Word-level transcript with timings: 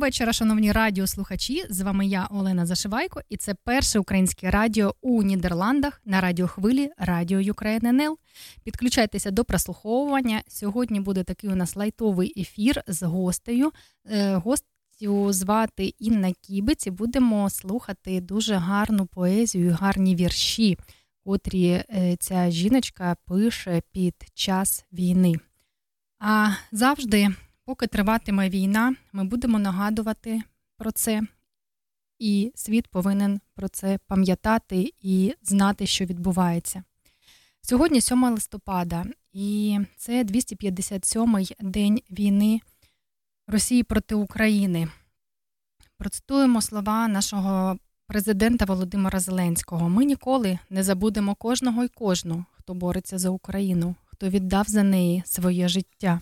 Вечора, 0.00 0.32
шановні 0.32 0.72
радіослухачі. 0.72 1.64
З 1.70 1.80
вами 1.80 2.06
я, 2.06 2.28
Олена 2.30 2.66
Зашивайко, 2.66 3.20
і 3.28 3.36
це 3.36 3.54
перше 3.54 3.98
українське 3.98 4.50
радіо 4.50 4.94
у 5.00 5.22
Нідерландах 5.22 6.00
на 6.04 6.20
радіохвилі 6.20 6.90
Radio 6.98 7.40
Ukraine 7.40 7.86
NL. 7.86 8.18
Підключайтеся 8.64 9.30
до 9.30 9.44
прослуховування. 9.44 10.42
Сьогодні 10.48 11.00
буде 11.00 11.24
такий 11.24 11.50
у 11.50 11.54
нас 11.54 11.76
лайтовий 11.76 12.40
ефір 12.40 12.82
з 12.86 13.02
гостею. 13.02 13.72
Е, 14.10 14.34
гостю 14.34 15.32
звати 15.32 15.94
Інна 15.98 16.32
Кібець 16.40 16.86
і 16.86 16.90
будемо 16.90 17.50
слухати 17.50 18.20
дуже 18.20 18.54
гарну 18.54 19.06
поезію, 19.06 19.76
гарні 19.80 20.16
вірші, 20.16 20.78
котрі 21.24 21.68
е, 21.68 22.16
ця 22.20 22.50
жіночка 22.50 23.16
пише 23.26 23.82
під 23.92 24.14
час 24.34 24.84
війни. 24.92 25.34
А 26.18 26.50
завжди. 26.72 27.28
Поки 27.70 27.86
триватиме 27.86 28.48
війна, 28.48 28.94
ми 29.12 29.24
будемо 29.24 29.58
нагадувати 29.58 30.42
про 30.76 30.92
це, 30.92 31.22
і 32.18 32.52
світ 32.54 32.88
повинен 32.88 33.40
про 33.54 33.68
це 33.68 33.98
пам'ятати 34.06 34.92
і 35.00 35.34
знати, 35.42 35.86
що 35.86 36.04
відбувається. 36.04 36.82
Сьогодні 37.62 38.00
7 38.00 38.24
листопада, 38.24 39.04
і 39.32 39.78
це 39.96 40.24
257-й 40.24 41.56
день 41.60 42.02
війни 42.10 42.60
Росії 43.46 43.82
проти 43.82 44.14
України. 44.14 44.88
Процитуємо 45.96 46.62
слова 46.62 47.08
нашого 47.08 47.78
президента 48.06 48.64
Володимира 48.64 49.20
Зеленського: 49.20 49.88
ми 49.88 50.04
ніколи 50.04 50.58
не 50.70 50.82
забудемо 50.82 51.34
кожного 51.34 51.84
і 51.84 51.88
кожну, 51.88 52.44
хто 52.52 52.74
бореться 52.74 53.18
за 53.18 53.30
Україну, 53.30 53.94
хто 54.04 54.28
віддав 54.28 54.64
за 54.68 54.82
неї 54.82 55.22
своє 55.26 55.68
життя. 55.68 56.20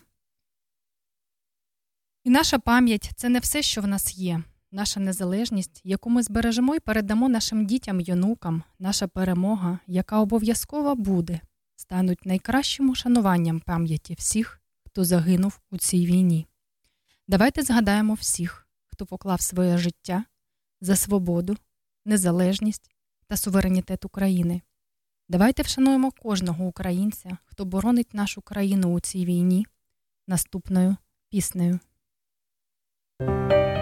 І 2.28 2.30
наша 2.30 2.58
пам'ять 2.58 3.10
це 3.16 3.28
не 3.28 3.38
все, 3.38 3.62
що 3.62 3.80
в 3.80 3.86
нас 3.86 4.18
є. 4.18 4.42
Наша 4.72 5.00
незалежність, 5.00 5.80
яку 5.84 6.10
ми 6.10 6.22
збережемо 6.22 6.74
і 6.74 6.80
передамо 6.80 7.28
нашим 7.28 7.66
дітям 7.66 8.00
й 8.00 8.12
онукам, 8.12 8.62
наша 8.78 9.06
перемога, 9.06 9.78
яка 9.86 10.20
обов'язково 10.20 10.94
буде, 10.94 11.40
стануть 11.76 12.26
найкращим 12.26 12.90
ушануванням 12.90 13.60
пам'яті 13.60 14.14
всіх, 14.14 14.60
хто 14.86 15.04
загинув 15.04 15.60
у 15.70 15.78
цій 15.78 16.06
війні. 16.06 16.46
Давайте 17.28 17.62
згадаємо 17.62 18.14
всіх, 18.14 18.68
хто 18.86 19.06
поклав 19.06 19.40
своє 19.40 19.78
життя 19.78 20.24
за 20.80 20.96
свободу, 20.96 21.56
незалежність 22.04 22.90
та 23.26 23.36
суверенітет 23.36 24.04
України. 24.04 24.62
Давайте 25.28 25.62
вшануємо 25.62 26.10
кожного 26.10 26.64
українця, 26.64 27.38
хто 27.44 27.64
боронить 27.64 28.14
нашу 28.14 28.42
країну 28.42 28.92
у 28.92 29.00
цій 29.00 29.24
війні, 29.24 29.66
наступною 30.26 30.96
піснею. 31.30 31.80
Thank 33.20 33.52
you. 33.52 33.77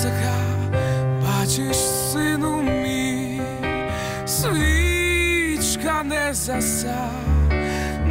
Козака, 0.00 0.34
бачиш, 1.22 1.76
сину 1.76 2.62
мій, 2.62 3.40
свічка 4.26 6.02
не 6.02 6.34
заса, 6.34 7.10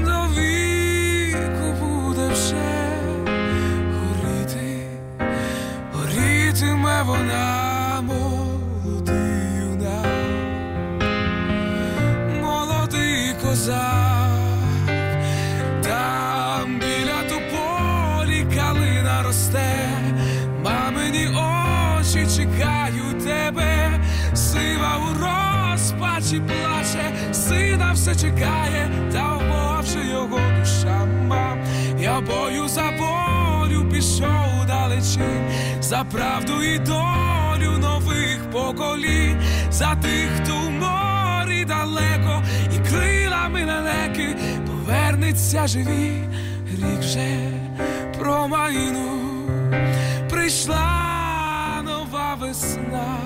до 0.05 0.27
віку 0.37 1.73
буде 1.79 2.27
вже 2.27 2.89
горіти, 3.93 4.87
горітиме 5.93 7.03
вона 7.03 8.01
молодий 8.01 9.57
юна, 9.59 10.03
молодий 12.41 13.33
козак, 13.41 14.08
розпачі 26.29 26.41
плаче, 26.41 27.33
сина 27.33 27.91
все 27.93 28.15
чекає, 28.15 28.89
та 29.13 29.37
вмовче 29.37 29.99
його 30.11 30.39
душа 30.59 31.05
мам. 31.27 31.59
Я 31.99 32.21
бою 32.21 32.67
за 32.67 32.89
волю 32.99 33.89
пішов 33.91 34.65
далечінь, 34.67 35.49
за 35.81 36.03
правду 36.03 36.63
і 36.63 36.79
долю 36.79 37.77
нових 37.77 38.51
поколінь, 38.51 39.41
за 39.71 39.95
тих, 39.95 40.29
хто 40.43 40.55
в 40.55 40.71
морі 40.71 41.65
далеко, 41.65 42.43
і 42.75 42.89
крилами 42.89 43.65
лелеки 43.65 44.35
повернеться 44.67 45.67
живі, 45.67 46.23
рік 46.71 46.99
вже 46.99 47.37
промайнув, 48.19 49.49
прийшла 50.29 51.81
нова 51.83 52.37
весна, 52.39 53.17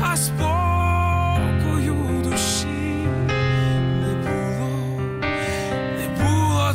а 0.00 0.16
спокою 0.16 1.01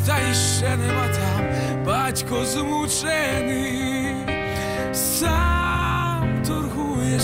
та 0.08 0.20
іще 0.32 0.58
ще 0.58 0.78
нема 0.78 1.08
там, 1.08 1.46
батько 1.86 2.46
змучений, 2.46 4.16
сам 4.94 6.44
торгує 6.48 7.20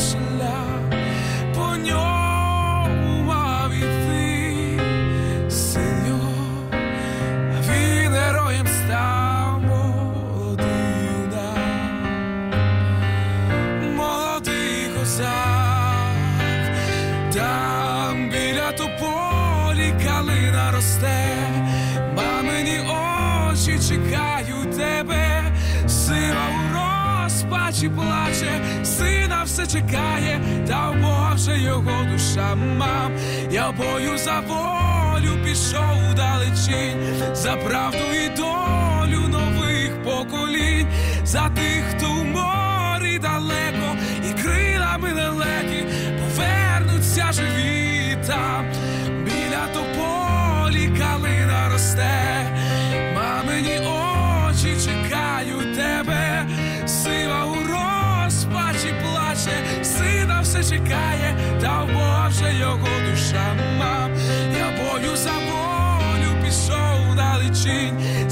все 29.64 29.80
чекає, 29.80 30.42
та 30.68 30.90
в 30.90 31.02
Бога 31.02 31.56
його 31.56 32.06
душа 32.12 32.56
мав. 32.56 33.12
Я 33.52 33.72
бою 33.72 34.18
за 34.18 34.40
волю 34.40 35.38
пішов 35.46 36.14
далечінь, 36.16 37.34
за 37.34 37.56
правду 37.56 38.04
і 38.26 38.33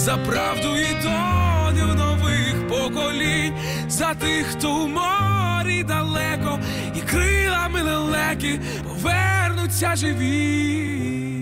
за 0.01 0.18
правду 0.18 0.77
і 0.77 0.94
долю 1.03 1.94
нових 1.95 2.68
поколінь, 2.69 3.53
за 3.88 4.13
тих, 4.13 4.48
хто 4.48 4.74
в 4.74 4.89
морі 4.89 5.83
далеко, 5.83 6.59
і 6.95 7.00
крилами 7.00 7.81
лелеки 7.81 8.59
повернуться 8.88 9.95
живі. 9.95 11.40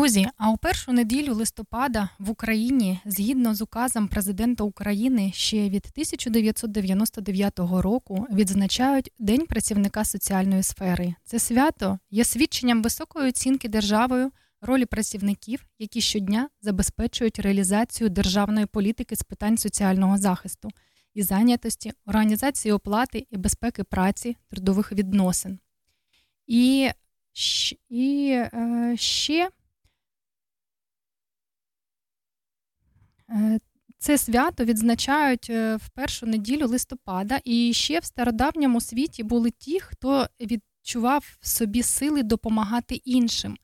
Друзі, 0.00 0.26
а 0.36 0.50
у 0.50 0.56
першу 0.56 0.92
неділю 0.92 1.34
листопада 1.34 2.08
в 2.18 2.30
Україні, 2.30 3.00
згідно 3.04 3.54
з 3.54 3.62
указом 3.62 4.08
президента 4.08 4.64
України, 4.64 5.32
ще 5.34 5.56
від 5.56 5.86
1999 5.92 7.58
року 7.58 8.26
відзначають 8.32 9.12
День 9.18 9.46
працівника 9.46 10.04
соціальної 10.04 10.62
сфери. 10.62 11.14
Це 11.24 11.38
свято 11.38 11.98
є 12.10 12.24
свідченням 12.24 12.82
високої 12.82 13.28
оцінки 13.28 13.68
державою 13.68 14.30
ролі 14.60 14.86
працівників, 14.86 15.64
які 15.78 16.00
щодня 16.00 16.48
забезпечують 16.62 17.38
реалізацію 17.38 18.10
державної 18.10 18.66
політики 18.66 19.16
з 19.16 19.22
питань 19.22 19.58
соціального 19.58 20.18
захисту 20.18 20.68
і 21.14 21.22
зайнятості, 21.22 21.92
організації 22.06 22.72
оплати 22.72 23.26
і 23.30 23.36
безпеки 23.36 23.84
праці, 23.84 24.36
трудових 24.50 24.92
відносин. 24.92 25.58
І, 26.46 26.90
і 27.88 28.30
е, 28.32 28.94
ще 28.96 29.50
це 34.00 34.18
свято 34.18 34.64
відзначають 34.64 35.50
е, 35.50 35.76
в 35.76 35.88
першу 35.88 36.26
неділю 36.26 36.66
листопада, 36.66 37.40
і 37.44 37.72
ще 37.72 37.98
в 37.98 38.04
стародавньому 38.04 38.80
світі 38.80 39.22
були 39.22 39.50
ті, 39.50 39.80
хто 39.80 40.26
відчував 40.40 41.36
в 41.40 41.48
собі 41.48 41.82
сили 41.82 42.22
допомагати 42.22 42.94
іншим. 42.94 43.56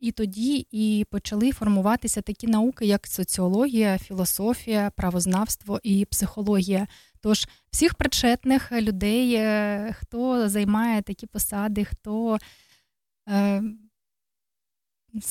І 0.00 0.12
тоді 0.12 0.66
і 0.70 1.06
почали 1.10 1.52
формуватися 1.52 2.22
такі 2.22 2.46
науки, 2.46 2.86
як 2.86 3.06
соціологія, 3.06 3.98
філософія, 3.98 4.90
правознавство 4.96 5.80
і 5.82 6.04
психологія. 6.04 6.86
Тож 7.20 7.46
всіх 7.70 7.94
причетних 7.94 8.72
людей, 8.72 9.34
е, 9.34 9.96
хто 9.98 10.48
займає 10.48 11.02
такі 11.02 11.26
посади, 11.26 11.84
хто 11.84 12.38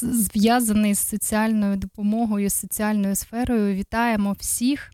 зв'язаний 0.01 0.93
з 0.93 1.07
соціальною 1.07 1.77
допомогою, 1.77 2.49
соціальною 2.49 3.15
сферою. 3.15 3.75
Вітаємо 3.75 4.35
всіх 4.39 4.91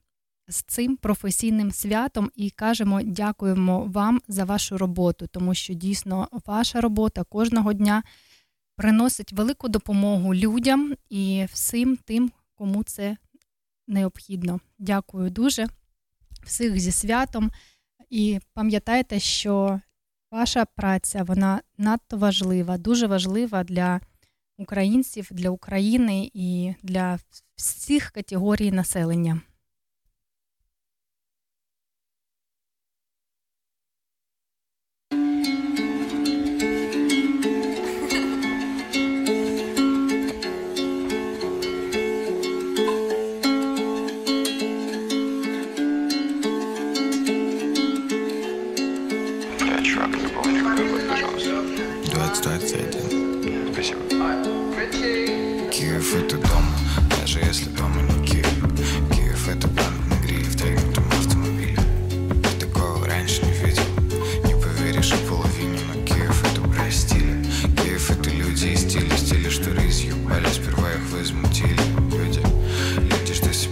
з 0.48 0.64
цим 0.64 0.98
професійним 0.98 1.72
святом 1.72 2.32
і 2.36 2.50
кажемо 2.50 3.02
дякуємо 3.02 3.86
вам 3.86 4.22
за 4.28 4.46
вашу 4.46 4.78
роботу, 4.78 5.28
тому 5.28 5.54
що 5.54 5.74
дійсно 5.74 6.28
ваша 6.46 6.82
робота 6.82 7.24
кожного 7.24 7.74
дня 7.74 8.04
приносить 8.76 9.34
велику 9.34 9.68
допомогу 9.70 10.36
людям 10.36 10.94
і 11.10 11.46
всім 11.54 11.98
тим, 11.98 12.32
кому 12.56 12.84
це 12.84 13.18
необхідно. 13.88 14.60
Дякую 14.80 15.30
дуже 15.30 15.68
всіх 16.44 16.80
зі 16.80 16.92
святом. 16.92 17.52
І 18.10 18.40
пам'ятайте, 18.54 19.20
що 19.20 19.82
ваша 20.32 20.66
праця 20.66 21.24
вона 21.24 21.62
надто 21.78 22.18
важлива, 22.18 22.78
дуже 22.78 23.08
важлива 23.08 23.64
для 23.64 24.02
українців, 24.58 25.28
для 25.32 25.50
України 25.50 26.32
і 26.34 26.74
для 26.84 27.20
всіх 27.56 28.12
категорій 28.12 28.72
населення. 28.72 29.42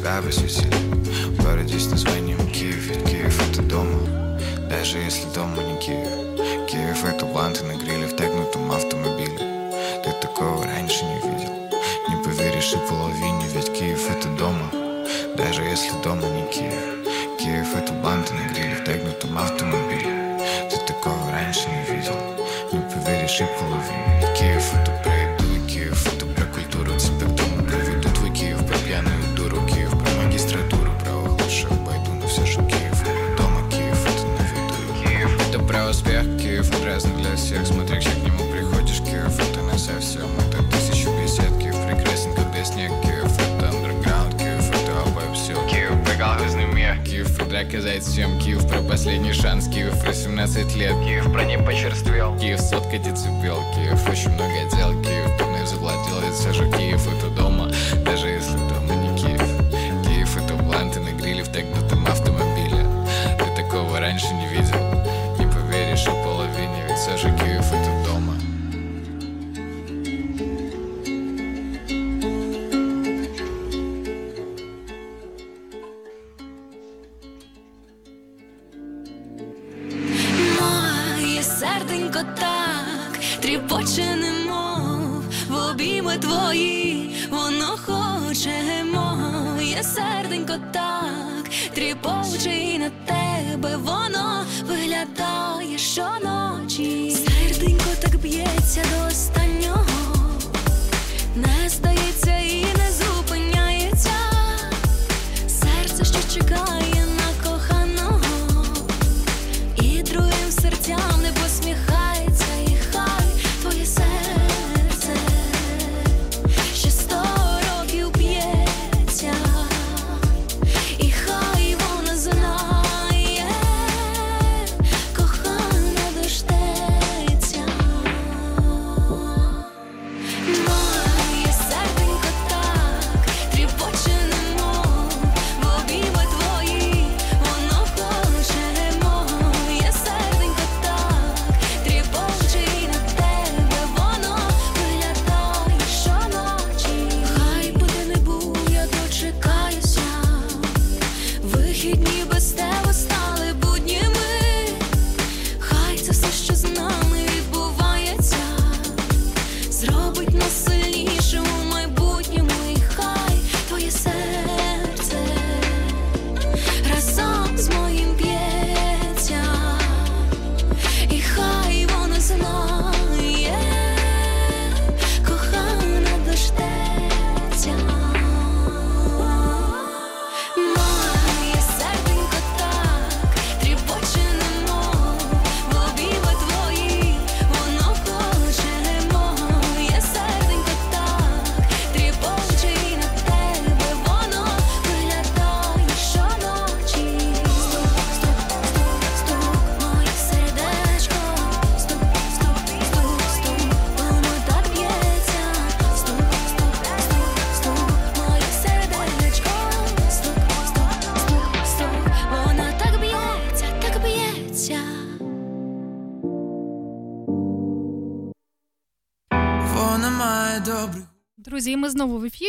тебя 0.05 0.21
посетил 0.21 0.71
В 1.31 1.43
городе 1.43 1.79
с 1.79 1.87
Киев, 2.53 2.87
ведь 2.87 3.09
Киев 3.09 3.49
это 3.49 3.63
дома. 3.63 4.39
Даже 4.69 4.99
если 4.99 5.25
дома 5.33 5.63
не 5.63 5.79
Киев. 5.79 6.69
Киев 6.69 7.03
это 7.05 7.25
бланты 7.25 7.63
на 7.63 7.73
гриле. 7.73 8.04
всех 37.55 37.67
смотришь, 37.67 38.03
к 38.03 38.17
нему 38.17 38.51
приходишь 38.51 38.99
Киров, 38.99 39.39
это 39.39 39.61
не 39.61 39.77
совсем. 39.77 40.27
Это 40.39 40.61
тысячу 40.71 41.09
беседки, 41.21 41.71
прекрасен 41.87 42.33
как 42.35 42.53
без 42.53 42.67
снег 42.67 42.91
Киров, 43.01 43.31
это 43.33 43.69
андерграунд, 43.69 44.35
Киров, 44.37 44.69
это 44.69 45.01
обо 45.01 45.21
Киров, 45.69 46.03
прекрасный 46.05 46.65
мир 46.65 46.97
Киев, 47.05 47.39
это 47.39 47.59
оказать 47.59 48.03
всем. 48.03 48.37
Киев 48.39 48.67
про 48.67 48.81
последний 48.81 49.31
шанс 49.31 49.67
Киев 49.67 49.97
про 50.01 50.13
17 50.13 50.75
лет. 50.75 50.93
Киев 51.05 51.31
про 51.31 51.45
не 51.45 51.57
почерствел. 51.57 52.37
Киев 52.37 52.59
сотка 52.59 52.97
децибел 52.97 53.61
Киев 53.73 54.09
очень 54.09 54.31
много 54.31 54.53
дел. 54.75 55.01
Киев 55.01 55.47
мной 55.47 55.65
завладел, 55.65 56.19
это 56.19 56.53
же 56.53 56.69
Киев, 56.71 57.07
это 57.07 57.29
дома. 57.29 57.71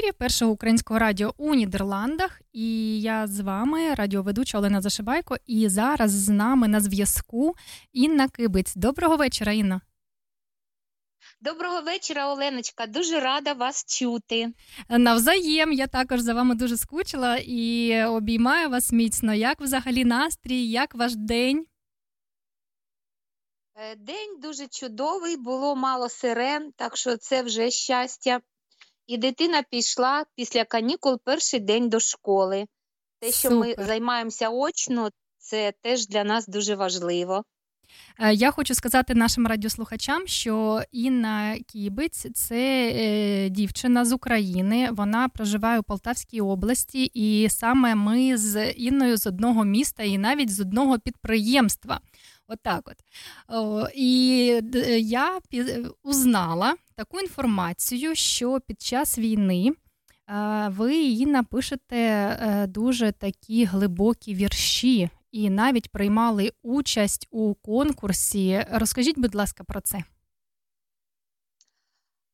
Ефірі 0.07 0.19
першого 0.19 0.53
українського 0.53 0.99
радіо 0.99 1.35
у 1.37 1.55
Нідерландах. 1.55 2.41
І 2.53 3.01
я 3.01 3.27
з 3.27 3.41
вами, 3.41 3.95
радіоведуча 3.95 4.59
Олена 4.59 4.81
Зашибайко. 4.81 5.37
І 5.47 5.69
зараз 5.69 6.11
з 6.11 6.29
нами 6.29 6.69
на 6.69 6.81
зв'язку 6.81 7.55
Інна 7.93 8.29
Кибиць. 8.29 8.75
Доброго 8.77 9.17
вечора, 9.17 9.53
Інна. 9.53 9.81
Доброго 11.41 11.81
вечора, 11.81 12.33
Оленочка. 12.33 12.87
Дуже 12.87 13.21
рада 13.21 13.53
вас 13.53 13.85
чути. 13.85 14.53
Навзаєм, 14.89 15.73
я 15.73 15.87
також 15.87 16.21
за 16.21 16.35
вами 16.35 16.55
дуже 16.55 16.77
скучила 16.77 17.37
і 17.37 18.05
обіймаю 18.05 18.71
вас 18.71 18.93
міцно. 18.93 19.35
Як 19.35 19.61
взагалі 19.61 20.05
настрій, 20.05 20.67
як 20.67 20.95
ваш 20.95 21.17
день? 21.17 21.67
Е, 23.75 23.97
День 23.97 24.41
дуже 24.41 24.67
чудовий, 24.67 25.37
було 25.37 25.77
мало 25.77 26.09
сирен, 26.09 26.73
так 26.77 26.97
що 26.97 27.17
це 27.17 27.43
вже 27.43 27.71
щастя. 27.71 28.41
І 29.07 29.17
дитина 29.19 29.63
пішла 29.71 30.25
після 30.35 30.65
канікул 30.65 31.19
перший 31.25 31.61
день 31.61 31.89
до 31.89 32.01
школи. 32.01 32.67
Те, 33.21 33.33
що 33.33 33.51
ми 33.51 33.75
займаємося 33.79 34.51
очно, 34.51 35.11
це 35.39 35.73
теж 35.83 36.07
для 36.07 36.25
нас 36.25 36.47
дуже 36.47 36.75
важливо. 36.75 37.45
Е, 38.21 38.35
Я 38.35 38.51
хочу 38.51 38.75
сказати 38.75 39.15
нашим 39.15 39.47
радіослухачам, 39.47 40.27
що 40.27 40.83
Інна 40.93 41.57
Кібиць 41.67 42.27
це 42.35 42.93
е, 42.95 43.49
дівчина 43.49 44.05
з 44.05 44.13
України. 44.13 44.89
Вона 44.93 45.29
проживає 45.29 45.81
у 45.81 45.83
Полтавській 45.83 46.41
області, 46.41 47.11
і 47.15 47.49
саме 47.51 47.95
ми 47.95 48.37
з 48.37 48.71
Інною 48.71 49.17
з 49.17 49.27
одного 49.27 49.65
міста 49.65 50.03
і 50.03 50.19
навіть 50.19 50.55
з 50.55 50.61
одного 50.61 50.99
підприємства. 50.99 52.01
Отак 52.49 52.89
от. 52.89 52.97
О, 53.49 53.89
і 53.95 54.37
я 55.01 55.39
пі- 55.53 55.91
узнала 56.03 56.75
таку 56.97 57.21
інформацію, 57.21 58.15
що 58.15 58.61
під 58.67 58.83
час 58.83 59.19
війни 59.19 59.71
е, 59.71 60.69
ви, 60.69 60.97
Інна, 60.97 61.43
пишете 61.43 61.97
е, 61.97 62.67
дуже 62.67 63.13
такі 63.13 63.65
глибокі 63.65 64.35
вірші 64.35 65.11
і 65.33 65.51
навіть 65.51 65.91
приймали 65.91 66.53
участь 66.63 67.27
у 67.31 67.55
конкурсі. 67.55 68.67
Розкажіть, 68.71 69.19
будь 69.19 69.35
ласка, 69.35 69.65
про 69.65 69.81
це. 69.81 69.99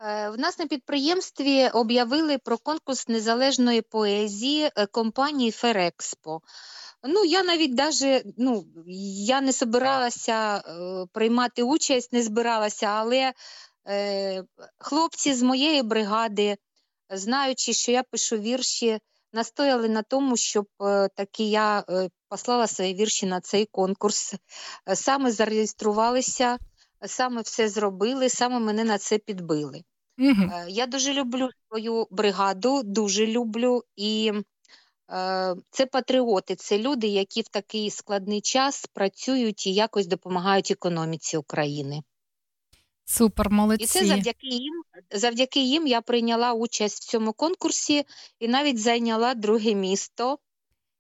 Е, 0.01 0.31
В 0.31 0.39
нас 0.39 0.59
на 0.59 0.67
підприємстві 0.67 1.69
об'явили 1.69 2.39
про 2.39 2.59
конкурс 2.59 3.09
незалежної 3.09 3.83
поезії 3.83 4.71
компанії 4.93 5.51
Ферекспо. 5.51 6.41
Ну, 7.05 7.25
я 7.25 7.43
навіть 7.43 7.75
даже, 7.75 8.23
ну, 8.39 8.65
я 9.27 9.41
не 9.41 9.53
збиралася 9.53 10.57
е, 10.57 10.63
приймати 11.13 11.63
участь, 11.63 12.13
не 12.13 12.23
збиралася, 12.23 12.87
але 12.87 13.33
хлопці 14.79 15.35
з 15.35 15.43
моєї 15.43 15.83
бригади, 15.83 16.57
знаючи, 17.11 17.73
що 17.73 17.93
я 17.93 18.03
пишу 18.03 18.39
вірші, 18.39 18.99
настояли 19.33 19.89
на 19.89 20.03
тому, 20.03 20.37
щоб 20.37 20.67
е, 20.83 21.09
таки 21.09 21.45
я 21.45 21.85
е, 21.89 22.09
послала 22.29 22.67
свої 22.67 22.95
вірші 22.95 23.27
на 23.27 23.41
цей 23.41 23.67
конкурс. 23.67 24.35
Е, 24.89 24.97
Саме 24.97 25.33
зареєструвалися, 25.33 26.59
саме 27.07 27.41
все 27.41 27.69
зробили, 27.69 28.29
саме 28.29 28.59
мене 28.59 28.85
на 28.85 28.99
це 28.99 29.19
підбили. 29.19 29.83
Угу. 30.19 30.43
Е, 30.53 30.67
Я 30.69 30.87
дуже 30.87 31.13
люблю 31.13 31.49
свою 31.69 32.07
бригаду, 32.11 32.83
дуже 32.83 33.27
люблю. 33.27 33.83
І 33.97 34.33
е, 35.13 35.55
це 35.71 35.87
патріоти, 35.87 36.57
це 36.57 36.79
люди, 36.79 37.07
які 37.07 37.41
в 37.41 37.49
такий 37.49 37.91
складний 37.91 38.41
час 38.41 38.87
працюють 38.93 39.67
і 39.67 39.75
якось 39.75 40.07
допомагають 40.07 40.71
економіці 40.71 41.37
України. 41.37 42.03
Супер, 43.05 43.51
молодці. 43.51 43.85
І 43.85 43.87
це 43.87 44.07
завдяки 44.07 44.47
їм, 44.47 44.83
завдяки 45.11 45.61
їм 45.61 45.87
я 45.87 46.01
прийняла 46.01 46.53
участь 46.53 47.03
в 47.03 47.07
цьому 47.11 47.33
конкурсі 47.33 48.05
і 48.39 48.49
навіть 48.49 48.79
зайняла 48.79 49.35
друге 49.35 49.75
місто. 49.75 50.39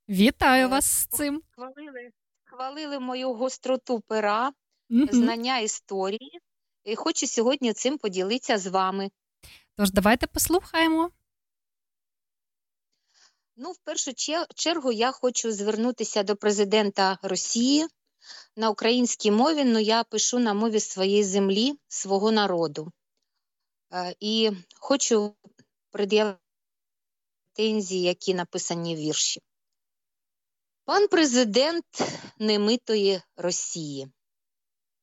Вітаю 0.09 0.65
Е, 0.65 0.69
вас 0.69 0.85
з 0.85 1.07
цим. 1.07 1.43
Хвалили, 1.51 2.11
хвалили 2.45 2.99
мою 3.01 3.33
гостроту 3.33 4.01
пера, 4.01 4.53
Мгм. 4.89 5.09
знання 5.13 5.59
історії. 5.59 6.41
І 6.85 6.97
хочу 6.97 7.27
сьогодні 7.27 7.73
цим 7.73 7.99
поділитися 7.99 8.59
з 8.59 8.67
вами. 8.67 9.11
Тож 9.77 9.91
давайте 9.91 10.27
послухаємо. 10.27 11.11
Ну, 13.57 13.71
в 13.71 13.79
першу 13.79 14.13
чергу 14.55 14.93
я 14.93 15.13
хочу 15.13 15.53
звернутися 15.53 16.23
до 16.23 16.37
президента 16.37 17.19
Росії 17.23 17.87
на 18.57 18.71
українській 18.71 19.31
мові, 19.31 19.61
але 19.61 19.83
я 19.83 20.05
пишу 20.05 20.39
на 20.39 20.55
мові 20.55 20.81
своєї 20.81 21.25
землі, 21.25 21.79
свого 21.89 22.33
народу. 22.33 22.93
Е, 23.93 24.15
І 24.21 24.51
хочу 24.75 25.35
пред'явити 25.91 26.39
претензії, 27.55 28.03
які 28.03 28.35
написані 28.35 28.97
в 28.97 28.99
вірші. 28.99 29.41
Пан 30.85 31.09
президент 31.09 31.85
немитої 32.39 33.23
Росії. 33.37 34.09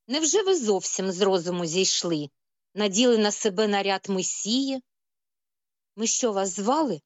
Невже 0.06 0.42
ви 0.42 0.56
зовсім 0.56 1.12
з 1.12 1.20
розуму 1.20 1.66
зійшли, 1.66 2.28
наділи 2.74 3.18
на 3.18 3.32
себе 3.32 3.68
наряд 3.68 4.08
месії, 4.08 4.82
Ми 5.96 6.06
що 6.06 6.32
вас 6.32 6.56
звали? 6.56 7.00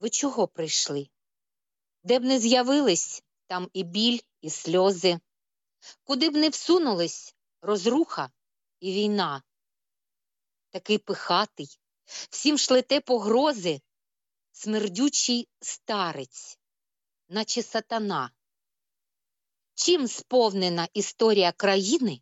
Ви 0.00 0.10
чого 0.10 0.48
прийшли? 0.48 1.08
Де 2.02 2.18
б 2.18 2.24
не 2.24 2.38
з'явились, 2.38 3.22
там 3.46 3.70
і 3.72 3.84
біль, 3.84 4.18
і 4.40 4.50
сльози. 4.50 5.18
Куди 6.04 6.30
б 6.30 6.36
не 6.36 6.48
всунулись, 6.48 7.34
розруха 7.62 8.30
і 8.80 8.92
війна. 8.92 9.42
Такий 10.70 10.98
пихатий, 10.98 11.78
всім 12.30 12.58
шлете 12.58 13.00
погрози, 13.00 13.80
смердючий 14.52 15.48
старець, 15.60 16.58
наче 17.28 17.62
сатана. 17.62 18.30
Чим 19.74 20.08
сповнена 20.08 20.88
історія 20.92 21.52
країни, 21.52 22.20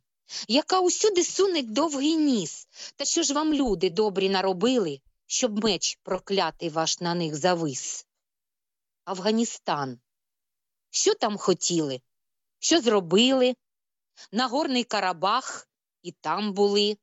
яка 0.49 0.81
усюди 0.81 1.25
суне 1.25 1.63
довгий 1.63 2.17
ніс, 2.17 2.69
та 2.97 3.05
що 3.05 3.23
ж 3.23 3.35
вам 3.35 3.55
люди 3.55 3.91
добрі 3.91 4.29
наробили, 4.29 5.01
щоб 5.27 5.65
меч 5.65 5.99
проклятий 6.03 6.69
ваш 6.69 7.01
на 7.01 7.15
них 7.15 7.37
завис? 7.37 8.07
Афганістан. 9.05 10.01
Що 10.91 11.15
там 11.15 11.39
хотіли? 11.39 12.01
Що 12.65 12.81
зробили? 12.81 13.55
Нагорний 14.33 14.85
Карабах 14.85 15.69
і 16.03 16.13
там 16.13 16.53
були. 16.53 16.97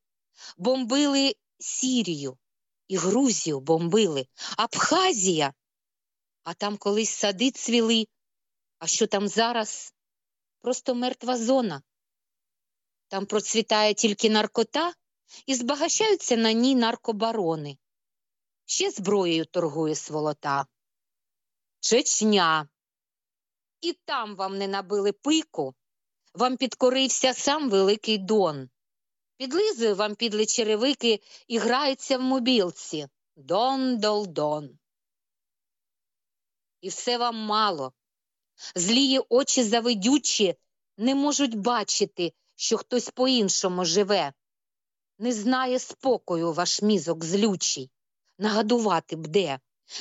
Бомбили 0.57 1.35
Сірію 1.59 2.37
і 2.87 2.97
Грузію 2.97 3.59
бомбили, 3.59 4.27
Абхазія. 4.57 5.53
А 6.43 6.53
там 6.53 6.77
колись 6.77 7.09
сади 7.09 7.51
цвіли. 7.51 8.07
А 8.79 8.87
що 8.87 9.07
там 9.07 9.27
зараз? 9.27 9.93
Просто 10.61 10.95
мертва 10.95 11.37
зона. 11.37 11.81
Там 13.07 13.25
процвітає 13.25 13.93
тільки 13.93 14.29
наркота 14.29 14.93
і 15.45 15.55
збагачаються 15.55 16.37
на 16.37 16.51
ній 16.53 16.75
наркобарони. 16.75 17.77
Ще 18.65 18.91
зброєю 18.91 19.45
торгує 19.45 19.95
сволота. 19.95 20.65
Чечня. 21.79 22.70
І 23.81 23.93
там 24.05 24.35
вам 24.35 24.57
не 24.57 24.67
набили 24.67 25.11
пику, 25.11 25.75
вам 26.33 26.57
підкорився 26.57 27.33
сам 27.33 27.69
Великий 27.69 28.17
Дон. 28.17 28.69
Підлизує 29.37 29.93
вам 29.93 30.15
підли 30.15 30.45
черевики 30.45 31.19
і 31.47 31.57
грається 31.57 32.17
в 32.17 32.21
мобілці. 32.21 33.07
Дон 33.35 33.97
дол 33.97 34.27
дон. 34.27 34.79
І 36.81 36.89
все 36.89 37.17
вам 37.17 37.35
мало. 37.35 37.93
Злії 38.75 39.21
очі 39.29 39.63
завидючі 39.63 40.55
не 40.97 41.15
можуть 41.15 41.55
бачити, 41.55 42.33
що 42.55 42.77
хтось 42.77 43.09
по-іншому 43.09 43.85
живе. 43.85 44.33
Не 45.19 45.33
знає 45.33 45.79
спокою 45.79 46.53
ваш 46.53 46.81
мізок 46.81 47.23
злючий. 47.23 47.91
Нагадувати 48.37 49.15
б 49.15 49.27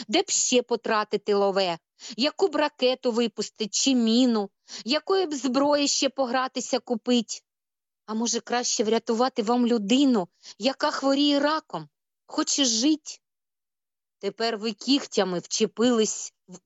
де, 0.09 0.23
б 0.23 0.31
ще 0.31 0.63
потратити 0.63 1.35
лове, 1.35 1.79
яку 2.17 2.49
б 2.49 2.57
ракету 2.57 3.13
випустить 3.13 3.75
чи 3.75 3.95
міну, 3.95 4.51
якої 4.85 5.27
б 5.27 5.35
зброї 5.35 5.89
ще 5.89 6.09
погратися 6.09 6.79
купить. 6.79 7.45
А 8.07 8.15
може, 8.15 8.41
краще 8.41 8.85
врятувати 8.85 9.43
вам 9.43 9.67
людину, 9.67 10.29
яка 10.59 10.91
хворіє 10.91 11.41
раком, 11.41 11.89
хоче 12.27 12.65
жить. 12.65 13.21
Тепер 14.19 14.59
ви 14.59 14.73
кігтями 14.73 15.39
вчепились 15.39 16.35
в 16.49 16.59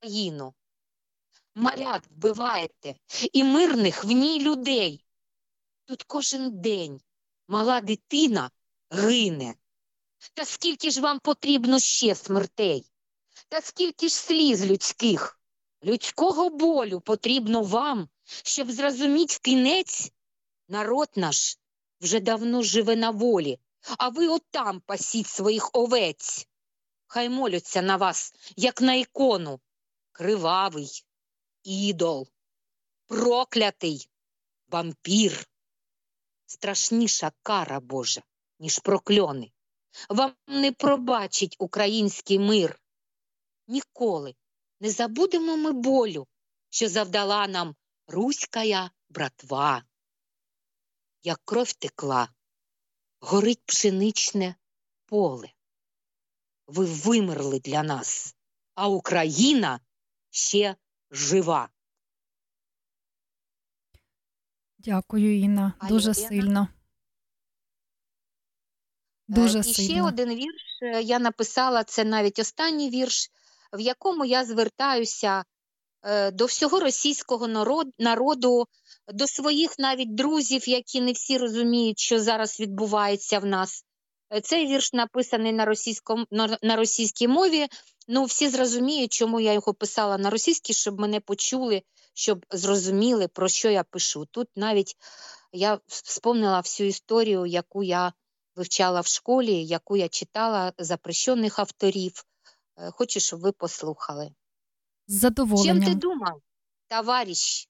Україну. 0.00 0.54
Малят 1.54 2.06
вбиваєте 2.10 2.94
і 3.32 3.44
мирних 3.44 4.04
в 4.04 4.10
ній 4.10 4.40
людей. 4.40 5.04
Тут 5.84 6.02
кожен 6.02 6.60
день 6.60 7.00
мала 7.48 7.80
дитина 7.80 8.50
гине. 8.90 9.54
Та 10.34 10.44
скільки 10.44 10.90
ж 10.90 11.00
вам 11.00 11.18
потрібно 11.18 11.78
ще 11.78 12.14
смертей? 12.14 12.86
Та 13.48 13.60
скільки 13.60 14.08
ж 14.08 14.14
сліз 14.14 14.64
людських, 14.64 15.40
людського 15.84 16.50
болю 16.50 17.00
потрібно 17.00 17.62
вам, 17.62 18.08
щоб 18.24 18.70
зрозуміть 18.70 19.38
кінець, 19.38 20.12
народ 20.68 21.08
наш 21.16 21.58
вже 22.00 22.20
давно 22.20 22.62
живе 22.62 22.96
на 22.96 23.10
волі, 23.10 23.58
а 23.98 24.08
ви 24.08 24.28
отам 24.28 24.80
пасіть 24.80 25.26
своїх 25.26 25.70
овець. 25.72 26.48
Хай 27.06 27.28
моляться 27.28 27.82
на 27.82 27.96
вас, 27.96 28.34
як 28.56 28.80
на 28.80 28.94
ікону, 28.94 29.60
кривавий, 30.12 31.04
ідол, 31.62 32.28
проклятий 33.06 34.10
вампір. 34.68 35.46
Страшніша 36.46 37.32
кара 37.42 37.80
Божа, 37.80 38.22
ніж 38.58 38.78
прокльони. 38.78 39.52
Вам 40.08 40.34
не 40.46 40.72
пробачить 40.72 41.56
український 41.58 42.38
мир. 42.38 42.80
Ніколи 43.66 44.34
не 44.80 44.90
забудемо 44.90 45.56
ми 45.56 45.72
болю, 45.72 46.26
що 46.70 46.88
завдала 46.88 47.46
нам 47.46 47.76
руська 48.06 48.90
братва. 49.08 49.84
Як 51.22 51.40
кров 51.44 51.72
текла, 51.72 52.28
горить 53.20 53.62
пшеничне 53.66 54.54
поле. 55.06 55.52
Ви 56.66 56.84
вимерли 56.84 57.60
для 57.60 57.82
нас, 57.82 58.36
а 58.74 58.88
Україна 58.88 59.80
ще 60.30 60.76
жива. 61.10 61.68
Дякую, 64.78 65.40
Інна. 65.40 65.72
Дуже 65.88 66.14
сильно. 66.14 66.68
Дуже 69.30 69.58
Е, 69.58 69.62
І 69.66 69.72
ще 69.72 70.02
один 70.02 70.34
вірш 70.34 70.78
е, 70.82 71.02
я 71.02 71.18
написала, 71.18 71.84
це 71.84 72.04
навіть 72.04 72.38
останній 72.38 72.90
вірш, 72.90 73.30
в 73.72 73.80
якому 73.80 74.24
я 74.24 74.44
звертаюся 74.44 75.44
е, 76.02 76.30
до 76.30 76.44
всього 76.44 76.80
російського 76.80 77.48
народу, 77.98 78.66
до 79.14 79.26
своїх 79.26 79.78
навіть 79.78 80.14
друзів, 80.14 80.68
які 80.68 81.00
не 81.00 81.12
всі 81.12 81.38
розуміють, 81.38 81.98
що 81.98 82.20
зараз 82.20 82.60
відбувається 82.60 83.38
в 83.38 83.46
нас. 83.46 83.84
Цей 84.42 84.66
вірш 84.66 84.92
написаний 84.92 85.52
на, 85.52 85.64
російському, 85.64 86.24
на, 86.30 86.58
на 86.62 86.76
російській 86.76 87.28
мові. 87.28 87.66
Ну, 88.08 88.24
всі 88.24 88.48
зрозуміють, 88.48 89.12
чому 89.12 89.40
я 89.40 89.52
його 89.52 89.74
писала 89.74 90.18
на 90.18 90.30
російській, 90.30 90.72
щоб 90.72 91.00
мене 91.00 91.20
почули, 91.20 91.82
щоб 92.14 92.46
зрозуміли, 92.50 93.28
про 93.28 93.48
що 93.48 93.70
я 93.70 93.84
пишу. 93.84 94.26
Тут 94.30 94.48
навіть 94.56 94.96
я 95.52 95.78
вспомнила 95.86 96.60
всю 96.60 96.88
історію, 96.88 97.46
яку 97.46 97.82
я 97.82 98.12
вивчала 98.60 99.00
в 99.00 99.06
школі, 99.06 99.64
яку 99.66 99.96
я 99.96 100.08
читала 100.08 100.72
запрещених 100.78 101.58
авторів. 101.58 102.24
Е, 102.76 102.90
Хочу, 102.90 103.20
щоб 103.20 103.40
ви 103.40 103.52
послухали. 103.52 104.34
З 105.06 105.32
Чим 105.64 105.84
ти 105.84 105.94
думав, 105.94 106.42
товариш? 106.88 107.68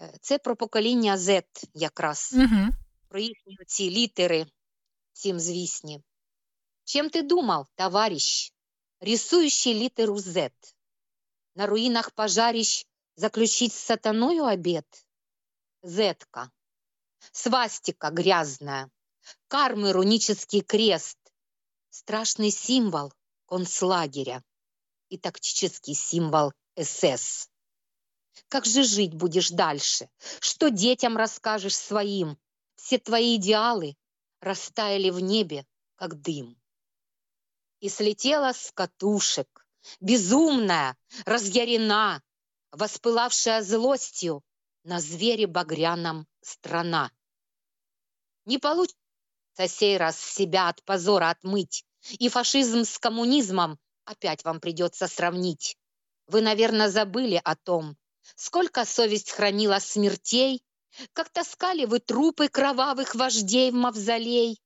Е, 0.00 0.18
Це 0.20 0.38
про 0.38 0.56
покоління 0.56 1.16
Z 1.16 1.42
якраз, 1.74 2.34
Угу. 2.36 2.68
про 3.08 3.20
їхні 3.20 3.56
ці 3.66 3.90
літери, 3.90 4.46
всім 5.12 5.40
звісні. 5.40 6.02
Чим 6.84 7.10
ти 7.10 7.22
думав, 7.22 7.66
товарищ, 7.74 8.52
рисующий 9.00 9.74
літеру 9.74 10.16
Z? 10.16 10.50
На 11.54 11.66
руїнах 11.66 12.10
пожарищ 12.10 12.86
заключить 13.16 13.72
з 13.72 13.76
сатаною 13.78 14.44
обет? 14.44 15.06
Зетка, 15.82 16.50
свастика 17.32 18.10
грязная, 18.10 18.90
кармы 19.48 19.92
рунический 19.92 20.60
крест, 20.60 21.18
страшный 21.90 22.50
символ 22.50 23.12
концлагеря 23.46 24.42
и 25.08 25.18
тактический 25.18 25.94
символ 25.94 26.52
СС. 26.78 27.48
Как 28.48 28.66
же 28.66 28.82
жить 28.82 29.14
будешь 29.14 29.50
дальше? 29.50 30.08
Что 30.40 30.68
детям 30.68 31.16
расскажешь 31.16 31.76
своим? 31.76 32.38
Все 32.74 32.98
твои 32.98 33.36
идеалы 33.36 33.96
растаяли 34.40 35.10
в 35.10 35.20
небе, 35.20 35.66
как 35.96 36.20
дым. 36.20 36.60
И 37.80 37.88
слетела 37.88 38.52
с 38.52 38.70
катушек, 38.72 39.66
безумная, 40.00 40.96
разъярена, 41.24 42.22
воспылавшая 42.70 43.62
злостью 43.62 44.42
на 44.84 45.00
звере 45.00 45.46
багряном 45.46 46.26
страна. 46.42 47.10
Не 48.44 48.58
получится 48.58 49.05
сей 49.68 49.96
раз 49.96 50.18
себя 50.18 50.68
от 50.68 50.82
позора 50.84 51.30
отмыть, 51.30 51.84
и 52.10 52.28
фашизм 52.28 52.84
с 52.84 52.98
коммунизмом 52.98 53.78
опять 54.04 54.44
вам 54.44 54.60
придется 54.60 55.08
сравнить. 55.08 55.76
Вы, 56.26 56.40
наверное, 56.40 56.88
забыли 56.88 57.40
о 57.42 57.56
том, 57.56 57.96
сколько 58.34 58.84
совесть 58.84 59.30
хранила 59.30 59.78
смертей, 59.78 60.62
как 61.12 61.30
таскали 61.30 61.84
вы 61.84 62.00
трупы 62.00 62.48
кровавых 62.48 63.14
вождей 63.14 63.70
в 63.70 63.74
мавзолей. 63.74 64.60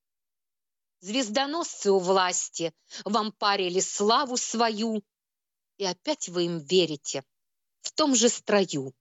Звездоносцы 0.99 1.91
у 1.91 1.99
власти 1.99 2.73
вам 3.05 3.31
парили 3.31 3.79
славу 3.79 4.37
свою, 4.37 5.03
и 5.77 5.85
опять 5.85 6.29
вы 6.29 6.45
им 6.45 6.59
верите 6.59 7.23
в 7.81 7.91
том 7.91 8.15
же 8.15 8.29
строю, 8.29 8.93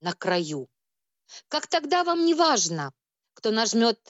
на 0.00 0.12
краю. 0.14 0.68
Как 1.48 1.66
тогда 1.66 2.04
вам 2.04 2.24
не 2.24 2.34
важно, 2.34 2.92
кто 3.34 3.50
нажмет 3.50 4.00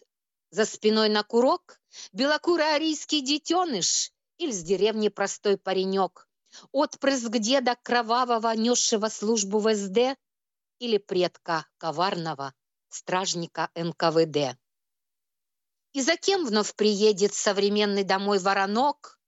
За 0.51 0.65
спиной 0.65 1.11
на 1.11 1.23
курок 1.25 1.79
белокурый 2.13 2.75
арийский 2.75 3.21
детеныш 3.21 4.13
или 4.39 4.51
с 4.51 4.63
деревни 4.63 5.09
простой 5.09 5.59
паренек, 5.59 6.27
отпрыск 6.73 7.33
деда 7.33 7.77
кровавого, 7.83 8.55
несшего 8.57 9.09
службу 9.09 9.59
в 9.59 9.75
СД 9.75 10.19
или 10.79 10.97
предка 10.97 11.67
коварного, 11.77 12.55
стражника 12.89 13.71
НКВД. 13.75 14.59
И 15.93 16.01
за 16.01 16.17
кем 16.17 16.47
вновь 16.47 16.75
приедет 16.75 17.35
современный 17.35 18.05
домой 18.05 18.39
воронок, 18.39 19.21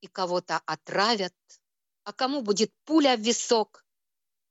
и 0.00 0.06
кого-то 0.06 0.62
отравят, 0.64 1.34
а 2.04 2.12
кому 2.12 2.40
будет 2.42 2.72
пуля 2.84 3.16
в 3.16 3.20
висок, 3.20 3.84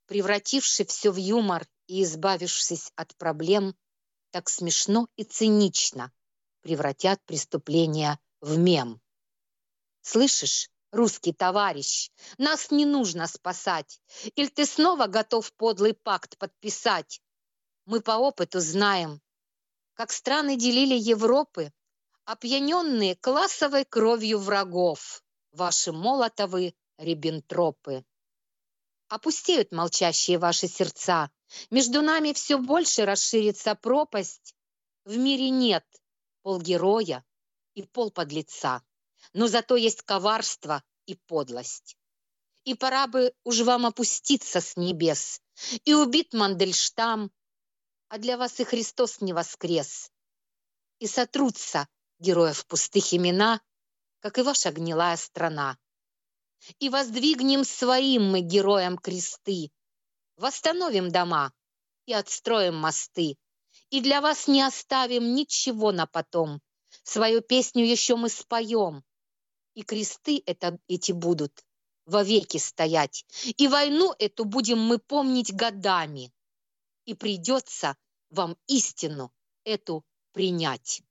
превративший 0.08 0.86
все 0.86 1.10
в 1.10 1.16
юмор 1.16 1.66
и 1.88 2.04
избавившись 2.04 2.92
от 2.96 3.16
проблем, 3.16 3.78
так 4.32 4.50
смешно 4.50 5.08
и 5.16 5.24
цинично 5.24 6.12
превратят 6.68 7.24
преступления 7.26 8.20
в 8.42 8.58
мем. 8.58 9.00
Слышишь, 10.02 10.70
русский 10.92 11.32
товарищ, 11.32 12.12
нас 12.38 12.72
не 12.72 12.86
нужно 12.86 13.26
спасать, 13.28 14.02
или 14.36 14.48
ты 14.48 14.66
снова 14.66 15.08
готов 15.08 15.54
подлый 15.54 15.94
пакт 15.94 16.38
подписать? 16.38 17.22
Мы 17.86 18.02
по 18.02 18.18
опыту 18.18 18.60
знаем, 18.60 19.22
как 19.94 20.12
страны 20.12 20.58
делили 20.58 20.96
Европы, 20.96 21.72
опьяненные 22.26 23.16
классовой 23.16 23.86
кровью 23.86 24.38
врагов, 24.38 25.24
ваши 25.54 25.94
молотовы 25.94 26.76
риббентропы. 26.98 28.04
Опустеют 29.08 29.72
молчащие 29.72 30.38
ваши 30.38 30.68
сердца, 30.68 31.32
между 31.70 32.02
нами 32.02 32.34
все 32.34 32.58
больше 32.58 33.06
расширится 33.06 33.74
пропасть. 33.74 34.54
В 35.06 35.16
мире 35.16 35.50
нет 35.50 35.86
полгероя 36.48 37.26
и 37.74 37.84
полподлеца, 37.84 38.82
но 39.34 39.48
зато 39.48 39.76
есть 39.76 40.04
коварство 40.04 40.82
и 41.06 41.16
подлость. 41.16 41.98
И 42.64 42.74
пора 42.74 43.08
бы 43.08 43.34
уж 43.44 43.60
вам 43.64 43.86
опуститься 43.86 44.62
с 44.62 44.78
небес, 44.78 45.42
и 45.84 45.94
убит 45.94 46.32
Мандельштам, 46.32 47.34
а 48.08 48.18
для 48.18 48.38
вас 48.38 48.62
и 48.62 48.64
Христос 48.64 49.20
не 49.20 49.34
воскрес. 49.34 50.10
И 51.00 51.08
сотрутся 51.08 51.90
героев 52.18 52.66
пустых 52.66 53.14
имена, 53.14 53.60
как 54.20 54.38
и 54.38 54.42
ваша 54.42 54.72
гнилая 54.72 55.18
страна. 55.18 55.78
И 56.80 56.88
воздвигнем 56.88 57.66
своим 57.66 58.24
мы 58.32 58.40
героям 58.40 58.98
кресты, 58.98 59.70
восстановим 60.38 61.12
дома 61.12 61.52
и 62.06 62.14
отстроим 62.14 62.76
мосты 62.78 63.36
И 63.91 64.01
для 64.01 64.21
вас 64.21 64.49
не 64.49 64.63
оставим 64.63 65.35
ничего 65.35 65.93
на 65.93 66.07
потом. 66.07 66.61
Свою 67.05 67.41
песню 67.41 67.85
еще 67.85 68.17
мы 68.17 68.29
споем. 68.29 69.05
И 69.75 69.83
кресты 69.83 70.43
это, 70.47 70.79
эти 70.89 71.13
будут 71.13 71.65
вовеки 72.07 72.59
стоять. 72.59 73.25
И 73.57 73.69
войну 73.69 74.15
эту 74.19 74.45
будем 74.45 74.79
мы 74.79 74.99
помнить 74.99 75.53
годами. 75.55 76.33
И 77.05 77.15
придется 77.15 77.97
вам 78.31 78.57
истину 78.67 79.33
эту 79.65 80.05
принять. 80.33 81.03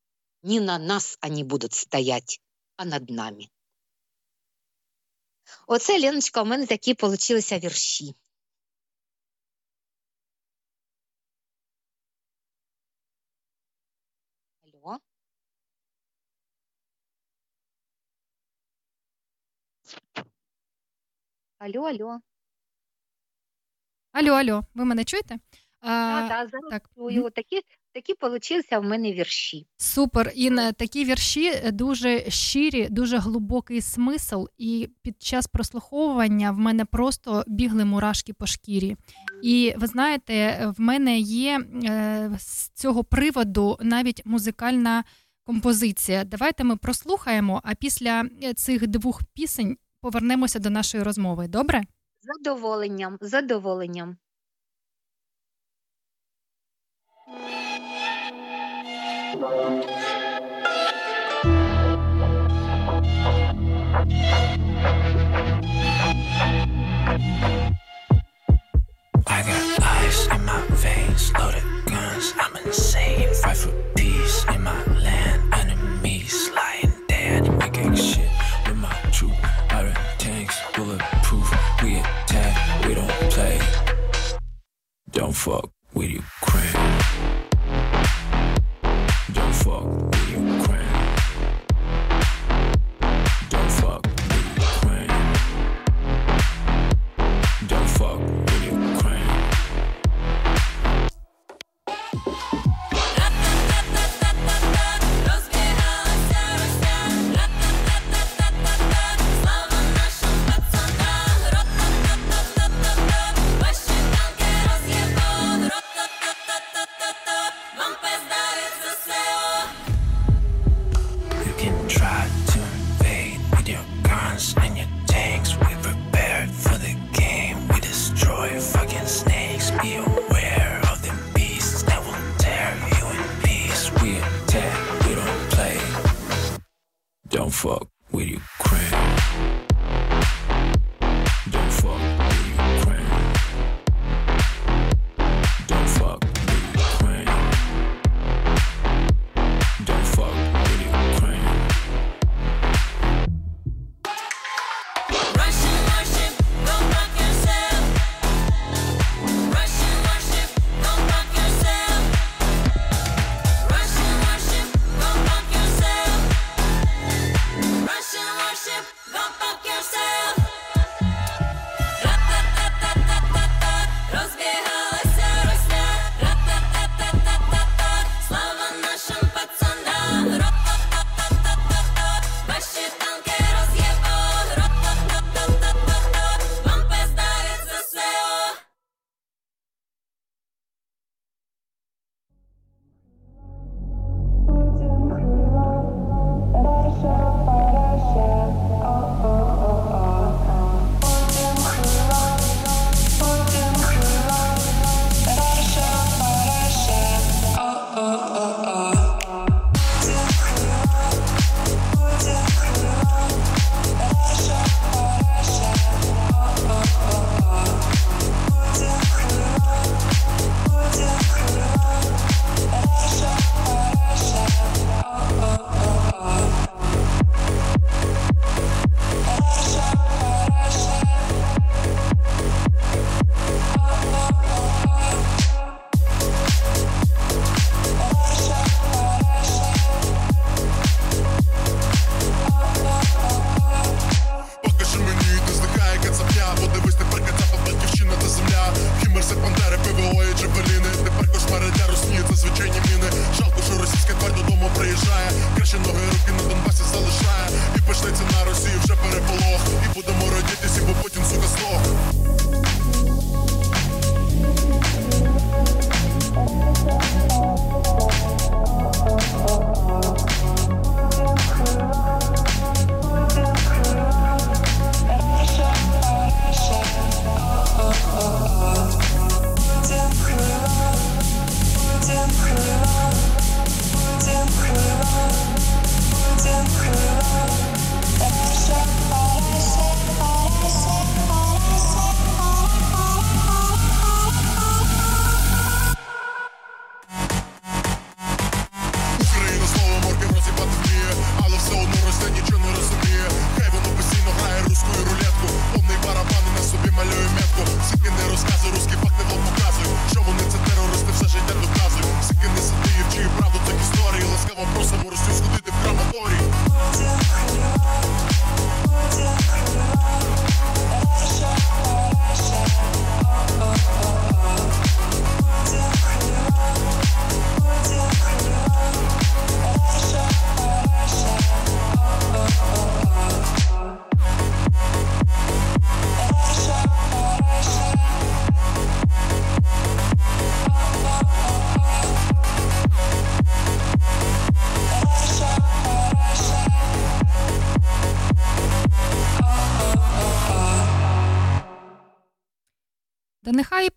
Не 0.41 0.59
на 0.59 0.77
нас 0.79 1.17
они 1.21 1.43
будут 1.43 1.73
стоять, 1.73 2.41
а 2.77 2.85
над 2.85 3.09
нами. 3.09 3.51
Оце, 5.67 5.99
Леночка, 5.99 6.41
у 6.41 6.45
мене 6.45 6.65
такі 6.65 6.93
получилися 6.93 7.59
вірші. 7.59 8.15
Алло, 21.58 21.84
алло. 21.84 22.20
Алло, 24.12 24.32
алло, 24.32 24.64
ви 24.74 24.84
мене 24.84 25.04
чуєте? 25.04 25.38
А, 25.80 26.26
да, 26.28 26.28
зараз 26.28 26.70
так. 26.70 26.90
чую. 26.96 27.30
Такі, 27.30 27.60
такі 27.92 28.14
получилися 28.14 28.78
в 28.78 28.84
мене 28.84 29.12
вірші. 29.12 29.66
Супер. 29.76 30.32
І 30.34 30.50
такі 30.76 31.04
вірші 31.04 31.46
е, 31.46 31.70
дуже 31.72 32.30
щирі, 32.30 32.88
дуже 32.90 33.18
глибокий 33.18 33.82
смисл. 33.82 34.44
І 34.58 34.90
під 35.02 35.22
час 35.22 35.46
прослуховування 35.46 36.50
в 36.50 36.58
мене 36.58 36.84
просто 36.84 37.44
бігли 37.46 37.84
мурашки 37.84 38.32
по 38.32 38.46
шкірі. 38.46 38.96
І 39.42 39.74
ви 39.76 39.86
знаєте, 39.86 40.66
в 40.76 40.80
мене 40.80 41.18
є 41.18 41.60
е, 41.84 42.30
з 42.38 42.68
цього 42.68 43.04
приводу 43.04 43.78
навіть 43.80 44.26
музикальна 44.26 45.04
композиція. 45.46 46.24
Давайте 46.24 46.64
ми 46.64 46.76
прослухаємо, 46.76 47.60
а 47.64 47.74
після 47.74 48.24
е, 48.42 48.54
цих 48.54 48.86
двох 48.86 49.22
пісень 49.34 49.76
повернемося 50.00 50.58
до 50.58 50.70
нашої 50.70 51.02
розмови. 51.02 51.48
Добре? 51.48 51.82
Задоволенням, 52.22 53.18
задоволенням. 53.20 54.16
I 69.28 69.42
got 69.42 69.85
ice 70.06 70.26
in 70.28 70.44
my 70.44 70.60
veins, 70.70 71.32
loaded 71.38 71.62
guns, 71.86 72.34
I'm 72.38 72.56
insane. 72.64 73.34
Fight 73.42 73.56
for 73.56 73.72
peace 73.96 74.44
in 74.52 74.62
my 74.62 74.84
land, 75.06 75.54
enemies 75.54 76.50
lying 76.54 76.92
dead. 77.08 77.42
We 77.60 77.68
gang 77.70 77.96
shit 77.96 78.30
with 78.66 78.76
my 78.76 78.94
troop, 79.12 79.36
iron 79.72 79.96
tanks, 80.18 80.56
bulletproof. 80.74 81.48
We 81.82 81.96
attack, 81.96 82.86
we 82.86 82.94
don't 82.94 83.16
play. 83.34 83.60
Don't 85.10 85.34
fuck 85.34 85.70
with 85.94 86.10
Ukraine. 86.10 86.80
Don't 89.32 89.54
fuck 89.64 89.86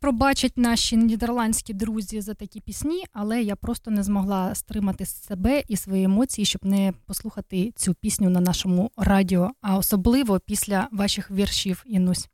пробачать 0.09 0.57
наші 0.57 0.97
нідерландські 0.97 1.73
друзі 1.73 2.21
за 2.21 2.33
такі 2.33 2.59
пісні, 2.59 3.03
але 3.13 3.41
я 3.41 3.55
просто 3.55 3.91
не 3.91 4.03
змогла 4.03 4.55
стримати 4.55 5.05
себе 5.05 5.63
і 5.67 5.77
свої 5.77 6.03
емоції, 6.03 6.45
щоб 6.45 6.65
не 6.65 6.93
послухати 7.05 7.71
цю 7.75 7.93
пісню 7.93 8.29
на 8.29 8.39
нашому 8.39 8.91
радіо, 8.97 9.51
а 9.61 9.77
особливо 9.77 10.39
після 10.39 10.87
ваших 10.91 11.31
віршів, 11.31 11.83
Інусь. 11.85 12.27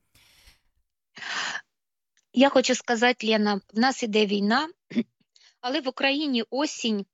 Я 2.34 2.50
хочу 2.50 2.76
сказати, 2.76 3.28
Лена, 3.28 3.62
в 3.74 3.80
нас 3.80 4.04
іде 4.04 4.26
війна, 4.26 4.70
але 5.62 5.82
в 5.82 5.88
Україні 5.88 6.44
осінь, 6.50 7.06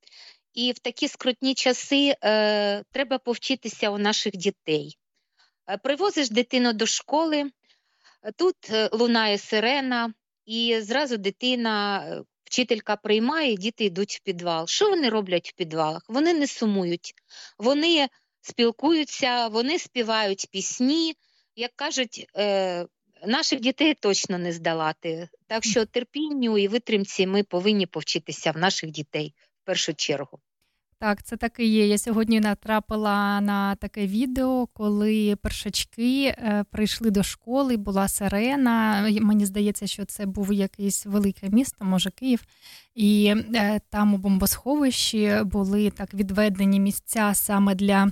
і 0.54 0.71
в 0.71 0.80
такі 0.80 1.08
скрутні 1.08 1.54
часи 1.54 2.15
е, 2.24 2.84
треба 2.91 3.17
повчитися 3.17 3.89
у 3.89 3.97
наших 3.97 4.38
дітей. 4.38 4.97
Е, 5.67 5.78
Привозиш 5.78 6.30
дитину 6.30 6.74
до 6.74 6.86
школи, 6.86 7.52
тут 8.38 8.56
е, 8.69 8.89
лунає 8.91 9.38
сирена, 9.38 10.13
і 10.45 10.82
зразу 10.82 11.17
дитина, 11.17 12.06
е, 12.08 12.23
вчителька 12.43 12.95
приймає, 12.95 13.56
діти 13.56 13.86
йдуть 13.86 14.13
в 14.13 14.23
підвал. 14.23 14.67
Що 14.67 14.89
вони 14.89 15.10
роблять 15.10 15.49
в 15.49 15.56
підвалах? 15.56 16.06
Вони 16.08 16.34
не 16.34 16.47
сумують, 16.47 17.13
вони 17.58 18.08
спілкуються, 18.41 19.47
вони 19.47 19.80
співають 19.80 20.47
пісні. 20.51 21.15
Як 21.56 21.71
кажуть, 21.75 22.27
е, 22.38 22.86
наших 23.25 23.60
дітей 23.60 23.93
точно 23.93 24.38
не 24.38 24.51
здолати. 24.51 25.30
Так 25.47 25.63
що 25.63 25.86
терпінню 25.86 26.58
і 26.58 26.67
витримці 26.67 27.27
ми 27.27 27.43
повинні 27.43 27.86
повчитися 27.86 28.51
в 28.51 28.58
наших 28.58 28.91
дітей 28.91 29.34
в 29.63 29.65
першу 29.65 29.93
чергу. 29.93 30.39
Так, 31.02 31.24
це 31.24 31.38
так 31.38 31.60
і 31.60 31.66
є. 31.66 31.88
Я 31.88 31.98
сьогодні 31.98 32.40
натрапила 32.40 33.42
на 33.42 33.76
таке 33.76 34.08
відео, 34.08 34.68
коли 34.74 35.36
першачки 35.36 36.26
е, 36.26 36.66
прийшли 36.72 37.12
до 37.12 37.24
школи, 37.24 37.78
була 37.78 38.08
сирена. 38.08 39.08
Мені 39.22 39.46
здається, 39.46 39.88
що 39.88 40.06
це 40.06 40.26
був 40.26 40.54
якесь 40.54 41.06
велике 41.06 41.50
місто, 41.50 41.86
може 41.86 42.12
Київ. 42.12 42.44
І 42.96 43.36
е, 43.56 43.82
там 43.90 44.14
у 44.14 44.18
бомбосховищі 44.18 45.40
були 45.44 45.90
так 45.90 46.14
відведені 46.14 46.80
місця 46.80 47.32
саме 47.34 47.76
для 47.76 48.12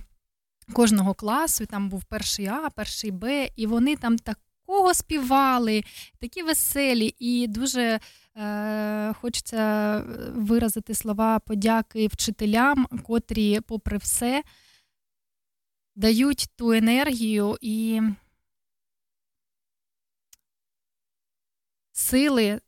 кожного 0.73 1.13
класу. 1.13 1.65
Там 1.65 1.89
був 1.89 2.03
перший 2.03 2.47
А, 2.47 2.69
перший 2.75 3.11
Б, 3.11 3.49
і 3.55 3.67
вони 3.67 3.95
там 3.95 4.17
такого 4.17 4.93
співали, 4.93 5.83
такі 6.19 6.43
веселі, 6.43 7.15
і 7.19 7.47
дуже 7.47 7.99
хочеться 9.21 10.03
виразити 10.35 10.93
слова 10.93 11.39
подяки 11.39 12.07
вчителям, 12.07 12.85
котрі, 12.85 13.59
попри 13.61 13.97
все, 13.97 14.43
дають 15.95 16.47
ту 16.55 16.71
енергію 16.71 17.57
і 17.61 18.01
сили. 21.91 22.59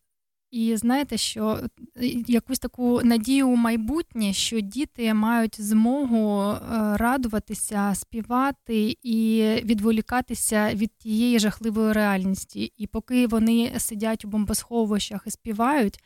І 0.52 0.78
знаєте, 0.78 1.18
що 1.18 1.60
е, 1.98 2.06
якусь 2.28 2.60
таку 2.60 3.02
надію 3.04 3.50
у 3.50 3.56
майбутнє, 3.56 4.34
що 4.34 4.60
діти 4.60 5.14
мають 5.14 5.62
змогу 5.62 6.52
е, 6.52 6.58
радуватися, 6.98 7.94
співати 7.96 8.98
і 9.04 9.48
відволікатися 9.64 10.74
від 10.74 10.92
тієї 10.98 11.40
жахливої 11.40 11.94
реальності. 11.94 12.74
І 12.78 12.88
поки 12.88 13.28
вони 13.28 13.74
сидять 13.78 14.26
у 14.26 14.28
бомбосховищах 14.28 15.24
і 15.26 15.32
співають, 15.32 16.00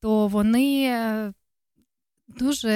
то 0.00 0.28
вони 0.28 0.84
е, 0.84 1.32
дуже 2.28 2.70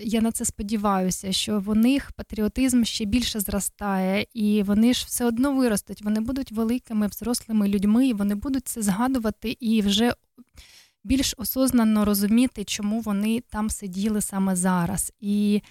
я 0.00 0.20
на 0.20 0.32
це 0.32 0.44
сподіваюся, 0.44 1.32
що 1.32 1.60
в 1.60 1.76
них 1.76 2.12
патріотизм 2.12 2.84
ще 2.84 3.04
більше 3.04 3.40
зростає, 3.40 4.26
і 4.34 4.62
вони 4.62 4.94
ж 4.94 5.04
все 5.06 5.24
одно 5.24 5.52
виростуть. 5.56 6.02
Вони 6.02 6.20
будуть 6.20 6.52
великими 6.52 7.06
взрослими 7.06 7.68
людьми, 7.68 8.06
і 8.06 8.12
вони 8.12 8.34
будуть 8.34 8.68
це 8.68 8.82
згадувати 8.82 9.56
і 9.60 9.82
вже 9.82 10.12
більш 11.04 11.34
осознано 11.36 12.04
розуміти, 12.04 12.64
чому 12.64 13.00
вони 13.00 13.40
там 13.40 13.70
сиділи 13.70 14.20
саме 14.20 14.56
зараз. 14.56 15.12
І 15.20 15.62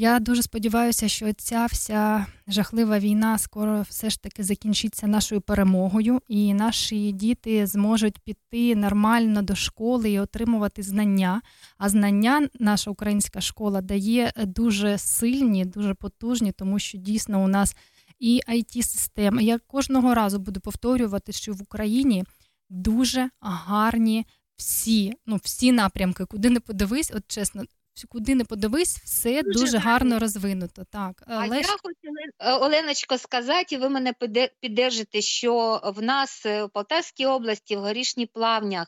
я 0.00 0.20
дуже 0.20 0.42
сподіваюся, 0.42 1.08
що 1.08 1.32
ця 1.32 1.66
вся 1.66 2.26
жахлива 2.48 2.98
війна 2.98 3.38
скоро 3.38 3.82
все 3.82 4.10
ж 4.10 4.22
таки 4.22 4.42
закінчиться 4.42 5.06
нашою 5.06 5.40
перемогою, 5.40 6.20
і 6.28 6.54
наші 6.54 7.12
діти 7.12 7.66
зможуть 7.66 8.18
піти 8.18 8.76
нормально 8.76 9.42
до 9.42 9.54
школи 9.54 10.10
і 10.10 10.20
отримувати 10.20 10.82
знання. 10.82 11.42
А 11.78 11.88
знання 11.88 12.48
наша 12.58 12.90
українська 12.90 13.40
школа 13.40 13.80
дає 13.80 14.32
дуже 14.36 14.98
сильні, 14.98 15.64
дуже 15.64 15.94
потужні, 15.94 16.52
тому 16.52 16.78
що 16.78 16.98
дійсно 16.98 17.44
у 17.44 17.48
нас 17.48 17.76
і 18.18 18.40
it 18.48 18.82
система 18.82 19.42
Я 19.42 19.58
кожного 19.58 20.14
разу 20.14 20.38
буду 20.38 20.60
повторювати, 20.60 21.32
що 21.32 21.52
в 21.52 21.62
Україні 21.62 22.24
дуже 22.70 23.30
гарні 23.40 24.26
всі, 24.56 25.12
ну 25.26 25.40
всі 25.42 25.72
напрямки, 25.72 26.24
куди 26.24 26.50
не 26.50 26.60
подивись, 26.60 27.12
от 27.14 27.24
чесно 27.26 27.62
куди 28.08 28.34
не 28.34 28.44
подивись, 28.44 28.98
все 28.98 29.42
дуже, 29.42 29.58
дуже 29.58 29.78
гарно 29.78 30.18
розвинуто. 30.18 30.84
Так, 30.90 31.22
але... 31.26 31.56
А 31.56 31.58
я 31.58 31.62
хочу, 31.62 32.34
е, 32.38 32.52
Оленочко, 32.52 33.18
сказати, 33.18 33.74
і 33.74 33.78
ви 33.78 33.88
мене 33.88 34.14
піддержите, 34.60 35.20
що 35.20 35.80
в 35.96 36.02
нас 36.02 36.46
е, 36.46 36.64
в 36.64 36.70
Полтавській 36.70 37.26
області, 37.26 37.76
в 37.76 37.80
горішніх 37.80 38.28
плавнях, 38.32 38.86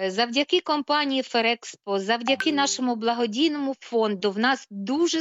е, 0.00 0.10
завдяки 0.10 0.60
компанії 0.60 1.22
Ферекспо, 1.22 1.98
завдяки 1.98 2.52
нашому 2.52 2.96
благодійному 2.96 3.74
фонду, 3.80 4.30
в 4.30 4.38
нас 4.38 4.66
дуже 4.70 5.20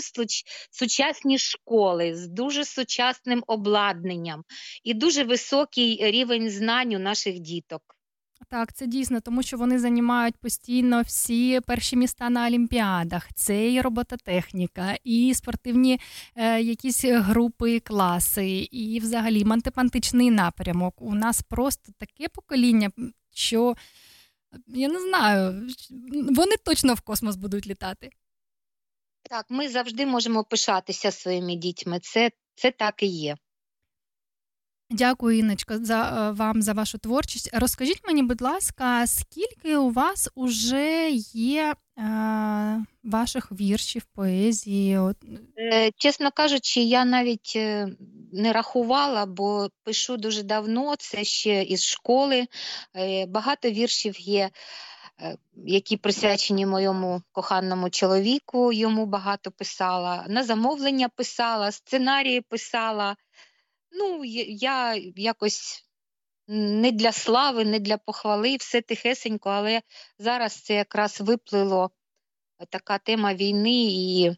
сучасні 0.71 1.37
школи 1.37 2.15
з 2.15 2.27
дуже 2.27 2.65
сучасним 2.65 3.43
обладнанням 3.47 4.43
і 4.83 4.93
дуже 4.93 5.23
високий 5.23 6.11
рівень 6.11 6.49
знань 6.49 6.93
у 6.93 6.99
наших 6.99 7.39
діток. 7.39 7.81
Так, 8.49 8.73
це 8.73 8.87
дійсно, 8.87 9.21
тому 9.21 9.43
що 9.43 9.57
вони 9.57 9.79
займають 9.79 10.35
постійно 10.35 11.01
всі 11.01 11.59
перші 11.59 11.95
міста 11.95 12.29
на 12.29 12.47
олімпіадах. 12.47 13.33
Це 13.33 13.71
і 13.71 13.81
робототехніка, 13.81 14.97
і 15.03 15.33
спортивні 15.33 15.99
е, 16.35 16.61
якісь 16.61 17.05
групи, 17.05 17.79
класи, 17.79 18.49
і 18.71 18.99
взагалі 18.99 19.45
математичний 19.45 20.31
напрямок. 20.31 21.01
У 21.01 21.15
нас 21.15 21.41
просто 21.41 21.91
таке 21.97 22.29
покоління, 22.29 22.91
що 23.33 23.75
я 24.67 24.87
не 24.87 24.99
знаю, 24.99 25.67
вони 26.11 26.55
точно 26.65 26.93
в 26.93 27.01
космос 27.01 27.35
будуть 27.35 27.67
літати. 27.67 28.09
Так, 29.29 29.45
ми 29.49 29.69
завжди 29.69 30.05
можемо 30.05 30.43
пишатися 30.43 31.11
своїми 31.11 31.55
дітьми. 31.55 31.99
Це, 31.99 32.31
Це 32.55 32.71
так 32.71 33.03
і 33.03 33.07
є. 33.07 33.37
Дякую, 34.93 35.37
Інночко, 35.37 35.77
за 35.77 36.29
е, 36.29 36.31
вам 36.31 36.61
за 36.61 36.73
вашу 36.73 36.97
творчість. 36.97 37.49
Розкажіть 37.53 38.01
мені, 38.07 38.23
будь 38.23 38.41
ласка, 38.41 39.07
скільки 39.07 39.77
у 39.77 39.89
вас 39.89 40.29
уже 40.35 41.09
є 41.33 41.75
е, 41.97 42.85
ваших 43.03 43.51
віршів, 43.51 44.03
поезії? 44.15 44.99
Е, 45.57 45.91
чесно 45.97 46.31
кажучи, 46.31 46.81
я 46.81 47.05
навіть 47.05 47.53
е, 47.55 47.87
не 48.33 48.53
рахувала, 48.53 49.25
бо 49.25 49.69
пишу 49.83 50.17
дуже 50.17 50.43
давно, 50.43 50.95
це 50.95 51.23
ще 51.23 51.63
із 51.63 51.85
школи. 51.85 52.45
Багато 53.27 53.71
віршів 53.71 54.19
є. 54.19 54.49
Які 55.65 55.97
присвячені 55.97 56.65
моєму 56.65 57.21
коханому 57.31 57.89
чоловіку, 57.89 58.73
йому 58.73 59.05
багато 59.05 59.51
писала, 59.51 60.25
на 60.29 60.43
замовлення 60.43 61.09
писала, 61.09 61.71
сценарії 61.71 62.41
писала. 62.41 63.15
Ну, 63.93 64.23
я 64.23 64.95
якось 65.15 65.85
не 66.47 66.91
для 66.91 67.11
слави, 67.11 67.65
не 67.65 67.79
для 67.79 67.97
похвали, 67.97 68.57
все 68.57 68.81
тихесенько, 68.81 69.49
але 69.49 69.81
зараз 70.17 70.53
це 70.53 70.73
якраз 70.73 71.21
виплило 71.21 71.91
така 72.69 72.97
тема 72.97 73.33
війни, 73.33 73.83
і, 73.83 74.35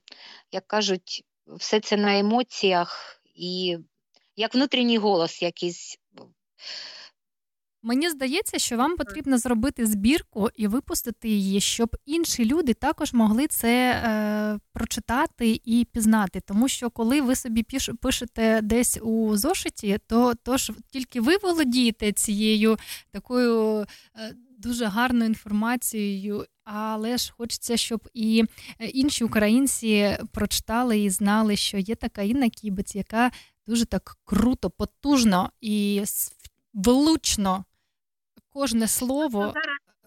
як 0.51 0.67
кажуть, 0.67 1.23
все 1.47 1.79
це 1.79 1.97
на 1.97 2.19
емоціях, 2.19 3.21
і 3.35 3.77
як 4.35 4.53
внутрішній 4.55 4.97
голос 4.97 5.41
якийсь 5.41 5.99
Мені 7.87 8.09
здається, 8.09 8.59
що 8.59 8.77
вам 8.77 8.97
потрібно 8.97 9.37
зробити 9.37 9.85
збірку 9.85 10.49
і 10.55 10.67
випустити 10.67 11.29
її, 11.29 11.61
щоб 11.61 11.95
інші 12.05 12.45
люди 12.45 12.73
також 12.73 13.13
могли 13.13 13.47
це 13.47 13.91
е, 13.91 14.59
прочитати 14.73 15.61
і 15.65 15.87
пізнати. 15.91 16.41
Тому 16.45 16.67
що 16.67 16.89
коли 16.89 17.21
ви 17.21 17.35
собі 17.35 17.63
піш, 17.63 17.89
пишете 18.01 18.61
десь 18.63 18.99
у 19.01 19.37
зошиті, 19.37 19.97
то, 20.07 20.33
то 20.43 20.57
ж 20.57 20.73
тільки 20.89 21.21
ви 21.21 21.37
володієте 21.37 22.11
цією 22.11 22.77
такою 23.11 23.85
е, 24.15 24.35
дуже 24.57 24.85
гарною 24.85 25.29
інформацією. 25.29 26.45
Але 26.63 27.17
ж 27.17 27.33
хочеться, 27.37 27.77
щоб 27.77 28.09
і 28.13 28.43
е, 28.79 28.85
інші 28.85 29.23
українці 29.23 30.17
прочитали 30.31 30.99
і 30.99 31.09
знали, 31.09 31.55
що 31.55 31.77
є 31.77 31.95
така 31.95 32.21
Інна 32.21 32.49
Кібець, 32.49 32.95
яка 32.95 33.31
дуже 33.67 33.85
так 33.85 34.17
круто, 34.25 34.69
потужно 34.69 35.51
і 35.61 36.03
влучно 36.73 37.65
кожне 38.55 38.87
слово 38.87 39.53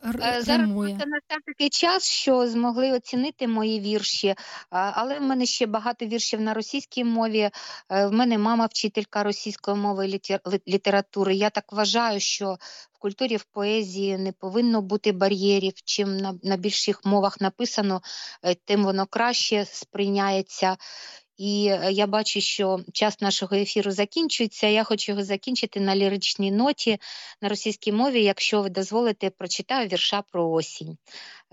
Е, 0.05 0.13
Зараз 0.19 0.49
римує. 0.49 0.95
просто 0.95 1.11
настав 1.11 1.39
такий 1.47 1.69
час, 1.69 2.05
що 2.05 2.49
змогли 2.49 2.93
оцінити 2.93 3.49
мої 3.49 3.81
вірші, 3.81 4.35
але 4.71 5.19
в 5.19 5.23
мене 5.23 5.47
ще 5.47 5.67
багато 5.67 6.07
віршів 6.07 6.41
на 6.41 6.55
російській 6.55 7.05
мові. 7.05 7.51
Е, 7.91 8.07
В 8.07 8.13
мене 8.13 8.39
мама 8.39 8.67
вчителька 8.67 9.23
російської 9.23 9.77
мови 9.77 10.07
і 10.07 10.11
літер- 10.11 10.61
літератури. 10.69 11.35
Я 11.35 11.51
так 11.51 11.73
вважаю, 11.73 12.21
що 12.21 12.57
в 12.93 12.99
культурі, 12.99 13.37
в 13.37 13.45
поезії 13.45 14.19
не 14.19 14.33
повинно 14.33 14.83
бути 14.83 15.13
бар'єрів. 15.13 15.73
Чим 15.85 16.17
на, 16.17 16.35
на 16.43 16.57
більших 16.57 17.05
мовах 17.05 17.41
написано, 17.41 18.01
е, 18.43 18.55
тим 18.55 18.85
воно 18.85 19.07
краще 19.07 19.65
сприйняється. 19.65 20.77
І 21.38 21.68
е, 21.72 21.92
я 21.92 22.08
бачу, 22.08 22.42
що 22.42 22.80
час 22.94 23.22
нашого 23.22 23.56
ефіру 23.56 23.92
закінчується. 23.92 24.68
Я 24.68 24.84
хочу 24.84 25.12
його 25.12 25.24
закінчити 25.24 25.80
на 25.80 25.96
ліричній 25.96 26.52
ноті 26.52 26.98
на 27.42 27.50
російській 27.50 27.92
мові. 27.92 28.24
Якщо 28.24 28.62
ви 28.62 28.70
дозволите, 28.70 29.30
прочитаю 29.30 29.88
вірша 29.88 30.22
про 30.22 30.52
осінь. 30.52 30.98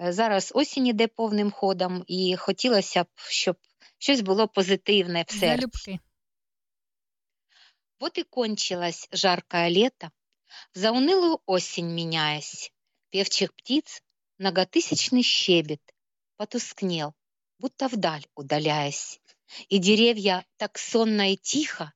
Е, 0.01 0.13
Зараз 0.13 0.53
осінь 0.55 0.87
іде 0.87 1.07
повним 1.07 1.51
ходом, 1.51 2.05
і 2.07 2.37
хотілося 2.37 3.05
б, 3.05 3.07
щоб 3.29 3.57
щось 3.99 4.21
було 4.21 4.49
позитивне 4.49 5.25
в 5.29 5.31
серці. 5.33 5.47
Залюбки. 5.47 5.99
Вот 8.01 8.17
и 8.17 8.23
кончилось 8.23 9.09
жаркое 9.13 9.69
лето, 9.69 10.11
в 10.73 10.79
заунылую 10.79 11.41
осень 11.45 11.95
меняясь. 11.95 12.73
Певчих 13.11 13.53
птиц 13.55 14.03
многотысячный 14.39 15.23
щебет 15.23 15.83
потускнел, 16.37 17.13
будто 17.59 17.89
вдаль 17.89 18.25
удаляясь. 18.35 19.21
И 19.70 19.78
деревья 19.78 20.46
так 20.58 20.78
сонно 20.78 21.34
и 21.34 21.38
тихо 21.38 21.94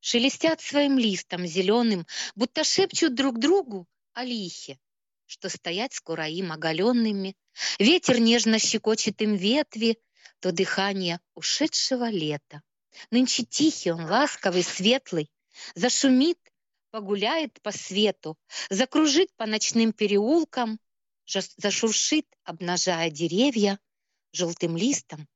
шелестят 0.00 0.60
своим 0.60 0.98
листом 0.98 1.46
зеленым, 1.46 2.06
будто 2.34 2.64
шепчут 2.64 3.14
друг 3.14 3.38
другу 3.38 3.86
о 4.12 4.24
лихе, 4.24 4.78
что 5.26 5.48
стоять 5.48 5.94
скоро 5.94 6.28
им 6.28 6.52
оголенными. 6.52 7.36
Ветер 7.78 8.18
нежно 8.18 8.58
щекочет 8.58 9.22
им 9.22 9.34
ветви, 9.34 9.98
то 10.40 10.52
дыхание 10.52 11.20
ушедшего 11.34 12.10
лета. 12.10 12.62
Нынче 13.10 13.44
тихий 13.44 13.92
он, 13.92 14.04
ласковый, 14.04 14.62
светлый, 14.62 15.30
зашумит, 15.74 16.38
погуляет 16.90 17.60
по 17.62 17.72
свету, 17.72 18.36
закружит 18.68 19.34
по 19.36 19.46
ночным 19.46 19.92
переулкам, 19.92 20.78
зашуршит, 21.56 22.26
обнажая 22.44 23.10
деревья, 23.10 23.78
желтым 24.32 24.76
листом, 24.76 25.26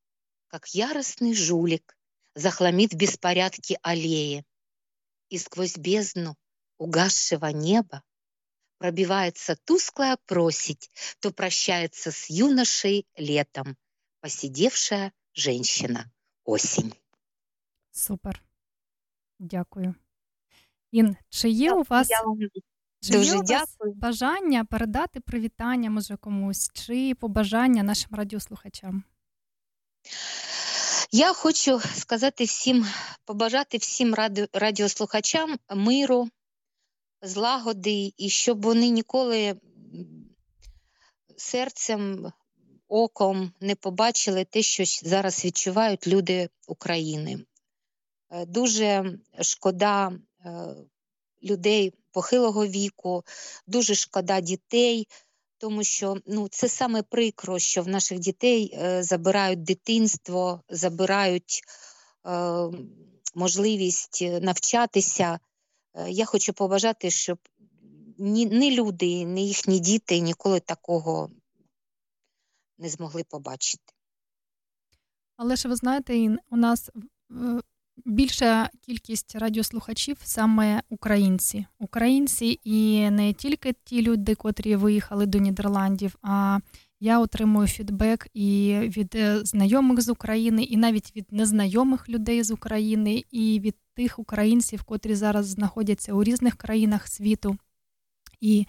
как 0.56 0.68
яростный 0.68 1.34
жулик, 1.34 1.98
захламит 2.34 2.94
в 2.94 2.96
беспорядке 2.96 3.78
аллеи. 3.82 4.42
И 5.28 5.36
сквозь 5.36 5.76
бездну 5.76 6.34
угасшего 6.78 7.48
неба 7.48 8.02
пробивается 8.78 9.56
тусклая 9.64 10.16
просить, 10.24 10.90
то 11.20 11.30
прощается 11.30 12.10
с 12.10 12.30
юношей 12.30 13.06
летом, 13.16 13.76
посидевшая 14.20 15.12
женщина 15.34 16.10
осень. 16.44 16.94
Супер. 17.90 18.42
Дякую. 19.38 19.94
Ін, 20.90 21.16
чи 21.28 21.50
є 21.50 21.72
у 21.72 21.82
вас, 21.82 22.08
чи 23.00 23.12
дуже 23.12 23.30
є 23.30 23.34
у 23.34 23.38
вас 23.38 23.46
дякую. 23.48 23.94
бажання 23.94 24.64
передати 24.64 25.20
привітання, 25.20 25.90
може, 25.90 26.16
комусь, 26.16 26.70
чи 26.72 27.14
побажання 27.14 27.82
нашим 27.82 28.14
радіослухачам? 28.14 29.04
Я 31.12 31.32
хочу 31.32 31.80
сказати 31.96 32.44
всім, 32.44 32.86
побажати 33.24 33.78
всім 33.78 34.14
ради- 34.14 34.48
радіослухачам 34.52 35.56
миру, 35.70 36.28
злагоди, 37.22 38.12
і 38.16 38.28
щоб 38.30 38.62
вони 38.62 38.88
ніколи 38.88 39.56
серцем, 41.36 42.32
оком 42.88 43.52
не 43.60 43.74
побачили 43.74 44.44
те, 44.44 44.62
що 44.62 44.84
зараз 44.84 45.44
відчувають 45.44 46.06
люди 46.06 46.48
України. 46.66 47.44
Е, 48.30 48.46
Дуже 48.46 49.18
шкода 49.40 50.12
е, 50.44 50.74
людей 51.42 51.92
похилого 52.10 52.66
віку, 52.66 53.24
дуже 53.66 53.94
шкода 53.94 54.40
дітей, 54.40 55.08
тому 55.58 55.84
що 55.84 56.16
ну, 56.26 56.48
це 56.48 56.68
саме 56.68 57.02
прикро, 57.02 57.58
що 57.58 57.82
в 57.82 57.88
наших 57.88 58.18
дітей 58.18 58.70
е, 58.74 59.02
забирають 59.02 59.62
дитинство, 59.62 60.62
забирають 60.68 61.62
е, 62.26 62.70
можливість 63.34 64.22
е, 64.22 64.40
навчатися. 64.40 65.38
Е, 65.94 66.10
я 66.10 66.24
хочу 66.24 66.52
побажати, 66.52 67.10
щоб 67.10 67.38
ні, 68.18 68.46
ні 68.46 68.76
люди, 68.76 69.24
ні 69.24 69.46
їхні 69.46 69.80
діти 69.80 70.20
ніколи 70.20 70.60
такого 70.60 71.30
не 72.78 72.88
змогли 72.88 73.24
побачити. 73.24 73.92
Але 75.36 75.56
ж 75.56 75.68
ви 75.68 75.76
знаєте, 75.76 76.36
у 76.50 76.56
нас 76.56 76.90
більша 78.04 78.70
кількість 78.80 79.36
радіослухачів 79.36 80.16
саме 80.22 80.82
українці. 80.88 81.66
Українці 81.78 82.60
і 82.64 83.10
не 83.10 83.32
тільки 83.32 83.74
ті 83.84 84.02
люди, 84.02 84.34
котрі 84.34 84.76
виїхали 84.76 85.26
до 85.26 85.38
Нідерландів, 85.38 86.16
а 86.22 86.58
я 87.00 87.20
отримую 87.20 87.68
фідбек 87.68 88.28
і 88.34 88.78
від 88.82 89.14
е, 89.14 89.44
знайомих 89.44 90.00
з 90.00 90.08
України, 90.08 90.62
і 90.62 90.76
навіть 90.76 91.16
від 91.16 91.26
незнайомих 91.30 92.08
людей 92.08 92.42
з 92.42 92.50
України, 92.50 93.24
і 93.30 93.60
від 93.60 93.74
тих 93.94 94.18
українців, 94.18 94.82
котрі 94.82 95.14
зараз 95.14 95.46
знаходяться 95.46 96.12
у 96.12 96.24
різних 96.24 96.56
країнах 96.56 97.08
світу. 97.08 97.56
І 98.40 98.66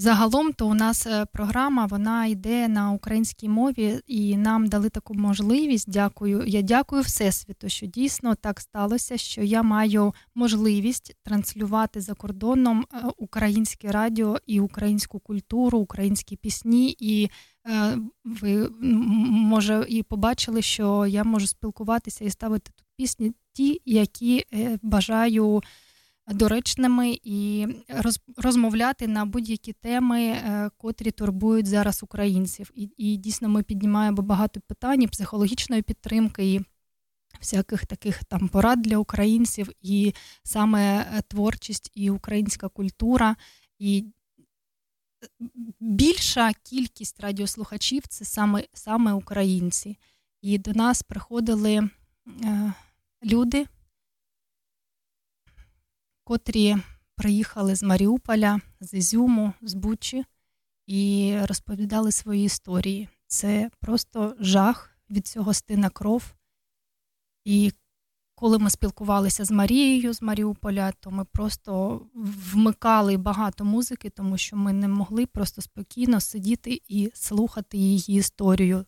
Загалом, 0.00 0.52
то 0.52 0.68
у 0.68 0.74
нас 0.74 1.06
е, 1.06 1.26
програма 1.32 1.86
вона 1.86 2.26
йде 2.26 2.68
на 2.68 2.90
українській 2.90 3.48
мові, 3.48 4.00
і 4.06 4.36
нам 4.36 4.66
дали 4.66 4.88
таку 4.90 5.14
можливість. 5.14 5.90
Дякую. 5.90 6.44
Я 6.46 6.62
дякую 6.62 7.02
Всесвіту, 7.02 7.68
що 7.68 7.86
дійсно 7.86 8.34
так 8.34 8.60
сталося, 8.60 9.16
що 9.16 9.42
я 9.42 9.62
маю 9.62 10.14
можливість 10.34 11.16
транслювати 11.22 12.00
за 12.00 12.14
кордоном 12.14 12.86
е, 12.92 13.02
українське 13.16 13.92
радіо 13.92 14.38
і 14.46 14.60
українську 14.60 15.18
культуру, 15.18 15.78
українські 15.78 16.36
пісні. 16.36 16.96
І 16.98 17.30
е, 17.66 17.98
ви 18.24 18.68
може 19.30 19.86
і 19.88 20.02
побачили, 20.02 20.62
що 20.62 21.06
я 21.06 21.24
можу 21.24 21.46
спілкуватися 21.46 22.24
і 22.24 22.30
ставити 22.30 22.70
тут 22.76 22.86
пісні, 22.96 23.32
ті, 23.52 23.80
які 23.84 24.44
бажаю 24.82 25.62
доречними 26.32 27.18
і 27.24 27.66
роз, 27.88 28.20
розмовляти 28.36 29.06
на 29.06 29.24
будь-які 29.24 29.72
теми, 29.72 30.22
е, 30.22 30.70
котрі 30.76 31.10
турбують 31.10 31.66
зараз 31.66 32.02
українців. 32.02 32.70
І, 32.74 32.90
і 32.96 33.16
дійсно 33.16 33.48
ми 33.48 33.62
піднімаємо 33.62 34.22
багато 34.22 34.60
питань 34.60 35.08
психологічної 35.08 35.82
підтримки. 35.82 36.52
і 36.52 36.60
Всяких 37.40 37.86
таких 37.86 38.24
там 38.24 38.48
порад 38.48 38.82
для 38.82 38.98
українців, 38.98 39.70
і 39.82 40.14
саме 40.42 41.00
е, 41.00 41.22
творчість, 41.28 41.90
і 41.94 42.10
українська 42.10 42.68
культура, 42.68 43.36
і 43.78 44.04
більша 45.80 46.52
кількість 46.62 47.20
радіослухачів 47.20 48.06
це 48.06 48.24
саме, 48.24 48.64
саме 48.72 49.12
українці. 49.12 49.98
І 50.42 50.58
до 50.58 50.72
нас 50.72 51.02
приходили 51.02 51.90
е, 52.44 52.72
люди, 53.24 53.66
котрі 56.28 56.76
приїхали 57.16 57.74
з 57.74 57.82
Маріуполя, 57.82 58.60
з 58.80 58.94
Ізюму, 58.94 59.52
з 59.62 59.74
Бучі 59.74 60.24
і 60.86 61.34
розповідали 61.42 62.12
свої 62.12 62.44
історії. 62.44 63.08
Це 63.26 63.70
просто 63.80 64.36
жах 64.40 64.90
від 65.10 65.26
цього 65.26 65.54
стина 65.54 65.88
кров. 65.88 66.34
І 67.44 67.72
коли 68.34 68.58
ми 68.58 68.70
спілкувалися 68.70 69.44
з 69.44 69.50
Марією 69.50 70.12
з 70.12 70.22
Маріуполя, 70.22 70.92
то 70.92 71.10
ми 71.10 71.24
просто 71.24 72.00
вмикали 72.14 73.16
багато 73.16 73.64
музики, 73.64 74.10
тому 74.10 74.38
що 74.38 74.56
ми 74.56 74.72
не 74.72 74.88
могли 74.88 75.26
просто 75.26 75.62
спокійно 75.62 76.20
сидіти 76.20 76.82
і 76.88 77.10
слухати 77.14 77.78
її 77.78 78.18
історію. 78.18 78.84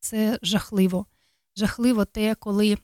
Це 0.00 0.38
жахливо. 0.42 1.06
Жахливо 1.56 2.04
те, 2.04 2.34
коли 2.34 2.78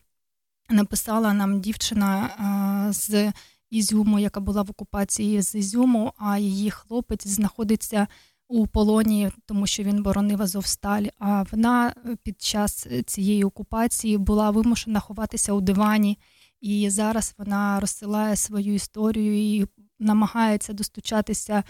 написала 0.68 1.32
нам 1.32 1.61
дівчина 1.61 2.30
а, 2.39 2.93
з 2.93 3.32
Ізюму, 3.70 4.18
яка 4.18 4.40
була 4.40 4.62
в 4.62 4.70
окупації 4.70 5.42
з 5.42 5.54
Ізюму, 5.54 6.12
а 6.16 6.38
її 6.38 6.70
хлопець 6.70 7.26
знаходиться 7.26 8.06
у 8.48 8.66
полоні, 8.66 9.30
тому 9.46 9.66
що 9.66 9.82
він 9.82 10.02
боронив 10.02 10.42
Азовсталь. 10.42 11.04
А 11.18 11.44
вона 11.52 11.94
під 12.22 12.42
час 12.42 12.86
цієї 13.06 13.44
окупації 13.44 14.18
була 14.18 14.50
вимушена 14.50 15.00
ховатися 15.00 15.52
у 15.52 15.60
дивані, 15.60 16.18
і 16.60 16.90
зараз 16.90 17.34
вона 17.38 17.80
розсилає 17.80 18.36
свою 18.36 18.74
історію 18.74 19.34
і 19.38 19.66
намагається 19.98 20.72
достучатися 20.72 21.62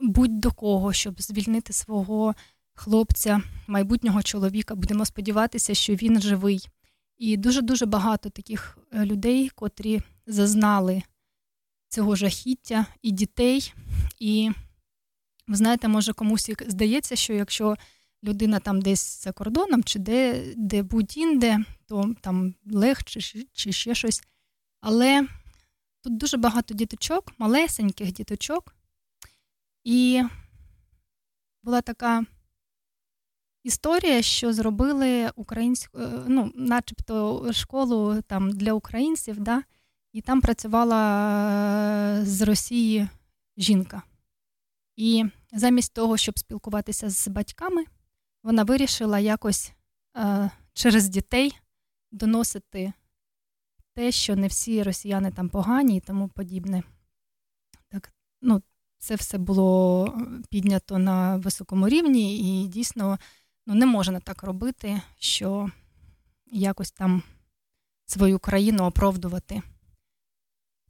будь 0.00 0.40
до 0.40 0.50
кого, 0.50 0.92
щоб 0.92 1.22
звільнити 1.22 1.72
свого 1.72 2.34
хлопця, 2.74 3.42
майбутнього 3.66 4.22
чоловіка. 4.22 4.74
Будемо 4.74 5.04
сподіватися, 5.04 5.74
що 5.74 5.94
він 5.94 6.20
живий. 6.20 6.68
І 7.18 7.36
дуже 7.36 7.62
дуже 7.62 7.86
багато 7.86 8.30
таких 8.30 8.78
е, 8.92 9.04
людей, 9.04 9.48
котрі 9.48 10.02
зазнали 10.26 11.02
цього 11.88 12.16
жахіття, 12.16 12.86
і 13.02 13.10
дітей. 13.10 13.72
І 14.18 14.50
Ви 15.46 15.56
знаєте, 15.56 15.88
може 15.88 16.12
комусь 16.12 16.50
здається, 16.66 17.16
що 17.16 17.32
якщо 17.32 17.76
людина 18.24 18.60
там 18.60 18.82
десь 18.82 19.24
за 19.24 19.32
кордоном, 19.32 19.84
чи 19.84 19.98
де 19.98 20.44
де 20.56 20.82
будь-інде, 20.82 21.58
то 21.86 22.14
там 22.20 22.54
легше 22.70 23.20
чи 23.52 23.72
ще 23.72 23.94
щось. 23.94 24.22
Але 24.80 25.26
тут 26.02 26.16
дуже 26.16 26.36
багато 26.36 26.74
діточок, 26.74 27.32
малесеньких 27.38 28.12
діточок. 28.12 28.74
І 29.84 30.22
була 31.62 31.80
така 31.80 32.24
історія, 33.64 34.22
що 34.22 34.52
зробили 34.52 35.30
українську, 35.36 35.98
е, 35.98 36.24
ну, 36.28 36.52
начебто 36.54 37.46
школу 37.52 38.22
там 38.22 38.50
для 38.50 38.72
українців, 38.72 39.40
да, 39.40 39.62
і 40.16 40.20
там 40.20 40.40
працювала 40.40 41.00
е, 42.20 42.24
з 42.24 42.42
Росії 42.42 43.08
жінка. 43.56 44.02
І 44.96 45.24
замість 45.52 45.94
того, 45.94 46.16
щоб 46.16 46.38
спілкуватися 46.38 47.10
з 47.10 47.28
батьками, 47.28 47.84
вона 48.42 48.64
вирішила 48.64 49.18
якось 49.18 49.72
е, 50.16 50.50
через 50.72 51.08
дітей 51.08 51.58
доносити 52.12 52.92
те, 53.94 54.12
що 54.12 54.36
не 54.36 54.46
всі 54.46 54.82
росіяни 54.82 55.30
там 55.30 55.48
погані 55.48 55.96
і 55.96 56.00
тому 56.00 56.28
подібне. 56.28 56.82
Так, 57.88 58.12
ну, 58.42 58.62
Це 58.98 59.14
все 59.14 59.38
було 59.38 60.18
піднято 60.50 60.98
на 60.98 61.36
високому 61.36 61.88
рівні, 61.88 62.38
і 62.64 62.68
дійсно 62.68 63.18
ну, 63.66 63.74
не 63.74 63.86
можна 63.86 64.20
так 64.20 64.42
робити, 64.42 65.00
що 65.18 65.70
якось 66.46 66.92
там 66.92 67.22
свою 68.06 68.38
країну 68.38 68.84
оправдувати. 68.84 69.62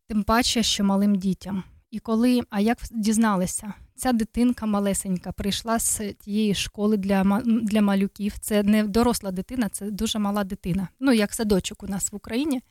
Тим 0.09 0.23
паче, 0.23 0.63
що 0.63 0.85
малим 0.85 1.17
дітям. 1.17 1.65
І 1.91 1.99
коли, 1.99 2.41
а 2.51 2.61
як 2.61 2.79
дізналися, 2.91 3.75
ця 3.95 4.13
дитинка 4.13 4.67
малесенька 4.67 5.33
прийшла 5.33 5.79
з 5.79 6.13
тієї 6.13 6.55
школи 6.55 6.97
для 6.97 7.43
для 7.45 7.83
малюків. 7.83 8.39
Це 8.39 8.63
не 8.63 8.85
доросла 8.85 9.31
дитина, 9.31 9.69
це 9.69 9.91
дуже 9.91 10.19
мала 10.19 10.45
дитина. 10.45 10.89
Ну, 11.01 11.13
як 11.13 11.35
садочок 11.35 11.83
у 11.83 11.87
нас 11.87 12.13
в 12.13 12.17
Україні. 12.17 12.63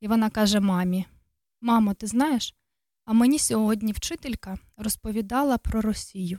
І 0.00 0.08
вона 0.08 0.30
каже: 0.30 0.60
мамі: 0.60 1.06
Мамо, 1.60 1.94
ти 1.94 2.06
знаєш? 2.06 2.54
А 3.04 3.12
мені 3.12 3.38
сьогодні 3.38 3.92
вчителька 3.92 4.58
розповідала 4.76 5.58
про 5.58 5.80
Росію 5.80 6.38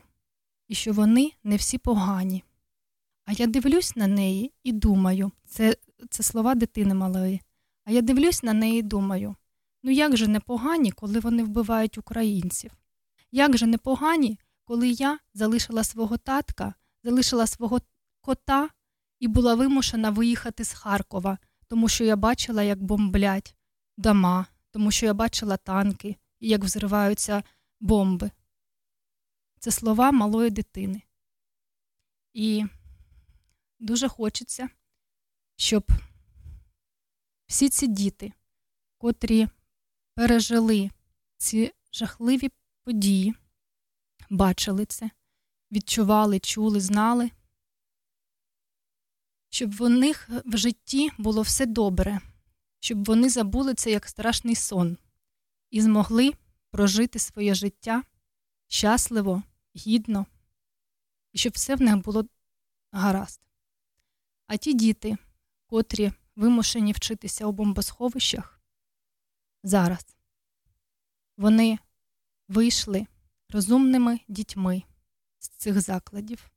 і 0.72 0.76
що 0.76 0.94
вони 0.94 1.32
не 1.44 1.56
всі 1.56 1.78
погані. 1.78 2.44
А 3.26 3.32
я 3.32 3.48
дивлюсь 3.48 3.96
на 3.96 4.08
неї 4.08 4.54
і 4.64 4.72
думаю, 4.72 5.32
це 5.46 5.76
це 6.10 6.24
слова 6.24 6.56
дитини 6.56 6.94
малої. 6.94 7.42
А 7.86 7.92
я 7.92 8.02
дивлюсь 8.02 8.44
на 8.44 8.54
неї 8.54 8.80
і 8.80 8.82
думаю: 8.82 9.36
ну 9.84 9.92
як 9.92 10.18
же 10.18 10.28
непогані, 10.28 10.92
коли 10.92 11.20
вони 11.20 11.44
вбивають 11.44 11.98
українців? 11.98 12.72
Як 13.32 13.58
же 13.58 13.66
непогані, 13.68 14.40
коли 14.64 14.90
я 14.90 15.20
залишила 15.34 15.84
свого 15.84 16.18
татка, 16.18 16.74
залишила 17.04 17.48
свого 17.48 17.82
кота 18.22 18.70
і 19.20 19.28
була 19.28 19.56
вимушена 19.56 20.10
виїхати 20.10 20.64
з 20.64 20.74
Харкова, 20.74 21.38
тому 21.68 21.90
що 21.90 22.04
я 22.04 22.16
бачила, 22.16 22.64
як 22.64 22.84
бомблять 22.84 23.56
дома, 23.98 24.46
тому 24.72 24.92
що 24.92 25.06
я 25.06 25.14
бачила 25.14 25.58
танки 25.58 26.16
і 26.40 26.50
як 26.50 26.64
взриваються 26.64 27.44
бомби. 27.80 28.32
Це 29.60 29.72
слова 29.72 30.12
малої 30.12 30.50
дитини. 30.50 31.02
І 32.34 32.66
дуже 33.80 34.08
хочеться, 34.08 34.70
щоб 35.56 35.92
всі 37.48 37.70
ці 37.70 37.88
діти, 37.88 38.34
котрі 38.98 39.48
пережили 40.22 40.92
ці 41.38 41.72
жахливі 41.94 42.50
події, 42.84 43.36
бачили 44.30 44.86
це, 44.86 45.10
відчували, 45.72 46.40
чули, 46.40 46.82
знали, 46.82 47.32
щоб 49.50 49.72
в 49.72 49.90
них 49.90 50.30
в 50.46 50.58
житті 50.58 51.12
було 51.18 51.42
все 51.42 51.66
добре, 51.66 52.22
щоб 52.80 53.06
вони 53.06 53.30
забули 53.30 53.74
це 53.74 53.92
як 53.92 54.08
страшний 54.08 54.56
сон 54.56 54.98
і 55.70 55.82
змогли 55.82 56.34
прожити 56.72 57.20
своє 57.20 57.56
життя 57.56 58.04
щасливо, 58.68 59.44
гідно, 59.76 60.26
і 61.32 61.38
щоб 61.38 61.54
все 61.54 61.76
в 61.76 61.82
них 61.82 61.98
було 61.98 62.26
гаразд. 62.92 63.42
А 64.48 64.58
ті 64.58 64.74
діти, 64.74 65.18
котрі 65.68 66.12
вимушені 66.36 66.92
вчитися 66.92 67.46
у 67.46 67.52
бомбосховищах, 67.52 68.61
зараз 69.64 70.06
вони 71.38 71.80
вийшли 72.48 73.08
розумними 73.50 74.20
дітьми 74.28 74.84
з 75.40 75.48
цих 75.48 75.82
закладів 75.82 76.52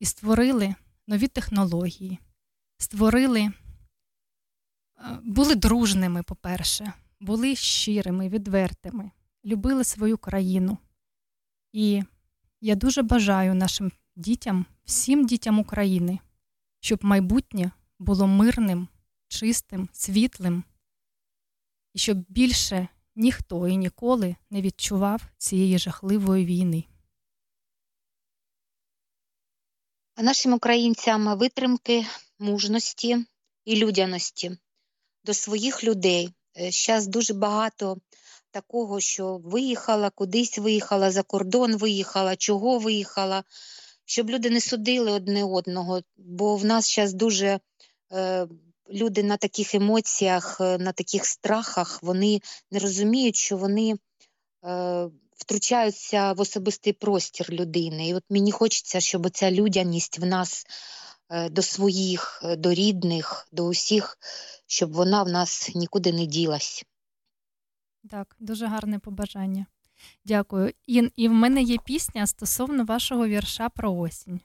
і 0.00 0.04
створили 0.04 0.74
нові 1.06 1.28
технології, 1.28 2.18
створили, 2.78 3.40
е, 3.40 3.52
були 5.22 5.54
дружними, 5.54 6.22
по-перше, 6.22 6.92
були 7.20 7.56
щирими, 7.56 8.28
відвертими, 8.28 9.10
любили 9.44 9.84
свою 9.84 10.18
країну. 10.18 10.78
І 11.72 12.02
я 12.60 12.74
дуже 12.74 13.02
бажаю 13.02 13.54
нашим 13.54 13.92
дітям, 14.16 14.66
всім 14.84 15.26
дітям 15.26 15.58
України, 15.58 16.18
щоб 16.80 17.04
майбутнє 17.04 17.70
було 17.98 18.26
мирним, 18.26 18.88
чистим, 19.28 19.88
світлим, 19.92 20.64
і 21.96 21.98
щоб 21.98 22.18
більше 22.28 22.88
ніхто 23.14 23.68
і 23.68 23.76
ніколи 23.76 24.36
не 24.50 24.62
відчував 24.62 25.22
цієї 25.38 25.78
жахливої 25.78 26.46
війни. 26.46 26.84
А 30.14 30.22
нашим 30.22 30.52
українцям 30.52 31.38
витримки, 31.38 32.06
мужності 32.38 33.26
і 33.64 33.76
людяності 33.76 34.56
до 35.24 35.34
своїх 35.34 35.84
людей. 35.84 36.34
Зараз 36.70 37.06
е, 37.06 37.10
дуже 37.10 37.34
багато 37.34 37.98
такого, 38.50 39.00
що 39.00 39.36
виїхала, 39.36 40.10
кудись 40.10 40.58
виїхала, 40.58 41.10
за 41.10 41.22
кордон 41.22 41.76
виїхала, 41.76 42.36
чого 42.36 42.78
виїхала, 42.78 43.44
щоб 44.04 44.30
люди 44.30 44.50
не 44.50 44.60
судили 44.60 45.12
одне 45.12 45.44
одного, 45.44 46.00
бо 46.16 46.56
в 46.56 46.64
нас 46.64 46.96
зараз 46.96 47.12
дуже 47.12 47.60
е, 48.12 48.48
люди 48.90 49.22
на 49.22 49.36
таких 49.36 49.74
емоціях, 49.74 50.60
е, 50.60 50.78
на 50.78 50.92
таких 50.92 51.24
страхах, 51.24 52.02
вони 52.02 52.40
не 52.70 52.78
розуміють, 52.78 53.36
що 53.36 53.56
вони 53.56 53.94
е, 54.64 55.08
втручаються 55.36 56.32
в 56.32 56.40
особистий 56.40 56.92
простір 56.92 57.50
людини. 57.50 58.08
І 58.08 58.14
от 58.14 58.24
мені 58.30 58.52
хочеться, 58.52 59.00
щоб 59.00 59.30
ця 59.30 59.50
людяність 59.50 60.18
в 60.18 60.24
нас 60.24 60.66
е, 61.30 61.48
до 61.48 61.62
своїх, 61.62 62.40
е, 62.44 62.56
до 62.56 62.74
рідних, 62.74 63.48
до 63.52 63.64
усіх, 63.64 64.18
щоб 64.66 64.92
вона 64.92 65.22
в 65.22 65.28
нас 65.28 65.70
нікуди 65.74 66.12
не 66.12 66.26
ділась. 66.26 66.84
Так, 68.10 68.36
дуже 68.40 68.66
гарне 68.66 68.98
побажання. 68.98 69.66
Дякую. 70.24 70.72
І, 70.86 71.10
і 71.16 71.28
в 71.28 71.32
мене 71.32 71.62
є 71.62 71.76
пісня 71.84 72.26
стосовно 72.26 72.84
вашого 72.84 73.26
вірша 73.26 73.68
про 73.68 73.94
осінь. 73.94 74.40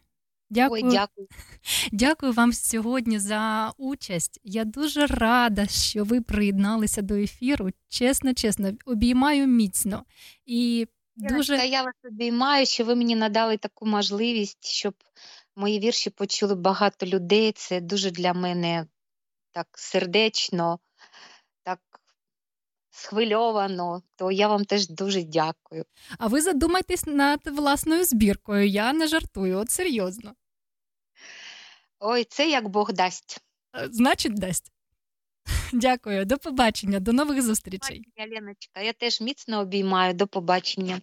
Дякую. 0.52 0.84
Ой, 0.84 0.92
дякую. 0.92 1.28
Дякую 1.92 2.34
вам 2.34 2.54
сьогодні 2.54 3.20
за 3.20 3.74
участь. 3.78 4.40
Я 4.44 4.66
дуже 4.66 5.06
рада, 5.06 5.68
що 5.68 6.04
ви 6.04 6.22
приєдналися 6.22 7.02
до 7.02 7.16
ефіру. 7.16 7.70
Чесно, 7.90 8.34
чесно, 8.34 8.72
обіймаю 8.86 9.48
міцно. 9.48 10.04
І 10.46 10.88
дуже... 11.16 11.58
Я 11.58 11.84
вас 11.84 11.94
обіймаю, 12.04 12.66
що 12.66 12.84
ви 12.84 12.96
мені 12.96 13.16
надали 13.16 13.58
таку 13.58 13.86
можливість, 13.86 14.66
щоб 14.66 14.94
мої 15.56 15.80
вірші 15.80 16.10
почули 16.10 16.56
багато 16.56 17.06
людей. 17.06 17.52
Це 17.52 17.82
дуже 17.82 18.12
для 18.12 18.34
мене 18.34 18.86
так 19.52 19.68
сердечно, 19.72 20.80
так 21.64 21.80
схвильовано. 22.90 24.02
То 24.16 24.32
я 24.32 24.48
вам 24.48 24.66
теж 24.66 24.90
дуже 24.90 25.24
дякую. 25.24 25.86
А 26.18 26.28
ви 26.28 26.42
задумайтесь 26.42 27.06
над 27.06 27.48
власною 27.48 28.06
збіркою. 28.06 28.68
Я 28.68 28.94
не 28.94 29.08
жартую, 29.08 29.58
от 29.58 29.70
серйозно. 29.70 30.34
Ой, 32.04 32.24
це 32.24 32.50
як 32.50 32.68
Бог 32.68 32.94
дасть. 32.94 33.42
Е, 33.76 33.90
значить, 33.92 34.34
дасть. 34.34 34.72
Дякую, 35.74 36.26
до 36.26 36.38
побачення, 36.38 37.00
до 37.00 37.14
нових 37.14 37.42
зустрічей. 37.42 38.06
Леночка, 38.18 38.82
я 38.82 38.94
теж 38.94 39.22
міцно 39.22 39.60
обіймаю. 39.60 40.14
До 40.14 40.28
побачення. 40.28 41.02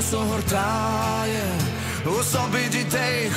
Місто 0.00 0.16
нас 0.16 0.26
огортає, 0.26 1.42
у 2.04 2.22
собі 2.22 2.68
дітей 2.72 3.30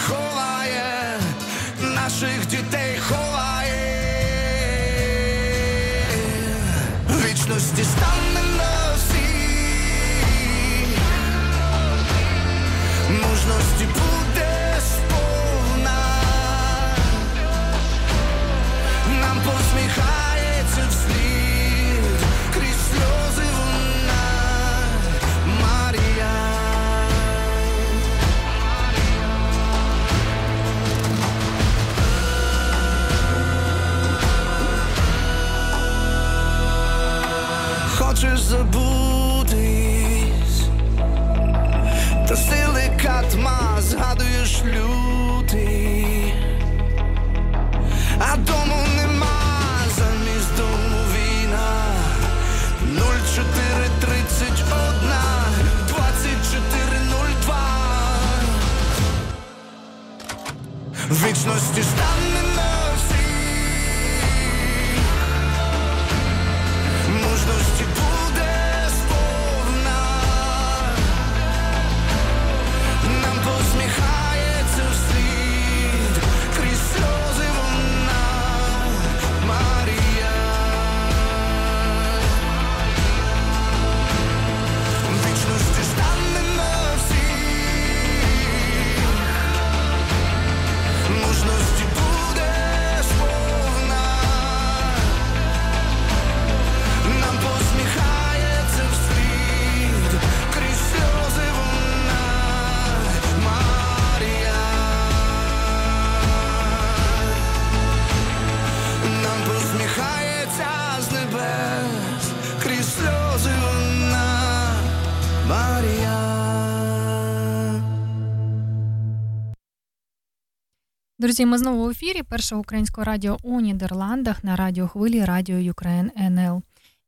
Друзі, 121.23 121.45
ми 121.45 121.57
знову 121.57 121.85
в 121.85 121.89
ефірі 121.89 122.23
першого 122.23 122.61
українського 122.61 123.05
радіо 123.05 123.37
у 123.43 123.61
Нідерландах 123.61 124.43
на 124.43 124.55
радіохвилі 124.55 125.25
Radio 125.25 125.57
Ukraine 125.57 126.11
NL. 126.17 126.61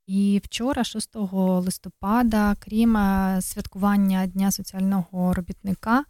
І 0.08 0.42
вчора, 0.44 0.84
6 0.84 1.10
листопада, 1.42 2.56
крім 2.60 2.98
е, 2.98 3.40
святкування 3.42 4.28
Дня 4.28 4.52
соціального 4.52 5.34
робітника, 5.34 6.04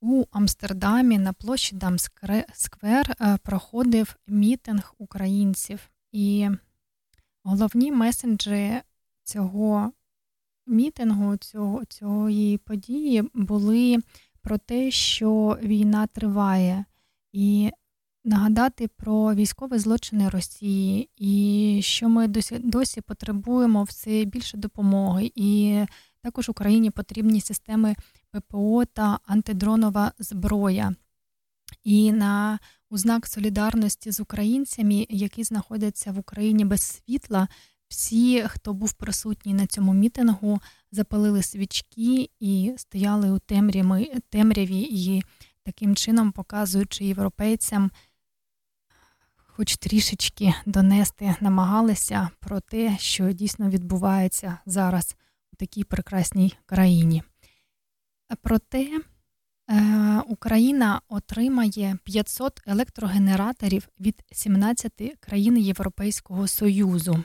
у 0.00 0.24
Амстердамі 0.30 1.18
на 1.18 1.32
площі 1.32 1.76
Dam 1.76 2.23
Square 2.23 3.16
е, 3.20 3.38
проходив 3.42 4.16
мітинг 4.26 4.94
українців. 4.98 5.90
І 6.12 6.48
головні 7.44 7.92
месенджі 7.92 8.80
цього 9.22 9.92
мітингу, 10.66 11.36
цього, 11.36 11.84
цієї 11.84 12.58
події 12.58 13.30
були 13.34 13.98
про 14.42 14.58
те, 14.58 14.90
що 14.90 15.58
війна 15.62 16.06
триває, 16.06 16.84
і 17.32 17.70
нагадати 18.24 18.88
про 18.88 19.34
військові 19.34 19.78
злочини 19.78 20.28
Росії, 20.28 21.10
і 21.16 21.80
що 21.82 22.08
ми 22.08 22.28
досі, 22.28 22.58
досі 22.58 23.00
потребуємо 23.00 23.82
все 23.82 24.24
більше 24.24 24.56
допомоги. 24.56 25.32
І 25.34 25.80
також 26.22 26.48
Україні 26.48 26.90
потрібні 26.90 27.40
системи 27.40 27.96
ППО 28.30 28.84
та 28.84 29.18
антидронова 29.26 30.12
зброя. 30.18 30.94
І 31.84 32.12
на 32.12 32.58
у 32.90 32.98
знак 32.98 33.26
солідарності 33.26 34.10
з 34.10 34.20
українцями, 34.20 35.06
які 35.10 35.44
знаходяться 35.44 36.12
в 36.12 36.18
Україні 36.18 36.64
без 36.64 36.82
світла, 36.82 37.48
всі, 37.88 38.42
хто 38.42 38.72
був 38.72 38.92
присутній 38.92 39.54
на 39.54 39.66
цьому 39.66 39.94
мітингу, 39.94 40.60
запалили 40.92 41.42
свічки 41.42 42.30
і 42.40 42.72
стояли 42.76 43.30
у 43.30 43.38
темряві, 43.38 44.12
темряві 44.30 44.80
і 44.80 45.22
таким 45.64 45.96
чином 45.96 46.32
показуючи 46.32 47.04
європейцям, 47.04 47.90
хоч 49.36 49.76
трішечки 49.76 50.54
донести, 50.66 51.34
намагалися 51.40 52.30
про 52.40 52.60
те, 52.60 52.96
що 52.98 53.32
дійсно 53.32 53.70
відбувається 53.70 54.58
зараз 54.66 55.16
у 55.52 55.56
такій 55.56 55.84
прекрасній 55.84 56.54
країні. 56.66 57.22
Проте 58.42 59.00
е, 59.70 60.22
Україна 60.28 61.00
отримає 61.08 61.98
500 62.04 62.60
електрогенераторів 62.66 63.88
від 64.00 64.24
17 64.32 64.92
країн 65.20 65.58
Європейського 65.58 66.48
Союзу. 66.48 67.24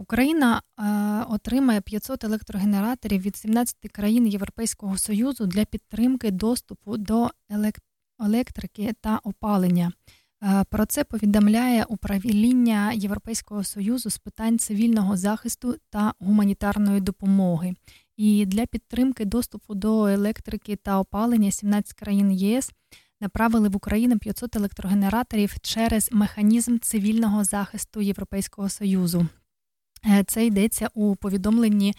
Україна 0.00 0.62
е, 0.78 0.82
отримає 1.34 1.80
500 1.80 2.24
електрогенераторів 2.24 3.20
від 3.20 3.36
17 3.36 3.76
країн 3.92 4.26
Європейського 4.26 4.98
Союзу 4.98 5.46
для 5.46 5.64
підтримки 5.64 6.30
доступу 6.30 6.96
до 6.96 7.28
електрики 8.18 8.94
та 9.00 9.20
опалення. 9.24 9.92
Е, 10.42 10.64
про 10.70 10.86
це 10.86 11.04
повідомляє 11.04 11.84
управління 11.84 12.92
Європейського 12.92 13.64
Союзу 13.64 14.10
з 14.10 14.18
питань 14.18 14.58
цивільного 14.58 15.16
захисту 15.16 15.76
та 15.90 16.14
гуманітарної 16.20 17.00
допомоги. 17.00 17.74
І 18.16 18.46
для 18.46 18.66
підтримки 18.66 19.24
доступу 19.24 19.74
до 19.74 20.06
електрики 20.06 20.76
та 20.76 20.98
опалення 20.98 21.50
17 21.50 21.92
країн 21.92 22.32
ЄС 22.32 22.72
направили 23.20 23.68
в 23.68 23.76
Україну 23.76 24.18
500 24.18 24.56
електрогенераторів 24.56 25.54
через 25.62 26.08
механізм 26.12 26.78
цивільного 26.78 27.44
захисту 27.44 28.00
Європейського 28.00 28.68
Союзу. 28.68 29.26
Е, 30.06 30.24
Це 30.24 30.46
йдеться 30.46 30.90
у 30.94 31.16
повідомленні 31.16 31.94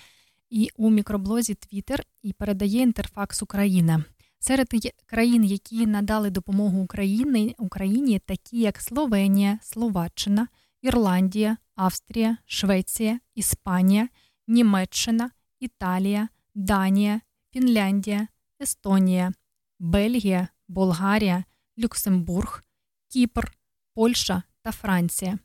і 0.50 0.70
у 0.78 0.90
мікроблозі 0.90 1.54
Twitter 1.54 2.00
і 2.22 2.34
передає 2.34 2.82
Інтерфакс 2.82 3.44
Україна. 3.44 4.04
Серед 4.40 4.68
країн, 5.06 5.44
які 5.44 5.88
надали 5.88 6.30
допомогу 6.30 6.82
Україні, 6.82 7.56
Україні, 7.58 8.20
такі 8.20 8.60
як 8.60 8.82
Словенія, 8.82 9.60
Словаччина, 9.62 10.48
Ірландія, 10.82 11.58
Австрія, 11.76 12.38
Швеція, 12.46 13.20
Іспанія, 13.36 14.10
Німеччина, 14.48 15.32
Італія, 15.60 16.28
Данія, 16.56 17.22
Фінляндія, 17.54 18.28
Естонія, 18.62 19.32
Бельгія, 19.80 20.48
Болгарія, 20.68 21.44
Люксембург, 21.80 22.64
Кіпр, 23.08 23.52
Польща 23.94 24.44
та 24.62 24.72
Франція. 24.72 25.40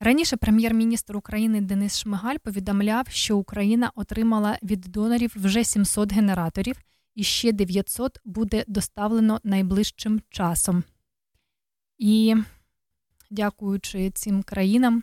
Раніше 0.00 0.36
прем'єр-міністр 0.36 1.16
України 1.16 1.60
Денис 1.60 1.98
Шмигаль 1.98 2.36
повідомляв, 2.36 3.08
що 3.08 3.38
Україна 3.38 3.92
отримала 3.94 4.58
від 4.62 4.80
донорів 4.80 5.32
вже 5.36 5.64
700 5.64 6.12
генераторів, 6.12 6.80
і 7.14 7.22
ще 7.22 7.52
900 7.52 8.18
буде 8.24 8.64
доставлено 8.68 9.40
найближчим 9.44 10.20
часом. 10.28 10.84
І 11.98 12.34
дякуючи 13.30 14.10
цим 14.10 14.42
країнам, 14.42 15.02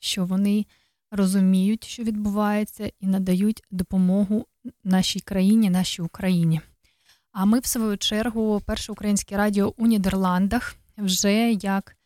що 0.00 0.24
вони 0.24 0.66
розуміють, 1.10 1.84
що 1.84 2.02
відбувається, 2.02 2.92
і 3.00 3.06
надають 3.06 3.62
допомогу 3.70 4.46
нашій 4.84 5.20
країні, 5.20 5.70
нашій 5.70 6.02
Україні. 6.02 6.60
А 7.32 7.44
ми, 7.44 7.58
в 7.58 7.66
свою 7.66 7.98
чергу, 7.98 8.62
перше 8.66 8.92
українське 8.92 9.36
радіо 9.36 9.74
у 9.76 9.86
Нідерландах 9.86 10.76
вже 10.98 11.52
як 11.52 11.96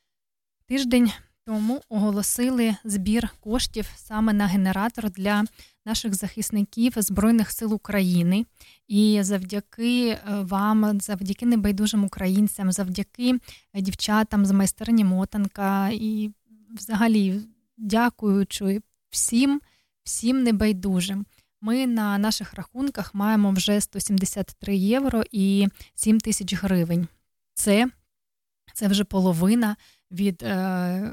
тиждень 0.66 1.12
тому 1.46 1.80
оголосили 1.88 2.76
збір 2.84 3.28
коштів 3.40 3.88
саме 3.96 4.32
на 4.32 4.46
генератор 4.46 5.10
для 5.10 5.44
наших 5.84 6.14
захисників 6.14 6.92
Збройних 6.96 7.50
сил 7.50 7.74
України. 7.74 8.46
І 8.88 9.18
завдяки 9.22 10.08
е, 10.08 10.20
вам, 10.26 11.00
завдяки 11.00 11.46
небайдужим 11.46 12.04
українцям, 12.04 12.72
завдяки 12.72 13.38
дівчатам 13.74 14.46
з 14.46 14.50
майстерні 14.50 15.04
Мотанка 15.04 15.90
і 15.92 16.30
взагалі 16.74 17.40
дякуючи 17.76 18.80
всім, 19.10 19.60
всім 20.04 20.42
небайдужим. 20.42 21.26
Ми 21.60 21.86
на 21.86 22.18
наших 22.18 22.54
рахунках 22.54 23.14
маємо 23.14 23.50
вже 23.50 23.80
173 23.80 24.76
євро 24.76 25.22
і 25.32 25.68
7 25.94 26.20
тисяч 26.20 26.54
гривень. 26.54 27.08
Це 27.54 27.88
це 28.74 28.88
вже 28.88 29.04
половина 29.04 29.76
від 30.10 30.42
е, 30.42 31.12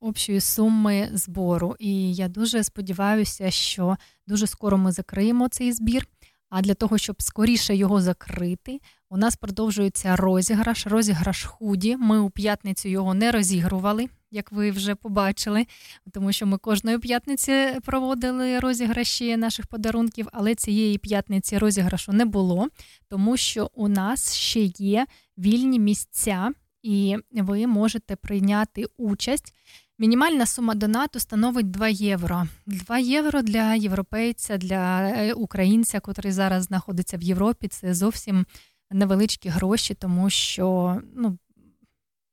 общої 0.00 0.40
суми 0.40 1.10
збору. 1.12 1.76
І 1.78 2.14
я 2.14 2.28
дуже 2.28 2.64
сподіваюся, 2.64 3.50
що 3.50 3.96
дуже 4.26 4.46
скоро 4.46 4.78
ми 4.78 4.92
закриємо 4.92 5.48
цей 5.48 5.72
збір. 5.72 6.06
А 6.50 6.60
для 6.60 6.74
того, 6.74 6.98
щоб 6.98 7.22
скоріше 7.22 7.76
його 7.76 8.00
закрити, 8.00 8.80
у 9.10 9.16
нас 9.16 9.36
продовжується 9.36 10.16
розіграш, 10.16 10.86
розіграш 10.86 11.44
худі. 11.44 11.96
Ми 11.96 12.18
у 12.18 12.30
п'ятницю 12.30 12.88
його 12.88 13.14
не 13.14 13.32
розігрували, 13.32 14.08
як 14.30 14.52
ви 14.52 14.70
вже 14.70 14.94
побачили, 14.94 15.66
тому 16.12 16.32
що 16.32 16.46
ми 16.46 16.58
кожної 16.58 16.98
п'ятниці 16.98 17.66
проводили 17.84 18.58
розіграші 18.60 19.36
наших 19.36 19.66
подарунків, 19.66 20.28
але 20.32 20.54
цієї 20.54 20.98
п'ятниці 20.98 21.58
розіграшу 21.58 22.12
не 22.12 22.24
було, 22.24 22.68
тому 23.08 23.36
що 23.36 23.70
у 23.74 23.88
нас 23.88 24.34
ще 24.34 24.60
є 24.78 25.06
вільні 25.38 25.78
місця, 25.78 26.50
і 26.82 27.16
ви 27.32 27.66
можете 27.66 28.16
прийняти 28.16 28.84
участь. 28.96 29.54
Мінімальна 30.00 30.46
сума 30.46 30.74
донату 30.74 31.20
становить 31.20 31.70
2 31.70 31.88
євро. 31.88 32.46
2 32.66 32.98
євро 32.98 33.42
для 33.42 33.74
європейця, 33.74 34.56
для 34.56 35.00
е, 35.00 35.32
українця, 35.32 36.00
котрий 36.00 36.32
зараз 36.32 36.64
знаходиться 36.64 37.16
в 37.16 37.22
Європі. 37.22 37.68
Це 37.68 37.94
зовсім 37.94 38.46
невеличкі 38.90 39.48
гроші, 39.48 39.94
тому 39.94 40.30
що 40.30 41.00
ну, 41.14 41.38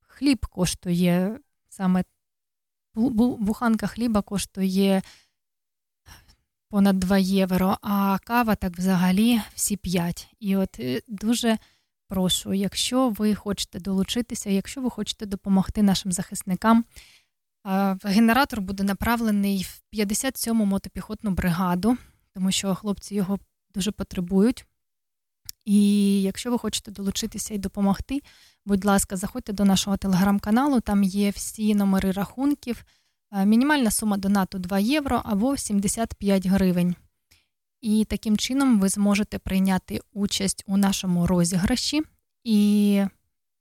хліб 0.01 0.45
коштує 0.45 1.39
саме 1.69 2.03
буханка 2.95 3.87
хліба 3.87 4.21
коштує 4.21 5.01
понад 6.69 6.99
2 6.99 7.17
євро, 7.17 7.77
а 7.81 8.17
кава 8.23 8.55
так 8.55 8.77
взагалі 8.77 9.41
всі 9.55 9.77
5. 9.77 10.27
І 10.39 10.55
от 10.55 10.79
е, 10.79 11.01
дуже 11.07 11.57
прошу, 12.07 12.53
якщо 12.53 13.09
ви 13.09 13.35
хочете 13.35 13.79
долучитися, 13.79 14.49
якщо 14.49 14.81
ви 14.81 14.89
хочете 14.89 15.25
допомогти 15.25 15.83
нашим 15.83 16.11
захисникам. 16.11 16.85
Генератор 18.03 18.61
буде 18.61 18.83
направлений 18.83 19.63
в 19.69 19.95
57-му 19.95 20.65
мотопіхотну 20.65 21.31
бригаду, 21.31 21.97
тому 22.33 22.51
що 22.51 22.75
хлопці 22.75 23.15
його 23.15 23.39
дуже 23.73 23.91
потребують. 23.91 24.65
І 25.65 26.21
якщо 26.21 26.51
ви 26.51 26.57
хочете 26.57 26.91
долучитися 26.91 27.53
і 27.53 27.57
допомогти, 27.57 28.21
будь 28.65 28.85
ласка, 28.85 29.15
заходьте 29.15 29.53
до 29.53 29.65
нашого 29.65 29.97
телеграм-каналу, 29.97 30.81
там 30.81 31.03
є 31.03 31.29
всі 31.29 31.75
номери 31.75 32.11
рахунків. 32.11 32.85
Мінімальна 33.45 33.91
сума 33.91 34.17
донату 34.17 34.59
2 34.59 34.79
євро 34.79 35.21
або 35.25 35.57
75 35.57 36.45
гривень. 36.45 36.95
І 37.81 38.05
таким 38.05 38.37
чином 38.37 38.79
ви 38.79 38.89
зможете 38.89 39.39
прийняти 39.39 39.99
участь 40.13 40.63
у 40.67 40.77
нашому 40.77 41.27
розіграші 41.27 42.01
і 42.43 43.01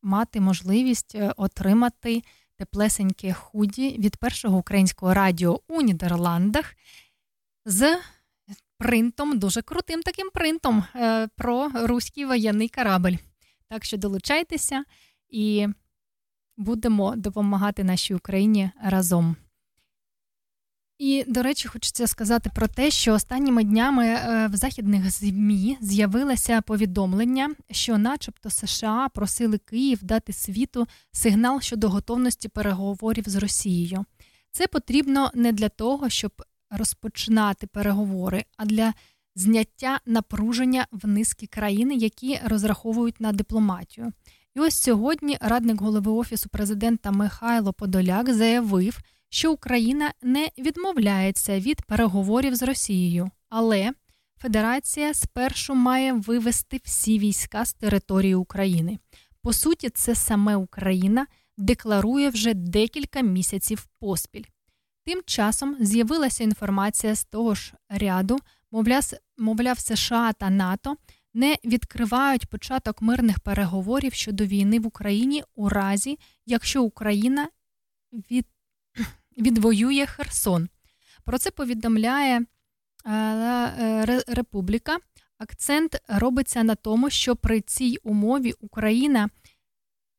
мати 0.03 0.41
можливість 0.41 1.15
е, 1.15 1.33
отримати 1.37 2.23
теплесеньке 2.65 3.33
худі 3.33 3.97
від 3.99 4.17
першого 4.17 4.59
українського 4.59 5.15
радіо 5.15 5.61
у 5.69 5.83
Нідерландах 5.83 6.75
з 7.65 7.99
принтом, 8.79 9.39
дуже 9.39 9.63
крутим 9.63 10.03
таким 10.03 10.31
принтом 10.35 10.85
е, 10.97 11.29
про 11.37 11.69
руський 11.75 12.25
воєнний 12.25 12.69
корабль. 12.69 13.15
Так 13.69 13.85
що 13.85 13.97
долучайтеся 13.97 14.85
і 15.29 15.67
будемо 16.57 17.17
допомагати 17.17 17.85
нашій 17.85 18.15
Україні 18.15 18.71
разом. 18.83 19.37
І, 21.05 21.25
до 21.29 21.43
речі, 21.43 21.69
хочеться 21.69 22.07
сказати 22.07 22.51
про 22.55 22.69
те, 22.69 22.91
що 22.91 23.15
останніми 23.15 23.65
днями 23.65 24.07
е, 24.07 24.49
в 24.53 24.57
західних 24.57 25.11
ЗМІ 25.11 25.77
з'явилося 25.81 26.61
повідомлення, 26.61 27.55
що, 27.71 27.99
начебто, 27.99 28.51
США 28.51 29.09
просили 29.15 29.59
Київ 29.59 29.99
дати 30.03 30.33
світу 30.33 30.87
сигнал 31.13 31.61
щодо 31.61 31.89
готовності 31.89 32.49
переговорів 32.49 33.25
з 33.27 33.37
Росією. 33.37 34.05
Це 34.53 34.67
потрібно 34.67 35.31
не 35.35 35.53
для 35.53 35.69
того, 35.69 36.09
щоб 36.09 36.33
розпочинати 36.71 37.67
переговори, 37.67 38.45
а 38.57 38.65
для 38.65 38.95
зняття 39.35 40.01
напруження 40.07 40.87
в 40.93 41.07
низки 41.07 41.47
країн, 41.47 41.93
які 41.93 42.41
розраховують 42.45 43.21
на 43.21 43.33
дипломатію. 43.33 44.13
І 44.57 44.61
ось 44.61 44.83
сьогодні 44.83 45.39
радник 45.41 45.81
голови 45.81 46.13
офісу 46.13 46.49
президента 46.49 47.11
Михайло 47.11 47.73
Подоляк 47.73 48.35
заявив 48.35 49.01
що 49.35 49.53
Україна 49.53 50.13
не 50.23 50.49
відмовляється 50.59 51.61
від 51.61 51.83
переговорів 51.83 52.55
з 52.55 52.63
Росією, 52.63 53.31
але 53.49 53.93
Федерація 54.39 55.15
спершу 55.15 55.75
має 55.75 56.13
вивести 56.13 56.81
всі 56.85 57.19
війська 57.19 57.65
з 57.65 57.73
території 57.73 58.35
України. 58.35 58.99
По 59.43 59.53
суті, 59.53 59.91
це 59.91 60.15
саме 60.15 60.57
Україна 60.57 61.27
декларує 61.57 62.31
вже 62.31 62.55
декілька 62.55 63.21
місяців 63.21 63.87
поспіль. 64.01 64.45
Тим 65.05 65.23
часом 65.27 65.77
з'явилася 65.81 66.45
інформація 66.45 67.15
з 67.15 67.25
того 67.25 67.55
ж 67.55 67.75
ряду, 67.89 68.39
мовляв, 69.39 69.79
США 69.79 70.33
та 70.33 70.51
НАТО 70.51 70.97
не 71.35 71.57
відкривають 71.65 72.47
початок 72.47 73.03
мирних 73.03 73.41
переговорів 73.41 74.15
щодо 74.15 74.47
війни 74.47 74.81
в 74.81 74.87
Україні 74.87 75.43
у 75.55 75.69
разі, 75.69 76.19
якщо 76.47 76.83
Україна 76.83 77.49
від 78.31 78.47
відвоює 79.39 80.07
Херсон. 80.07 80.69
Про 81.25 81.39
це 81.39 81.51
повідомляє 81.51 82.41
е, 82.41 83.13
е, 83.13 84.23
Републіка. 84.27 84.99
Акцент 85.39 86.03
робиться 86.09 86.63
на 86.63 86.75
тому, 86.75 87.11
що 87.11 87.37
при 87.37 87.61
цій 87.61 87.97
умові 88.03 88.55
Україна 88.61 89.29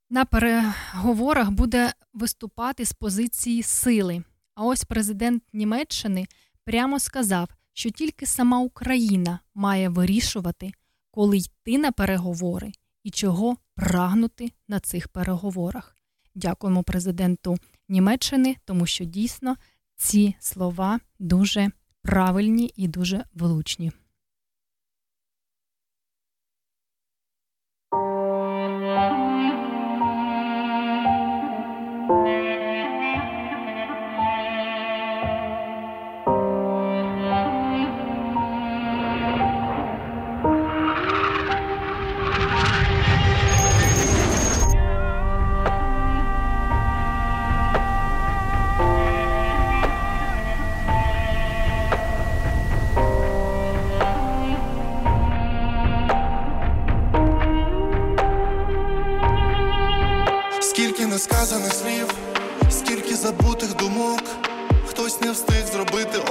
на 0.09 0.25
переговорах 0.25 1.51
буде 1.51 1.93
виступати 2.13 2.85
з 2.85 2.93
позиції 2.93 3.63
сили. 3.63 4.23
А 4.55 4.63
ось 4.65 4.83
президент 4.83 5.43
Німеччини 5.53 6.27
прямо 6.63 6.99
сказав, 6.99 7.49
що 7.73 7.89
тільки 7.89 8.25
сама 8.25 8.59
Україна 8.59 9.39
має 9.53 9.89
вирішувати, 9.89 10.71
коли 11.11 11.37
йти 11.37 11.77
на 11.77 11.91
переговори 11.91 12.71
і 13.03 13.11
чого 13.11 13.57
прагнути 13.75 14.51
на 14.67 14.79
цих 14.79 15.07
переговорах. 15.07 15.95
Дякуємо 16.35 16.83
президенту 16.83 17.57
Німеччини, 17.89 18.55
тому 18.65 18.85
що 18.85 19.05
дійсно 19.05 19.55
ці 19.95 20.35
слова 20.39 20.99
дуже 21.19 21.71
правильні 22.01 22.73
і 22.75 22.87
дуже 22.87 23.23
влучні. 23.33 23.91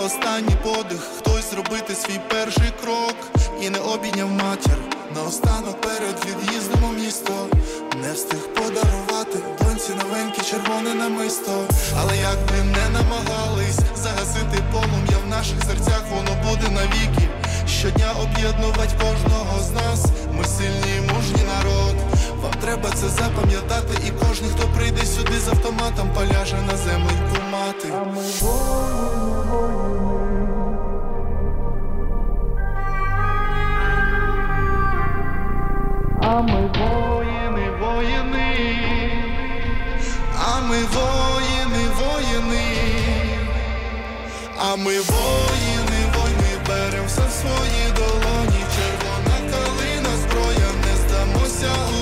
Останній 0.04 0.56
подих, 0.62 1.00
хтось 1.18 1.50
зробити 1.50 1.94
свій 1.94 2.20
перший 2.28 2.72
крок 2.82 3.16
і 3.60 3.70
не 3.70 3.78
обійняв 3.78 4.30
матір. 4.30 4.78
Наостанок 5.14 5.80
перед 5.80 6.16
від'їздом 6.26 6.84
у 6.84 6.92
місто 6.92 7.32
не 8.02 8.12
встиг 8.12 8.40
подарувати 8.54 9.38
доньці 9.60 9.92
новеньке 9.94 10.42
червоне 10.42 10.94
намисто. 10.94 11.64
Але 11.98 12.16
як 12.16 12.38
би 12.48 12.64
не 12.64 12.88
намагались 12.98 13.78
загасити 13.96 14.62
полум'я 14.72 15.18
в 15.26 15.28
наших 15.28 15.64
серцях, 15.66 16.02
воно 16.10 16.30
буде 16.48 16.68
навіки. 16.68 17.28
Щодня 17.68 18.12
об'єднувати 18.22 18.94
кожного 19.00 19.60
з 19.62 19.70
нас. 19.70 20.04
Ми 20.32 20.44
сильні 20.44 20.96
і 20.98 21.12
мужній 21.12 21.44
народ 21.56 21.96
Вам 22.42 22.52
треба 22.60 22.88
це 22.94 23.08
запам'ятати, 23.08 23.94
і 24.06 24.10
кожен, 24.10 24.48
хто 24.48 24.68
прийде 24.68 25.06
сюди 25.06 25.38
з 25.38 25.48
автоматом, 25.48 26.10
поляже 26.14 26.56
на 26.66 26.76
земленьку 26.76 27.36
мати. 27.52 27.88
Ми 36.42 36.70
воїни, 36.78 37.70
воїни, 37.80 38.56
а 40.38 40.60
ми 40.60 40.76
воїни, 40.76 41.88
воїни, 41.98 42.66
а 44.58 44.76
ми 44.76 45.00
воїни, 45.00 46.00
воїни, 46.14 46.58
берем 46.68 47.06
все 47.06 47.20
в 47.20 47.30
свої 47.30 47.92
долоні, 47.96 48.64
червона 48.76 49.50
калина, 49.50 50.16
зброя, 50.16 50.70
не 50.84 50.96
здамося 50.96 51.93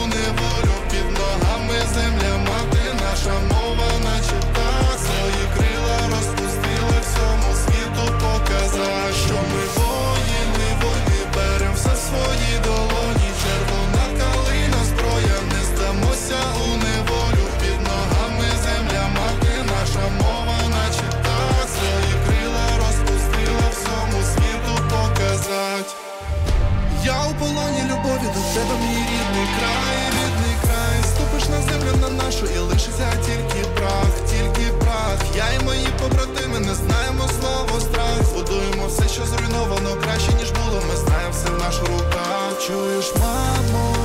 до 28.34 28.40
тебе, 28.54 28.74
мій 28.82 29.02
рідний 29.10 29.48
край, 29.58 29.98
рідний 30.16 30.56
край. 30.64 30.98
Ступиш 31.10 31.48
на 31.48 31.60
землю 31.62 31.92
на 32.00 32.24
нашу 32.24 32.46
і 32.56 32.58
лишиться 32.58 33.08
тільки 33.26 33.68
прах, 33.76 34.12
тільки 34.30 34.72
прах. 34.72 35.18
Я 35.36 35.44
і 35.60 35.64
мої 35.64 35.88
побратими 36.00 36.58
не 36.60 36.74
знаємо 36.74 37.24
слово 37.40 37.80
страх. 37.80 38.18
Збудуємо 38.30 38.86
все, 38.88 39.08
що 39.08 39.22
зруйновано, 39.26 39.90
краще 40.02 40.32
ніж 40.40 40.50
було. 40.50 40.78
Ми 40.88 40.96
знаємо 40.96 41.32
все 41.32 41.50
в 41.50 41.58
наших 41.58 41.88
руках. 41.88 42.50
Чуєш, 42.66 43.12
мамо, 43.20 43.96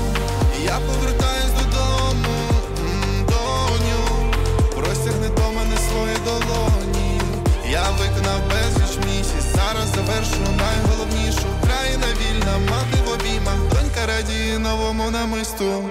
я 0.63 0.77
повертаюсь 0.87 1.53
додому, 1.59 2.37
доню. 3.31 4.01
Простягни 4.75 5.29
до 5.37 5.45
мене 5.55 5.77
свої 5.87 6.17
долоні. 6.25 7.21
Я 7.69 7.83
виконав 7.99 8.41
безліч 8.49 8.93
місяць, 9.05 9.49
зараз 9.55 9.87
завершу 9.95 10.41
найголовнішу. 10.57 10.86
Радіє 14.17 14.59
новому 14.59 15.11
намисту. 15.11 15.89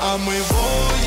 А 0.00 0.16
ми 0.16 0.32
воїни, 0.50 0.97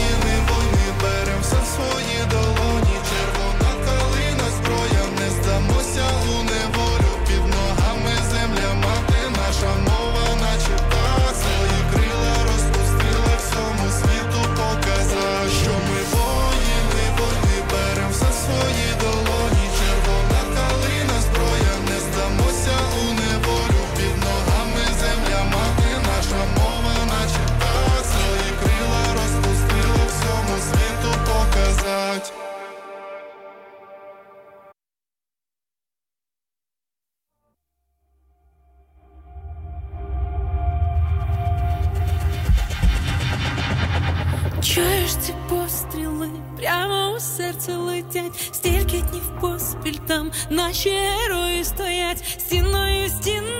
наші 50.49 50.89
герої 50.89 51.63
стоять 51.63 52.37
стіною, 52.39 53.09
стіною 53.09 53.51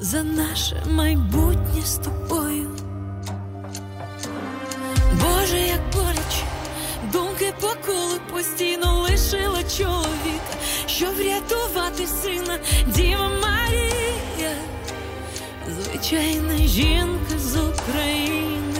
за 0.00 0.22
наше 0.22 0.82
майбутнє 0.90 1.82
з 1.84 1.98
тобою. 1.98 2.70
Боже, 5.12 5.58
як 5.58 5.80
боляче, 5.92 6.44
думки 7.12 7.52
по 7.60 7.66
колу 7.86 8.18
постійно 8.32 9.00
лишила 9.02 9.62
чоловіка, 9.76 10.54
щоб 10.86 11.14
врятувати 11.16 12.06
сина, 12.06 12.58
Діва 12.86 13.30
Марія, 13.42 14.54
звичайна 15.68 16.56
жінка 16.56 17.38
з 17.38 17.56
України. 17.56 18.75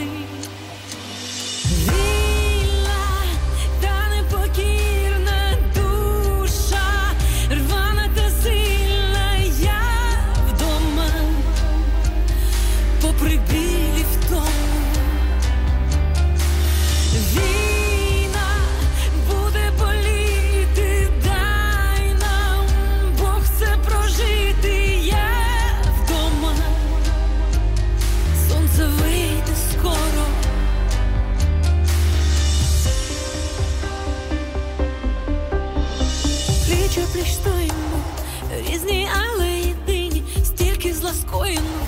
boyun 41.47 41.86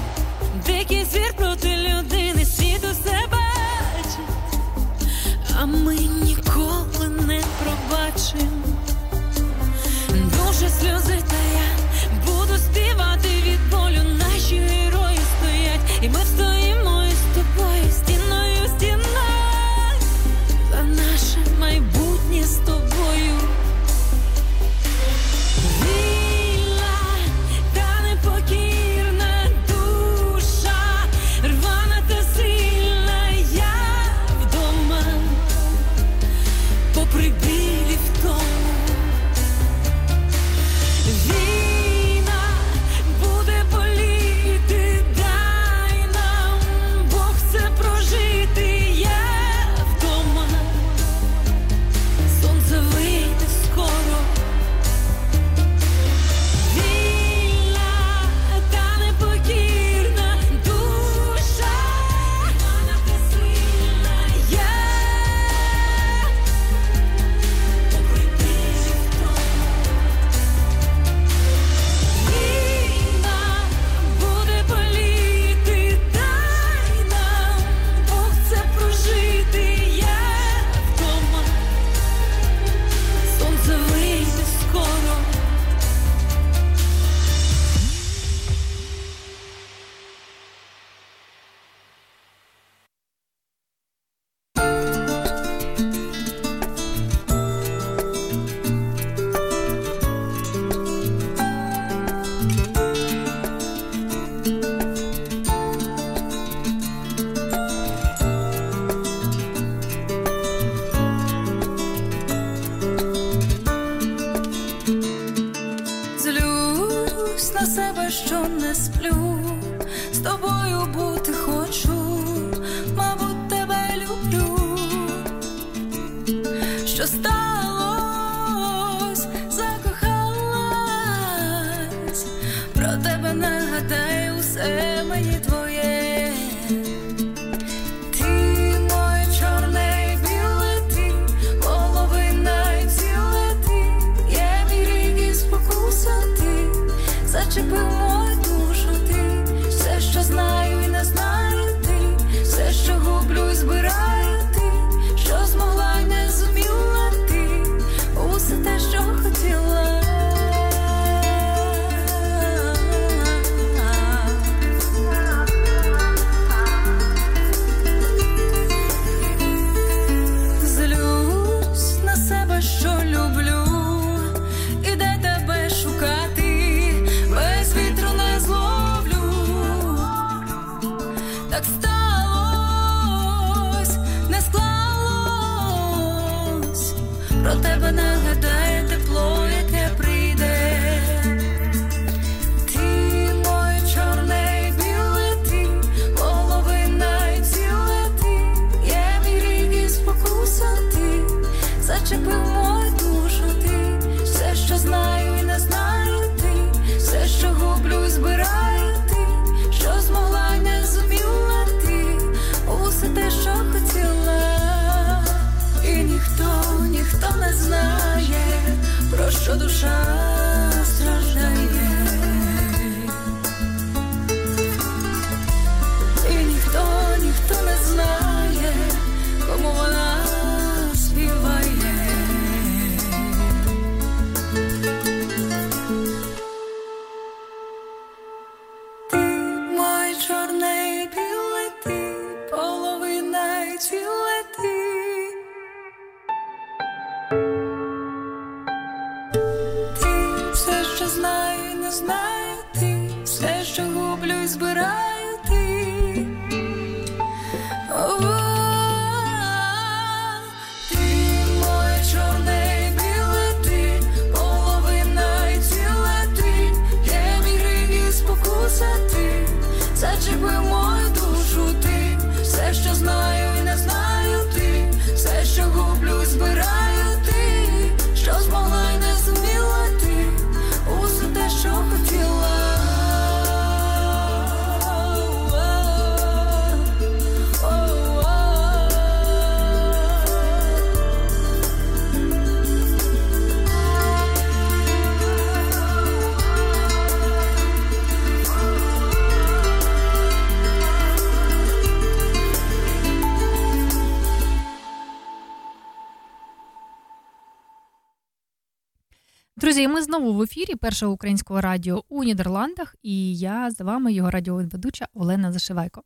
в 310.38 310.42
ефірі 310.42 310.74
першого 310.74 311.12
українського 311.12 311.60
радіо 311.60 312.04
у 312.08 312.24
Нідерландах, 312.24 312.96
і 313.02 313.38
я 313.38 313.70
з 313.70 313.80
вами 313.80 314.12
його 314.12 314.30
радіоведуча 314.30 315.08
Олена 315.14 315.52
Зашивайко. 315.52 316.02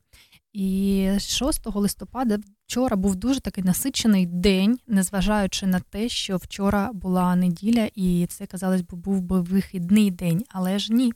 І 0.53 1.09
6 1.19 1.65
листопада 1.65 2.39
вчора 2.65 2.95
був 2.95 3.15
дуже 3.15 3.39
такий 3.39 3.63
насичений 3.63 4.25
день, 4.25 4.79
незважаючи 4.87 5.67
на 5.67 5.79
те, 5.79 6.09
що 6.09 6.37
вчора 6.37 6.93
була 6.93 7.35
неділя, 7.35 7.89
і 7.95 8.27
це, 8.29 8.45
казалось 8.45 8.81
би, 8.81 8.97
був 8.97 9.21
би 9.21 9.41
вихідний 9.41 10.11
день, 10.11 10.45
але 10.49 10.79
ж 10.79 10.93
ні. 10.93 11.13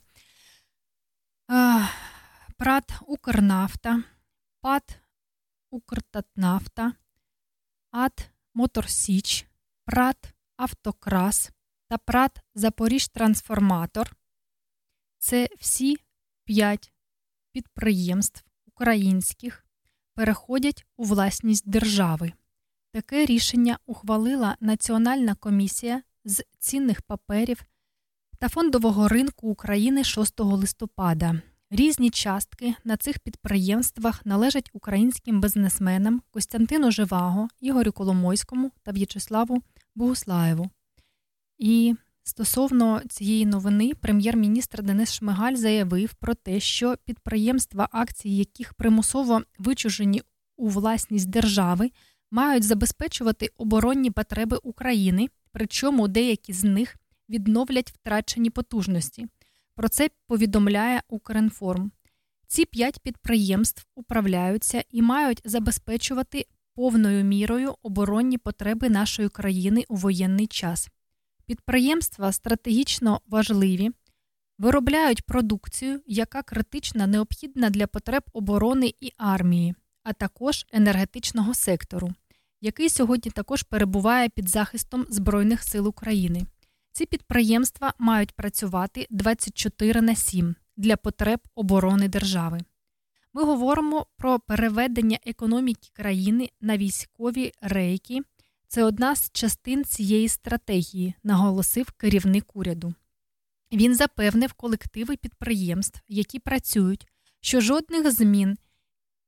Прат 2.57 2.91
Укрнафта, 3.07 4.03
ПАТ 4.61 4.99
Укртатнафта, 5.72 6.94
АТ 7.91 8.30
Моторсіч, 8.53 9.48
Прат 9.85 10.34
Автокрас 10.57 11.52
та 11.89 11.97
ПРАТ 11.97 12.39
Запоріжтрансформатор 12.55 14.15
це 15.19 15.47
всі 15.59 15.97
п'ять 16.43 16.93
підприємств 17.51 18.43
українських 18.65 19.65
переходять 20.14 20.85
у 20.97 21.03
власність 21.03 21.69
держави. 21.69 22.34
Таке 22.91 23.26
рішення 23.26 23.80
ухвалила 23.85 24.57
Національна 24.59 25.35
комісія 25.35 26.03
з 26.26 26.43
цінних 26.59 27.01
паперів 27.01 27.64
та 28.39 28.49
фондового 28.49 29.07
ринку 29.07 29.49
України 29.49 30.03
6 30.03 30.39
листопада. 30.39 31.41
Різні 31.69 32.09
частки 32.09 32.76
на 32.84 32.97
цих 32.97 33.19
підприємствах 33.19 34.26
належать 34.26 34.69
українським 34.73 35.41
бізнесменам 35.41 36.22
Костянтину 36.31 36.91
Живаго, 36.91 37.47
Ігорю 37.61 37.91
Коломойському 37.91 38.72
та 38.84 38.91
В'ячеславу 38.91 39.64
Богуслаєву. 39.95 40.69
І 41.57 41.95
стосовно 42.23 43.01
цієї 43.09 43.45
новини, 43.45 43.91
прем'єр-міністр 44.01 44.84
Денис 44.84 45.13
Шмигаль 45.13 45.55
заявив 45.55 46.13
про 46.13 46.34
те, 46.34 46.59
що 46.59 46.95
підприємства, 47.05 47.89
акції 47.91 48.38
яких 48.38 48.73
примусово 48.73 49.41
вичужені 49.59 50.21
у 50.57 50.69
власність 50.69 51.29
держави, 51.29 51.91
мають 52.31 52.63
забезпечувати 52.63 53.49
оборонні 53.57 54.11
потреби 54.11 54.57
України, 54.63 55.27
причому 55.51 56.07
деякі 56.07 56.53
з 56.53 56.63
них 56.63 56.95
відновлять 57.29 57.91
втрачені 57.91 58.49
потужності. 58.49 59.27
Про 59.75 59.89
це 59.89 60.09
повідомляє 60.27 61.01
Укрінформ. 61.09 61.91
Ці 62.47 62.65
п'ять 62.65 62.99
підприємств 62.99 63.85
управляються 63.95 64.84
і 64.91 65.01
мають 65.01 65.41
забезпечувати 65.45 66.45
повною 66.75 67.23
мірою 67.23 67.75
оборонні 67.81 68.38
потреби 68.38 68.89
нашої 68.89 69.29
країни 69.29 69.85
у 69.88 69.95
воєнний 69.95 70.47
час. 70.47 70.89
Підприємства 71.48 72.32
стратегічно 72.32 73.22
важливі, 73.28 73.91
виробляють 74.57 75.26
продукцію, 75.26 76.02
яка 76.06 76.41
критично 76.41 77.07
необхідна 77.07 77.69
для 77.69 77.88
потреб 77.88 78.24
оборони 78.34 78.94
і 79.02 79.11
армії, 79.18 79.76
а 80.03 80.14
також 80.14 80.65
енергетичного 80.72 81.53
сектору, 81.53 82.14
який 82.61 82.90
сьогодні 82.90 83.32
також 83.32 83.64
перебуває 83.64 84.30
під 84.30 84.49
захистом 84.49 85.06
Збройних 85.10 85.64
сил 85.64 85.88
України. 85.88 86.45
Ці 86.91 87.06
підприємства 87.06 87.94
мають 87.99 88.36
працювати 88.36 89.07
24 89.10 90.02
на 90.02 90.15
7, 90.15 90.56
для 90.78 90.98
потреб 90.98 91.40
оборони 91.56 92.07
держави. 92.07 92.60
Ми 93.34 93.44
говоримо 93.44 94.06
про 94.18 94.40
переведення 94.40 95.19
економіки 95.26 95.90
країни 95.94 96.49
на 96.61 96.78
військові 96.78 97.52
рейки. 97.61 98.22
Це 98.68 98.84
одна 98.84 99.15
з 99.15 99.31
частин 99.31 99.85
цієї 99.85 100.30
стратегії, 100.30 101.14
наголосив 101.23 101.91
керівник 101.91 102.56
уряду. 102.56 102.94
Він 103.72 103.95
запевнив 103.95 104.53
колективи 104.53 105.15
підприємств, 105.15 106.02
які 106.07 106.39
працюють, 106.39 107.07
що 107.41 107.61
жодних 107.61 108.11
змін 108.11 108.57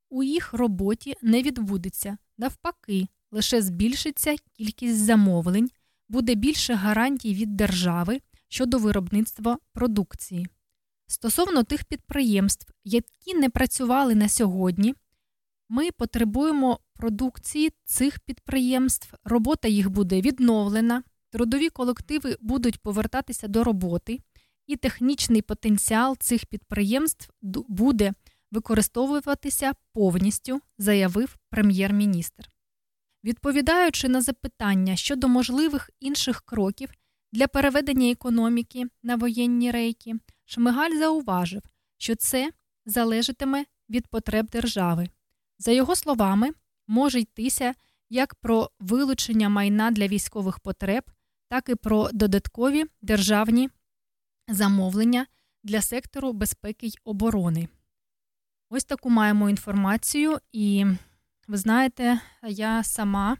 у 0.09 0.23
їх 0.23 0.53
роботі 0.53 1.15
не 1.21 1.41
відбудеться. 1.41 2.17
Навпаки, 2.37 3.07
лише 3.31 3.61
збільшиться 3.61 4.35
кількість 4.57 4.97
замовлень, 5.05 5.69
буде 6.09 6.35
більше 6.35 6.73
гарантій 6.73 7.33
від 7.33 7.55
держави 7.55 8.21
щодо 8.47 8.77
виробництва 8.77 9.57
продукції. 9.73 10.47
Стосовно 11.07 11.63
тих 11.63 11.83
підприємств, 11.85 12.73
які 12.83 13.33
не 13.33 13.49
працювали 13.49 14.15
на 14.15 14.29
сьогодні, 14.29 14.95
ми 15.69 15.91
потребуємо 15.91 16.79
продукції 16.99 17.73
цих 17.85 18.19
підприємств, 18.19 19.13
робота 19.23 19.67
їх 19.67 19.89
буде 19.89 20.21
відновлена, 20.21 21.03
трудові 21.29 21.69
колективи 21.69 22.37
будуть 22.41 22.81
повертатися 22.81 23.47
до 23.47 23.63
роботи, 23.63 24.19
і 24.67 24.75
технічний 24.75 25.41
потенціал 25.41 26.17
цих 26.17 26.45
підприємств 26.45 27.29
буде 27.67 28.13
використовуватися 28.51 29.73
повністю, 29.93 30.61
заявив 30.77 31.37
прем'єр-міністр. 31.49 32.49
Відповідаючи 33.23 34.09
на 34.09 34.21
запитання 34.21 34.95
щодо 34.95 35.27
можливих 35.27 35.89
інших 35.99 36.41
кроків 36.41 36.89
для 37.31 37.47
переведення 37.47 38.11
економіки 38.11 38.85
на 39.03 39.15
воєнні 39.15 39.71
рейки, 39.71 40.15
Шмигаль 40.45 40.97
зауважив, 40.99 41.61
що 41.97 42.15
це 42.15 42.51
залежатиме 42.85 43.65
від 43.89 44.07
потреб 44.07 44.49
держави. 44.49 45.09
За 45.57 45.71
його 45.71 45.95
словами, 45.95 46.49
може 46.89 47.19
йтися 47.19 47.73
як 48.09 48.35
про 48.35 48.69
вилучення 48.79 49.49
майна 49.49 49.91
для 49.91 50.07
військових 50.07 50.59
потреб, 50.59 51.03
так 51.49 51.69
і 51.69 51.75
про 51.75 52.09
додаткові 52.13 52.85
державні 53.01 53.69
замовлення 54.47 55.25
для 55.63 55.81
сектору 55.81 56.33
безпеки 56.33 56.87
й 56.87 56.97
оборони. 57.03 57.67
Ось 58.69 58.83
таку 58.83 59.09
маємо 59.09 59.49
інформацію, 59.49 60.37
і 60.51 60.85
ви 61.47 61.57
знаєте, 61.57 62.19
я 62.47 62.83
сама 62.83 63.37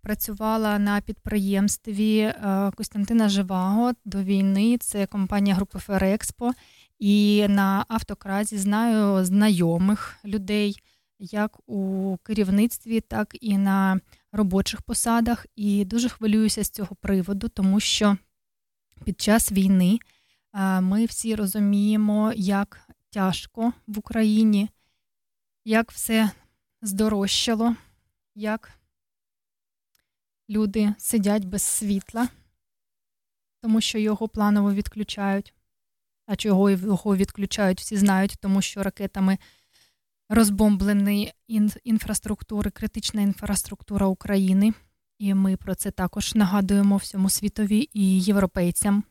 працювала 0.00 0.78
на 0.78 1.00
підприємстві 1.00 2.18
е, 2.18 2.70
Костянтина 2.76 3.28
Живаго 3.28 3.92
до 4.04 4.22
війни. 4.22 4.78
Це 4.80 5.06
компанія 5.06 5.54
групи 5.54 5.78
Ферекспо. 5.78 6.52
І 6.98 7.46
на 7.48 7.84
автокразі 7.88 8.58
знаю 8.58 9.24
знайомих 9.24 10.16
людей, 10.24 10.82
як 11.20 11.68
у 11.68 12.16
керівництві, 12.22 13.00
так 13.00 13.36
і 13.40 13.58
на 13.58 14.00
робочих 14.32 14.82
посадах. 14.82 15.46
І 15.56 15.84
дуже 15.84 16.08
хвилююся 16.08 16.64
з 16.64 16.70
цього 16.70 16.96
приводу, 16.96 17.48
тому 17.48 17.80
що 17.80 18.16
під 19.04 19.20
час 19.20 19.52
війни 19.52 19.98
е, 20.54 20.80
ми 20.80 21.04
всі 21.04 21.34
розуміємо, 21.34 22.32
як 22.36 22.80
тяжко 23.10 23.72
в 23.86 23.98
Україні, 23.98 24.68
як 25.64 25.92
все 25.92 26.30
здорожчало, 26.82 27.76
як 28.34 28.70
люди 30.50 30.94
сидять 30.98 31.44
без 31.44 31.62
світла, 31.62 32.28
тому 33.62 33.80
що 33.80 33.98
його 33.98 34.28
планово 34.28 34.72
відключають. 34.72 35.54
А 36.26 36.36
чого 36.36 36.70
його 36.70 37.16
відключають, 37.16 37.80
всі 37.80 37.96
знають, 37.96 38.36
тому 38.40 38.62
що 38.62 38.82
ракетами 38.82 39.38
розбомблені 40.30 41.32
інфраструктури, 41.84 42.70
критична 42.70 43.22
інфраструктура 43.22 44.06
України. 44.06 44.72
І 45.18 45.34
ми 45.34 45.56
про 45.56 45.74
це 45.74 45.90
також 45.90 46.34
нагадуємо 46.34 46.96
всьому 46.96 47.30
світові 47.30 47.88
і 47.92 48.20
європейцям. 48.20 49.04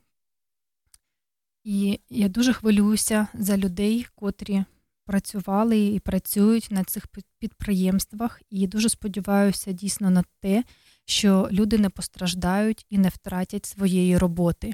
І 1.63 1.99
я 2.09 2.29
дуже 2.29 2.53
хвилююся 2.53 3.27
за 3.33 3.57
людей, 3.57 4.07
котрі 4.15 4.63
працювали 5.05 5.87
і 5.87 5.99
працюють 5.99 6.67
на 6.71 6.83
цих 6.83 7.07
підприємствах, 7.39 8.41
і 8.49 8.67
дуже 8.67 8.89
сподіваюся 8.89 9.71
дійсно 9.71 10.09
на 10.09 10.23
те, 10.39 10.63
що 11.05 11.49
люди 11.51 11.77
не 11.77 11.89
постраждають 11.89 12.85
і 12.89 12.97
не 12.97 13.09
втратять 13.09 13.65
своєї 13.65 14.17
роботи. 14.17 14.73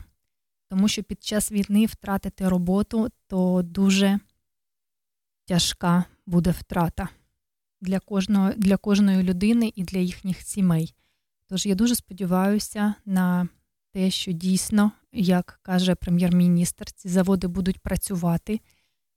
Тому 0.70 0.88
що 0.88 1.04
під 1.04 1.24
час 1.24 1.52
війни 1.52 1.86
втратити 1.86 2.50
роботу 2.50 3.10
то 3.28 3.62
дуже 3.64 4.20
тяжка 5.46 6.06
буде 6.26 6.52
втрата 6.52 7.10
для 7.82 8.00
кожного, 8.00 8.54
для 8.54 8.78
кожної 8.78 9.24
людини 9.24 9.74
і 9.76 9.84
для 9.84 10.00
їхніх 10.00 10.42
сімей. 10.42 10.96
Тож 11.48 11.66
я 11.66 11.76
дуже 11.76 11.96
сподіваюся 11.96 12.96
на 13.06 13.48
те, 13.92 14.12
що 14.12 14.32
дійсно, 14.32 14.92
як 15.12 15.60
каже 15.64 15.96
прем'єр-міністр, 15.96 16.92
ці 16.92 17.10
заводи 17.10 17.48
будуть 17.48 17.80
працювати 17.80 18.62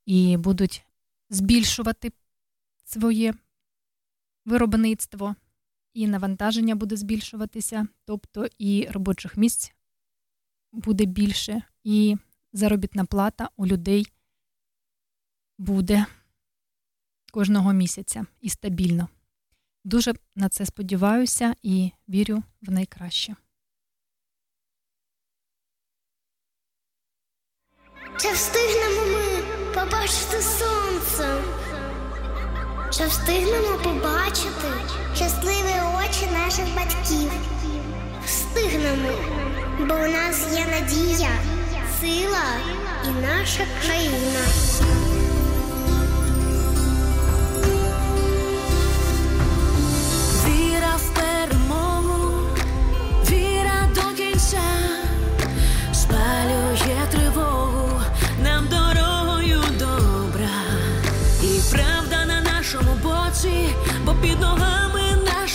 і 0.06 0.36
будуть 0.36 0.84
збільшувати 1.30 2.12
своє 2.84 3.34
виробництво, 4.44 5.34
і 5.94 6.06
навантаження 6.06 6.74
буде 6.74 6.96
збільшуватися, 6.96 7.86
тобто 8.04 8.46
і 8.58 8.88
робочих 8.90 9.36
місць 9.36 9.72
буде 10.72 11.04
більше, 11.04 11.62
і 11.84 12.16
заробітна 12.52 13.04
плата 13.04 13.50
у 13.56 13.66
людей 13.66 14.06
буде 15.58 16.06
кожного 17.38 17.72
місяця 17.72 18.26
і 18.40 18.48
стабільно. 18.48 19.08
Дуже 19.84 20.14
на 20.36 20.48
це 20.48 20.66
сподіваюся 20.66 21.54
і 21.62 21.90
вірю 22.08 22.42
в 22.62 22.70
найкраще. 22.70 23.36
Чи 28.20 28.32
встигнемо 28.32 29.06
ми 29.12 29.42
побачити 29.74 30.42
сонце? 30.42 31.42
Чи 32.92 33.06
встигнемо 33.06 33.78
побачити 33.84 34.68
щасливі 35.14 35.76
очі 35.98 36.26
наших 36.32 36.74
батьків? 36.76 37.32
Встигнемо, 38.24 39.12
бо 39.78 39.94
у 39.94 40.12
нас 40.12 40.58
є 40.58 40.66
надія, 40.66 41.30
сила 42.00 42.44
і 43.04 43.22
наша 43.22 43.66
країна. 43.82 45.17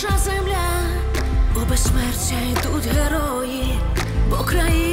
Наша 0.04 0.18
земля, 0.18 0.82
у 1.56 1.70
безсмертя 1.70 2.36
йдуть 2.52 2.86
герої, 2.86 3.78
бо 4.30 4.36
країна 4.36 4.83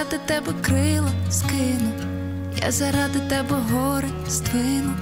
заради 0.00 0.18
тебе 0.26 0.52
крила 0.62 1.10
скину, 1.30 1.92
я 2.62 2.70
заради 2.70 3.18
тебе 3.28 3.56
гори 3.70 4.08
ствину, 4.28 4.94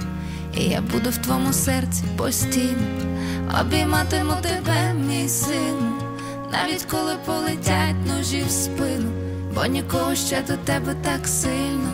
і 0.53 0.63
я 0.63 0.81
буду 0.81 1.09
в 1.09 1.17
твоєму 1.17 1.53
серці 1.53 2.03
постійно, 2.17 2.87
обійматиму 3.61 4.33
тебе, 4.41 4.93
мій 4.93 5.29
син, 5.29 5.93
навіть 6.51 6.83
коли 6.91 7.15
полетять 7.25 8.07
ножі 8.07 8.43
в 8.47 8.51
спину, 8.51 9.11
бо 9.55 9.65
нікого 9.65 10.15
ще 10.15 10.41
до 10.47 10.57
тебе 10.57 10.95
так 11.03 11.27
сильно. 11.27 11.91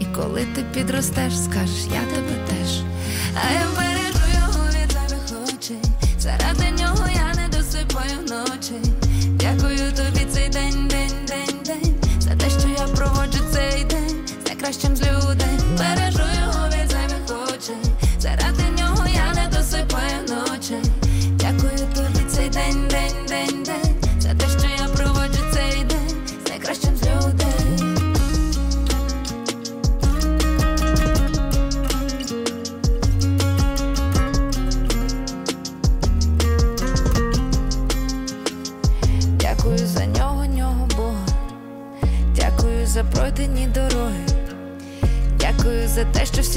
І 0.00 0.04
коли 0.04 0.46
ти 0.54 0.62
підростеш, 0.74 1.38
скажеш, 1.38 1.84
я 1.84 2.00
тебе 2.14 2.46
теж. 2.48 2.80
А 3.34 3.52
я 3.52 3.97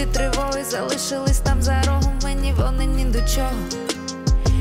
ці 0.01 0.07
тривоги 0.07 0.63
залишились 0.63 1.39
там 1.39 1.61
за 1.61 1.81
рогом, 1.87 2.19
мені 2.23 2.53
вони 2.57 2.85
ні 2.85 3.05
до 3.05 3.19
чого. 3.19 3.51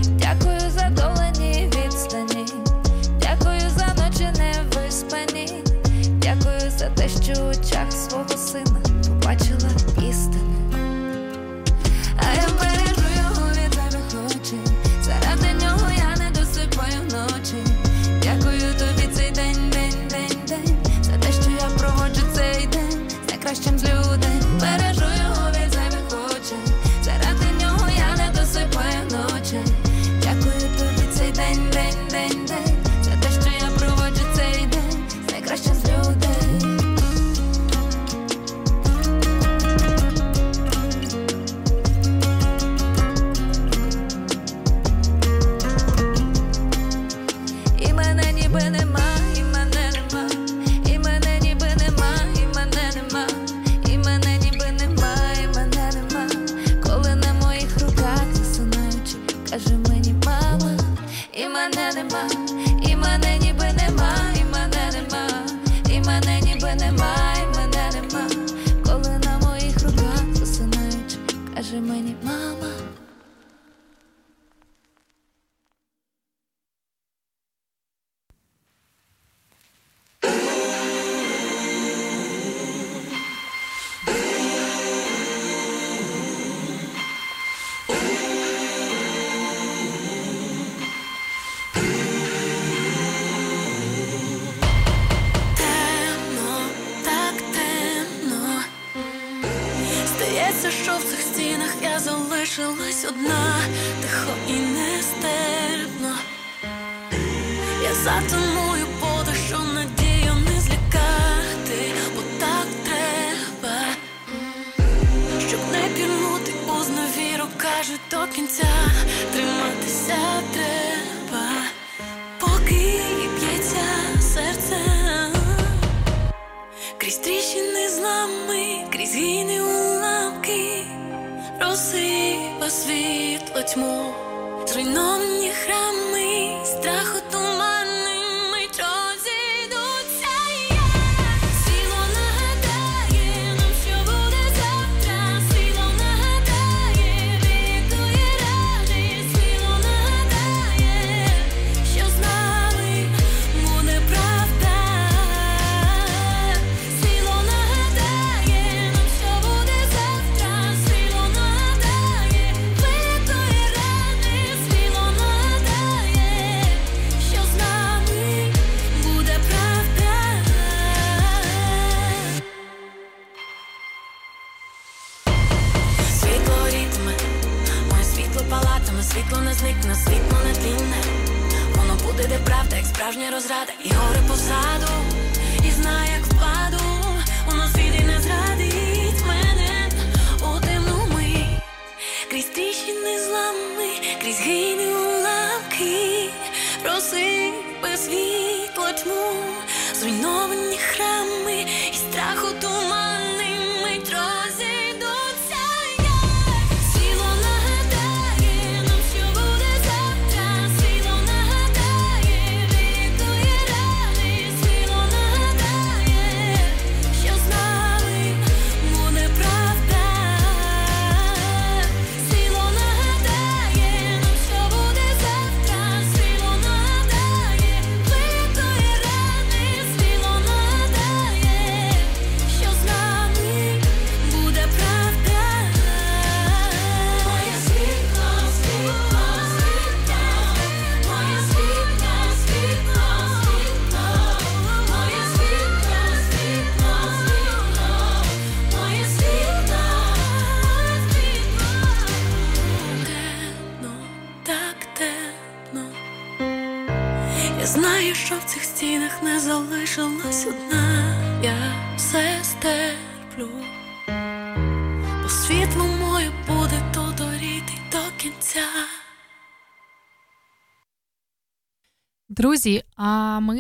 Дякую 0.05 0.61
за 0.71 0.91
долені 0.91 1.71
відстані, 1.77 2.47
дякую 3.21 3.61
за 3.77 3.87
ночі 3.87 4.29
невиспані, 4.39 5.65
дякую 6.23 6.71
за 6.79 6.89
те, 6.89 7.09
що 7.09 7.33
в 7.33 7.71
чах. 7.71 8.10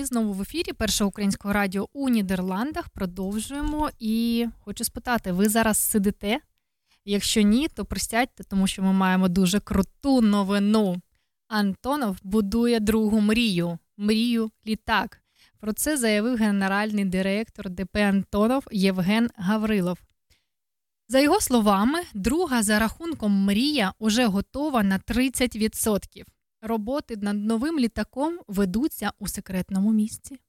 ми 0.00 0.06
знову 0.06 0.32
в 0.32 0.42
ефірі 0.42 0.72
першого 0.72 1.08
українського 1.08 1.54
радіо 1.54 1.88
у 1.92 2.08
Нідерландах 2.08 2.88
продовжуємо. 2.88 3.90
І 3.98 4.46
хочу 4.60 4.84
спитати: 4.84 5.32
ви 5.32 5.48
зараз 5.48 5.78
сидите? 5.78 6.40
Якщо 7.04 7.40
ні, 7.40 7.68
то 7.68 7.84
пристядьте, 7.84 8.44
тому 8.44 8.66
що 8.66 8.82
ми 8.82 8.92
маємо 8.92 9.28
дуже 9.28 9.60
круту 9.60 10.20
новину. 10.20 10.96
Антонов 11.48 12.16
будує 12.22 12.80
другу 12.80 13.20
мрію. 13.20 13.78
Мрію 13.96 14.50
літак. 14.66 15.22
Про 15.58 15.72
це 15.72 15.96
заявив 15.96 16.36
генеральний 16.36 17.04
директор 17.04 17.70
ДП 17.70 17.96
Антонов 17.96 18.64
Євген 18.72 19.30
Гаврилов. 19.36 19.98
За 21.08 21.20
його 21.20 21.40
словами, 21.40 21.98
друга 22.14 22.62
за 22.62 22.78
рахунком 22.78 23.32
мрія 23.32 23.92
уже 23.98 24.26
готова 24.26 24.82
на 24.82 24.98
30%. 24.98 26.24
Роботи 26.62 27.16
над 27.16 27.44
новим 27.44 27.78
літаком 27.78 28.38
ведуться 28.48 29.12
у 29.18 29.28
секретному 29.28 29.92
місці. 29.92 30.40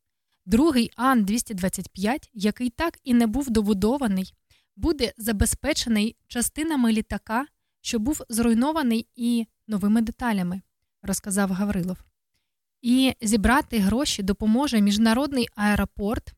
Другий 0.45 0.91
Ан 0.95 1.25
225, 1.25 2.29
який 2.33 2.69
так 2.69 2.99
і 3.03 3.13
не 3.13 3.27
був 3.27 3.49
добудований, 3.49 4.33
буде 4.75 5.13
забезпечений 5.17 6.15
частинами 6.27 6.91
літака, 6.91 7.45
що 7.81 7.99
був 7.99 8.21
зруйнований 8.29 9.07
і 9.15 9.47
новими 9.67 10.01
деталями, 10.01 10.61
розказав 11.01 11.51
Гаврилов. 11.51 11.97
І 12.81 13.13
зібрати 13.21 13.79
гроші 13.79 14.23
допоможе 14.23 14.81
міжнародний 14.81 15.47
аеропорт 15.55 16.33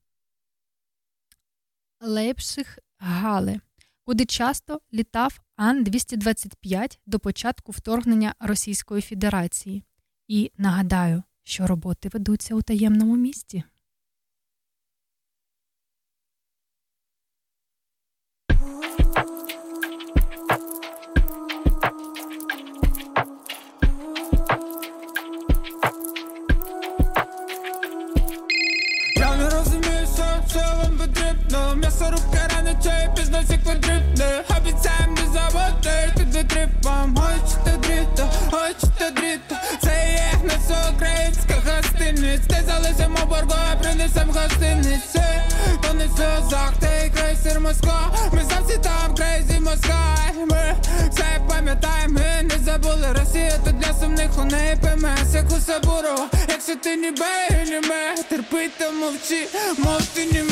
Лейпшиг 2.00 2.78
Гале 2.98 3.60
куди 4.06 4.26
часто 4.26 4.80
літав 4.94 5.40
Ан-225 5.56 7.00
до 7.06 7.20
початку 7.20 7.72
вторгнення 7.72 8.36
Російської 8.40 9.02
Федерації. 9.02 9.84
І 10.28 10.52
нагадаю, 10.58 11.24
що 11.44 11.68
роботи 11.68 12.10
ведуться 12.14 12.56
у 12.56 12.62
таємному 12.62 13.16
місті. 13.16 13.64
Ooh. 18.50 19.03
Пізно 33.34 33.46
всі 33.48 33.58
квадритне 33.64 34.44
Обіцяєм 34.58 35.14
не 35.14 35.40
заводити 35.40 36.14
туди 36.18 36.44
трипом 36.44 37.18
Хочете 37.18 37.78
дріто, 37.78 38.30
хочете 38.52 39.12
дріто 39.12 39.56
Це 39.82 40.12
є 40.12 40.34
наша 40.44 40.92
українська 40.96 41.54
гостиниця 41.66 42.44
Де 42.50 42.64
залишимо 42.68 43.26
борго, 43.30 43.56
принесем 43.82 44.30
гостиниці 44.30 45.24
То 45.82 45.94
не 45.94 46.06
все 46.08 46.38
захти, 46.50 47.12
крейсер 47.16 47.60
Москва. 47.60 48.12
Ми 48.34 48.42
завжди 48.50 48.78
там, 48.78 49.16
крейзі 49.16 49.60
Москва. 49.60 50.18
Ми 50.50 50.76
все 51.12 51.40
пам'ятаємо, 51.50 52.14
ми 52.14 52.44
не 52.44 52.66
забули 52.66 53.08
Росія 53.20 53.58
тут 53.66 53.78
для 53.80 53.94
сумних 53.94 54.40
у 54.40 54.44
неї 54.44 54.78
ПМС, 54.82 55.36
як 55.36 55.46
у 55.52 55.60
Сабурова. 55.60 56.28
Якщо 56.50 56.76
ти 56.76 56.96
не 56.96 57.12
бей, 57.12 57.70
не 57.70 57.82
ме 57.82 58.16
Терпи 58.30 58.70
та 58.78 58.92
мовчи, 58.92 59.48
мов 59.78 60.06
ти 60.14 60.26
не 60.26 60.44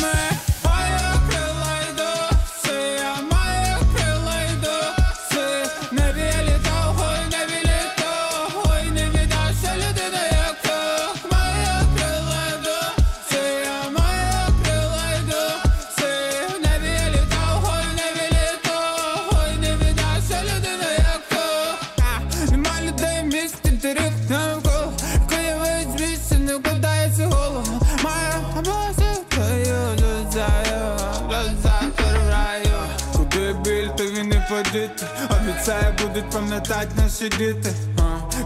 Обіцяє, 35.61 35.95
будуть 36.01 36.29
пам'ятати 36.29 36.87
наші 36.97 37.29
діти. 37.29 37.73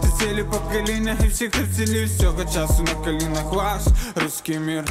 Ти 0.02 0.08
цілі 0.18 0.44
покоління 0.44 1.16
і 1.24 1.28
всіх 1.28 1.54
вцілів 1.54 2.16
Всього 2.16 2.44
часу 2.44 2.82
на 2.82 2.94
колінах 2.94 3.52
ваш 3.52 3.82
руський 4.24 4.58
мір. 4.58 4.84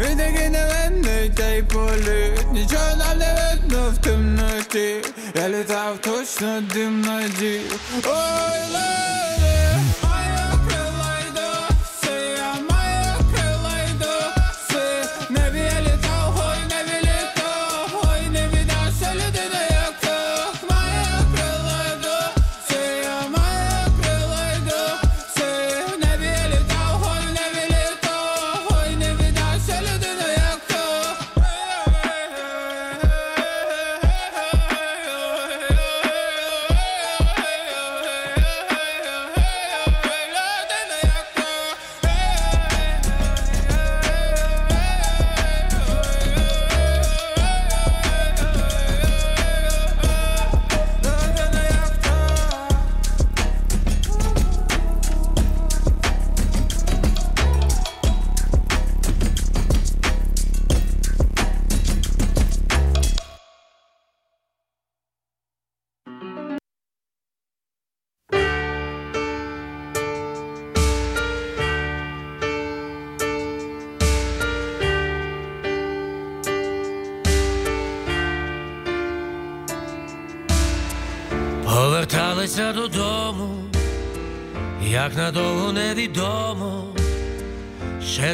І 0.00 0.16
такий 0.16 0.48
невинний, 0.48 1.30
та 1.30 1.48
й 1.48 1.62
політ 1.62 2.52
Нічого 2.52 2.96
нам 2.96 3.18
не 3.18 3.34
видно 3.34 3.92
в 3.94 3.98
темноті. 3.98 5.02
Я 5.34 5.48
літав 5.48 5.98
точно 6.00 6.60
дим 6.74 7.00
надій 7.00 7.60
Ой, 8.04 8.60
леді, 8.72 9.65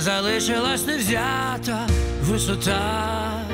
залишилась 0.03 0.85
невзята 0.85 1.87
висота. 2.23 3.47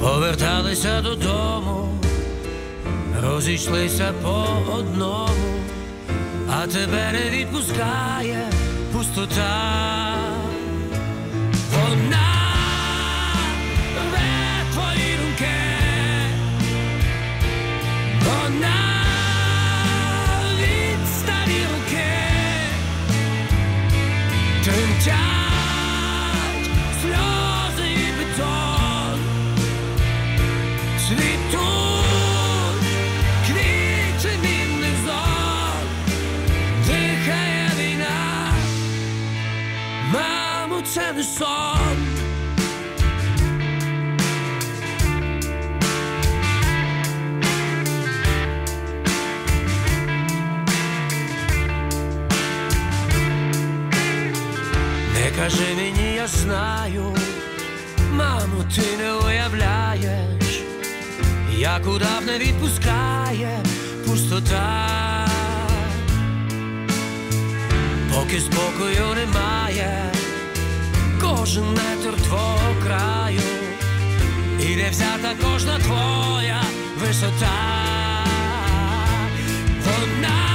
Поверталися 0.00 1.02
додому, 1.02 1.98
розійшлися 3.22 4.12
по 4.22 4.46
одному, 4.72 5.60
а 6.50 6.66
тебе 6.66 7.12
не 7.12 7.38
відпускає 7.38 8.50
пустота. 8.92 9.97
Знаю, 56.28 57.16
мамо, 58.12 58.64
ти 58.74 58.96
не 58.98 59.12
уявляєш, 59.12 60.62
як 61.56 61.86
удав 61.86 62.22
не 62.26 62.38
відпускає 62.38 63.62
пустота, 64.06 65.28
поки 68.14 68.40
спокою 68.40 69.14
немає, 69.14 70.12
кожен 71.20 71.64
метр 71.64 72.22
твого 72.22 72.74
краю, 72.84 73.40
і 74.60 74.76
не 74.76 74.90
взята 74.90 75.34
кожна 75.42 75.78
твоя 75.78 76.62
висота. 77.00 77.78
Вона 79.84 80.47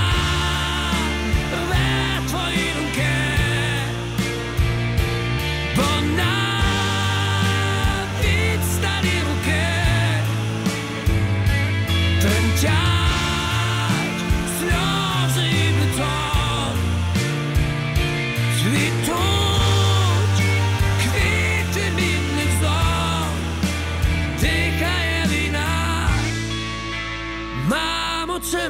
мамо, 28.53 28.69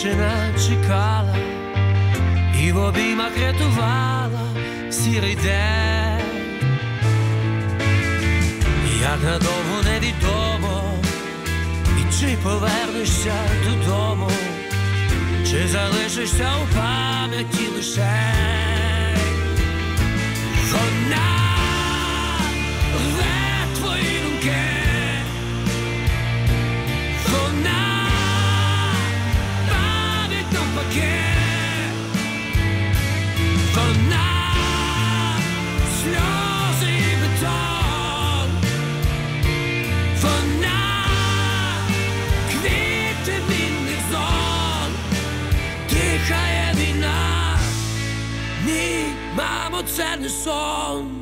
дівчина 0.00 0.54
чекала 0.68 1.36
і 2.62 2.72
в 2.72 2.76
обіймах 2.76 3.32
рятувала 3.40 4.40
сірий 4.90 5.36
день. 5.36 6.20
Як 9.00 9.22
надовго 9.24 9.82
невідомо, 9.84 10.82
і 11.98 12.20
чи 12.20 12.36
повернешся 12.42 13.34
додому, 13.64 14.30
чи 15.50 15.68
залишишся 15.68 16.52
у 16.62 16.74
пам'яті 16.76 17.66
лише 17.76 18.59
мамо, 49.98 50.30
це 50.30 51.19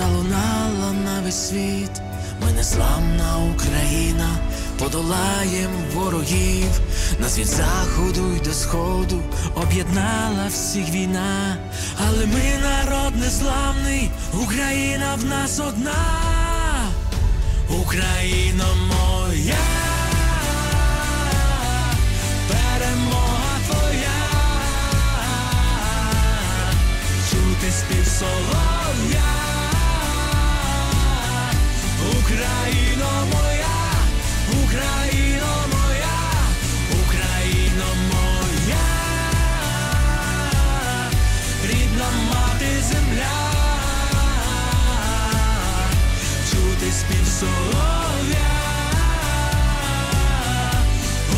залунала 0.00 0.92
на 1.04 1.20
весь 1.20 1.48
світ. 1.48 1.90
Ми 2.42 2.52
незламна 2.52 3.38
Україна, 3.54 4.28
подолаєм 4.78 5.70
ворогів. 5.94 6.80
Нас 7.20 7.38
від 7.38 7.46
заходу 7.46 8.32
й 8.36 8.40
до 8.40 8.52
сходу 8.52 9.22
об'єднала 9.54 10.46
всіх 10.48 10.90
війна. 10.90 11.56
Але 12.06 12.26
ми 12.26 12.42
народ 12.62 13.16
незламний, 13.16 14.10
Україна 14.42 15.14
в 15.14 15.24
нас 15.24 15.60
одна. 15.60 16.04
Україна 17.82 18.64
моя, 18.88 19.64
чути 27.30 27.72
спів 27.72 28.06
солов'я, 28.18 29.29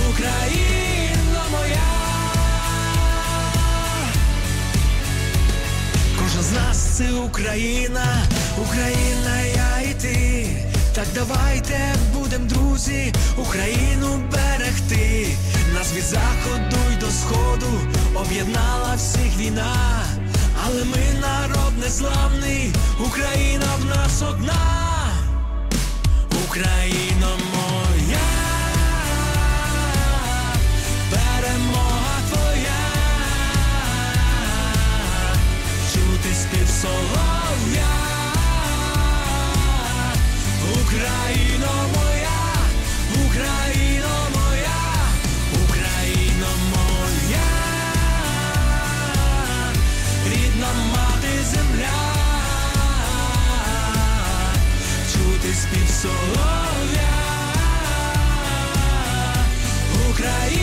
Україно 0.09 1.41
моя. 1.51 1.93
Кожен 6.19 6.43
з 6.43 6.53
нас 6.53 6.79
це 6.79 7.13
Україна, 7.13 8.27
Україна, 8.59 9.41
я 9.57 9.91
і 9.91 9.95
ти. 9.95 10.47
Так 10.95 11.07
давайте 11.15 11.95
будем, 12.15 12.47
друзі, 12.47 13.13
Україну 13.37 14.23
берегти. 14.33 15.27
Нас 15.75 15.93
від 15.97 16.05
заходу 16.05 16.77
й 16.93 16.97
до 17.01 17.11
сходу 17.11 17.81
об'єднала 18.15 18.95
всіх 18.97 19.39
війна. 19.39 20.05
Але 20.67 20.85
ми 20.85 21.21
народ 21.21 21.73
незламний, 21.81 22.73
Україна 23.07 23.67
в 23.81 23.85
нас 23.85 24.23
одна. 24.23 24.82
Україна 26.53 27.29
моя, 27.55 28.29
перемога 31.11 32.17
твоя. 32.29 32.83
Чути 35.93 36.35
спів 36.35 36.69
солов'я, 36.69 37.32
солов'я, 55.89 57.13
Україно 60.11 60.62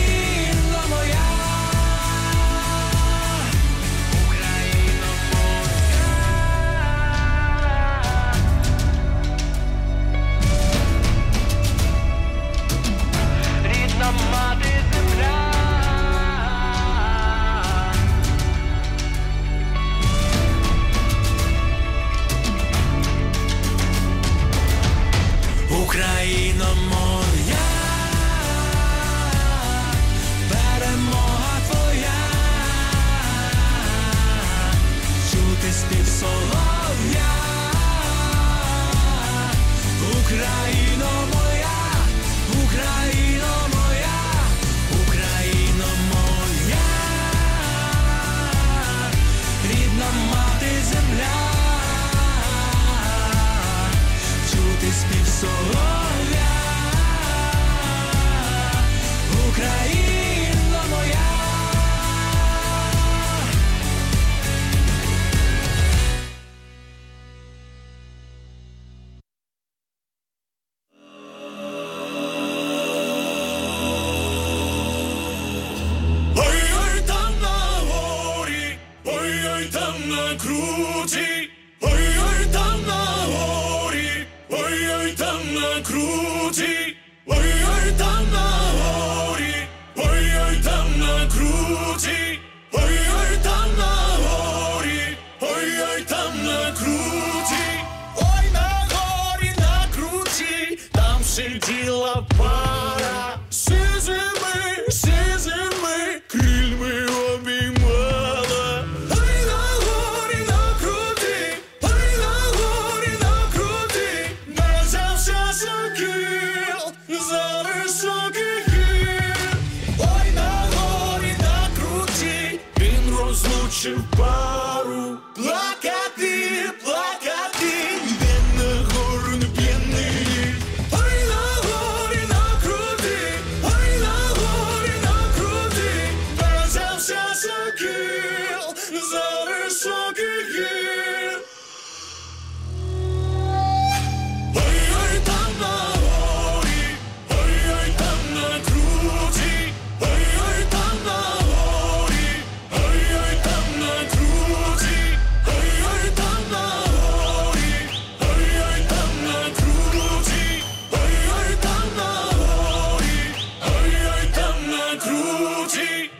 Liberty! 165.90 166.19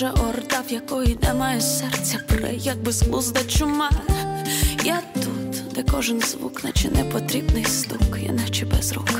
Ворожа 0.00 0.22
орда, 0.28 0.62
в 0.68 0.72
якої 0.72 1.18
немає 1.22 1.60
серця, 1.60 2.18
пре, 2.26 2.54
як 2.54 2.78
безглузда 2.82 3.44
чума. 3.44 3.90
Я 4.84 5.02
тут, 5.14 5.72
де 5.74 5.82
кожен 5.82 6.20
звук, 6.20 6.64
наче 6.64 6.90
непотрібний 6.90 7.64
стук, 7.64 8.18
я 8.20 8.32
наче 8.32 8.64
без 8.64 8.92
рук. 8.92 9.10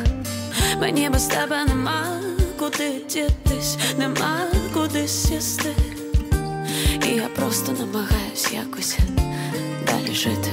Мені 0.80 1.10
без 1.10 1.26
тебе 1.26 1.64
нема 1.64 2.20
куди 2.59 2.92
дітись, 3.10 3.76
нема 3.98 4.38
куди 4.74 5.09
сісти. 5.09 5.74
І 7.09 7.14
я 7.16 7.28
просто 7.36 7.72
намагаюсь 7.72 8.52
якось 8.52 8.98
далі 9.86 10.14
жити. 10.14 10.50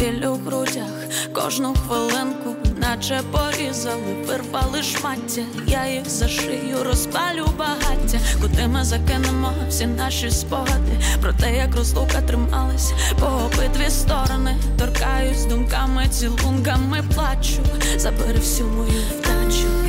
Біль 0.00 0.26
у 0.26 0.34
грудях, 0.34 0.90
кожну 1.32 1.74
хвилинку, 1.74 2.56
наче 2.76 3.20
порізали, 3.32 4.14
вирвали 4.26 4.82
шмаття, 4.82 5.42
я 5.66 5.86
їх 5.86 6.10
за 6.10 6.28
шию 6.28 6.84
розпалю 6.84 7.46
багаття, 7.58 8.18
куди 8.40 8.66
ми 8.66 8.84
закинемо 8.84 9.52
всі 9.68 9.86
наші 9.86 10.30
спогади, 10.30 11.00
про 11.22 11.32
те, 11.32 11.56
як 11.56 11.76
розлука 11.76 12.22
трималась 12.22 12.92
по 13.20 13.26
обидві 13.26 13.90
сторони, 13.90 14.56
торкаюсь 14.78 15.44
думками, 15.44 16.08
цілунками 16.08 17.04
плачу, 17.14 17.62
забери 17.96 18.38
всю 18.38 18.68
мою 18.68 19.02
вдачу. 19.18 19.83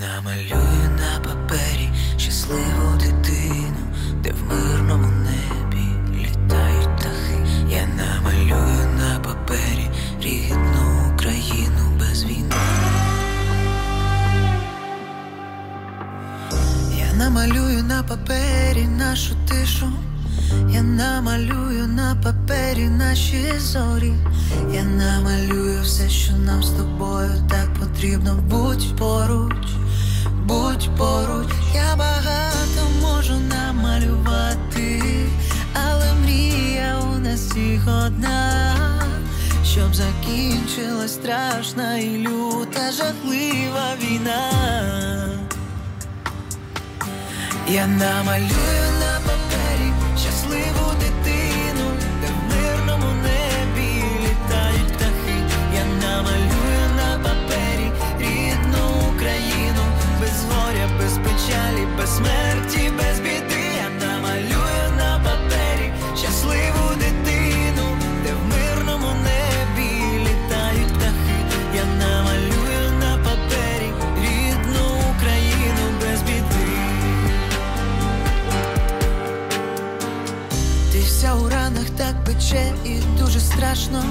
Намалюю 0.00 0.90
на 0.98 1.20
папері 1.20 1.90
щасливу 2.18 2.96
дитину, 3.00 3.94
де 4.22 4.32
в 4.32 4.42
мирному 4.44 5.06
небі 5.06 5.86
літають 6.14 6.96
птахи. 6.96 7.38
Я 7.68 7.86
намалюю 7.86 8.88
на 8.98 9.20
папері 9.20 9.90
рідну 10.22 11.12
Україну 11.14 11.98
без 11.98 12.24
війни. 12.24 12.54
Я 16.98 17.12
намалюю 17.16 17.82
на 17.82 18.02
папері 18.02 18.84
нашу 18.98 19.34
тишу. 19.48 19.92
Я 20.70 20.82
намалюю 20.82 21.86
на 21.86 22.16
папері 22.22 22.88
наші 22.88 23.52
зорі. 23.58 24.12
Я 24.72 24.82
намалюю 24.82 25.82
все, 25.82 26.08
що 26.08 26.32
нам 26.32 26.62
з 26.62 26.70
тобою 26.70 27.30
так 27.50 27.74
потрібно. 27.80 28.34
Будь 28.48 28.96
поруч, 28.96 29.66
будь 30.44 30.88
поруч. 30.96 31.48
Я 31.74 31.96
багато 31.96 32.82
можу 33.02 33.34
намалювати, 33.34 35.02
але 35.74 36.14
мрія 36.22 36.98
у 37.14 37.18
нас 37.18 37.40
всіх 37.40 37.82
одна. 38.06 38.76
Щоб 39.64 39.94
закінчилась 39.94 41.14
страшна 41.14 41.98
і 41.98 42.18
люта 42.18 42.92
жахлива 42.92 43.94
війна. 44.02 44.50
Я 47.68 47.86
намалюю 47.86 48.90
на 49.00 49.20
папері 49.24 49.49
щасливу 50.18 50.92
дитину, 51.00 51.86
де 52.20 52.26
в 52.26 52.40
мирному 52.50 53.12
небі 53.22 54.04
літають 54.22 54.92
птахи. 54.92 55.36
Я 55.74 55.84
намалюю 56.02 56.84
на 56.96 57.18
папері 57.24 57.92
рідну 58.18 58.84
Україну, 59.14 59.82
без 60.20 60.44
горя, 60.50 60.88
без 60.98 61.12
печалі, 61.12 61.86
без 61.98 62.16
смерті, 62.16 62.92
без 62.98 63.20
біди. 63.20 63.49
Пече 82.50 82.72
і 82.84 83.18
дуже 83.18 83.40
страшно. 83.40 84.04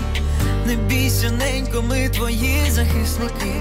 Не 0.65 0.75
бійся, 0.75 1.31
ненько, 1.31 1.81
ми 1.81 2.09
твої 2.09 2.71
захисники. 2.71 3.53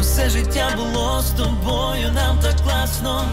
Усе 0.00 0.30
життя 0.30 0.70
було 0.76 1.22
з 1.22 1.30
тобою, 1.30 2.12
нам 2.14 2.38
так 2.42 2.56
класно. 2.64 3.24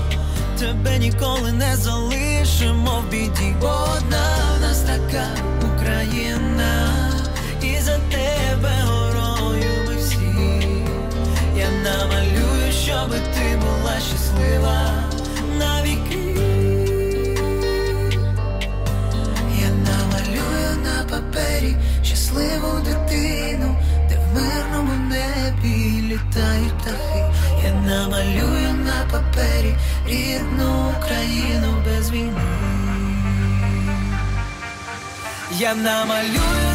Тебе 0.60 0.98
ніколи 0.98 1.52
не 1.52 1.76
залишимо 1.76 3.04
в 3.08 3.12
біді, 3.12 3.56
одна 3.62 4.36
в 4.58 4.62
нас 4.62 4.80
така 4.80 5.28
Україна, 5.74 6.90
і 7.62 7.82
за 7.82 7.98
тебе 7.98 8.74
горою 8.86 9.72
ми 9.88 9.96
всі. 9.96 10.18
Я 11.58 11.68
намалюю, 11.84 12.72
щоби 12.72 13.16
ти 13.16 13.58
була 13.58 14.00
щаслива 14.00 14.92
навіки. 15.60 16.15
На 21.36 21.76
щасливу 22.04 22.80
дитину, 22.80 23.78
де 24.10 24.18
в 24.18 24.36
мирному 24.36 25.10
небі 25.10 26.02
літають 26.02 26.78
птахи. 26.78 27.26
Я 27.64 27.74
намалюю 27.74 28.74
на 28.74 29.06
папері 29.12 29.76
рідну 30.08 30.94
Україну 30.98 31.84
без 31.86 32.12
війни. 32.12 32.42
Я 35.52 35.76
намалюю 35.76 36.75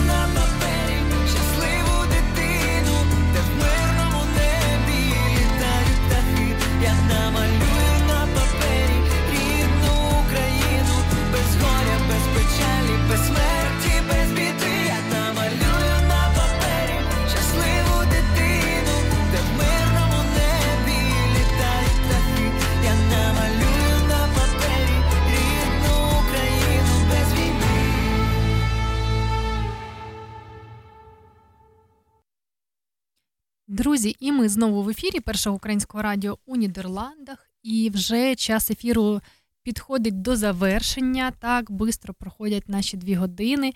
Друзі, 33.80 34.16
і 34.20 34.32
ми 34.32 34.48
знову 34.48 34.82
в 34.82 34.88
ефірі 34.88 35.20
Першого 35.20 35.56
українського 35.56 36.02
радіо 36.02 36.38
у 36.46 36.56
Нідерландах. 36.56 37.50
І 37.62 37.90
вже 37.94 38.34
час 38.34 38.70
ефіру 38.70 39.20
підходить 39.62 40.22
до 40.22 40.36
завершення. 40.36 41.32
Так 41.38 41.70
бистро 41.70 42.14
проходять 42.14 42.68
наші 42.68 42.96
дві 42.96 43.14
години. 43.14 43.72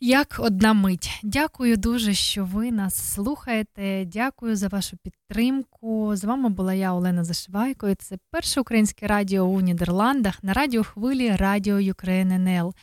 Як 0.00 0.36
одна 0.38 0.72
мить. 0.72 1.20
Дякую 1.22 1.76
дуже, 1.76 2.14
що 2.14 2.44
ви 2.44 2.72
нас 2.72 3.14
слухаєте. 3.14 4.04
Дякую 4.04 4.56
за 4.56 4.68
вашу 4.68 4.96
підтримку. 4.96 6.16
З 6.16 6.24
вами 6.24 6.48
була 6.48 6.74
я, 6.74 6.94
Олена 6.94 7.24
Зашивайко. 7.24 7.88
і 7.88 7.94
Це 7.94 8.18
перше 8.30 8.60
українське 8.60 9.06
радіо 9.06 9.42
у 9.42 9.60
Нідерландах 9.60 10.44
на 10.44 10.52
радіохвилі 10.52 11.36
Радіо 11.36 11.76
Ukraine 11.76 12.32
НЛ. 12.32 12.74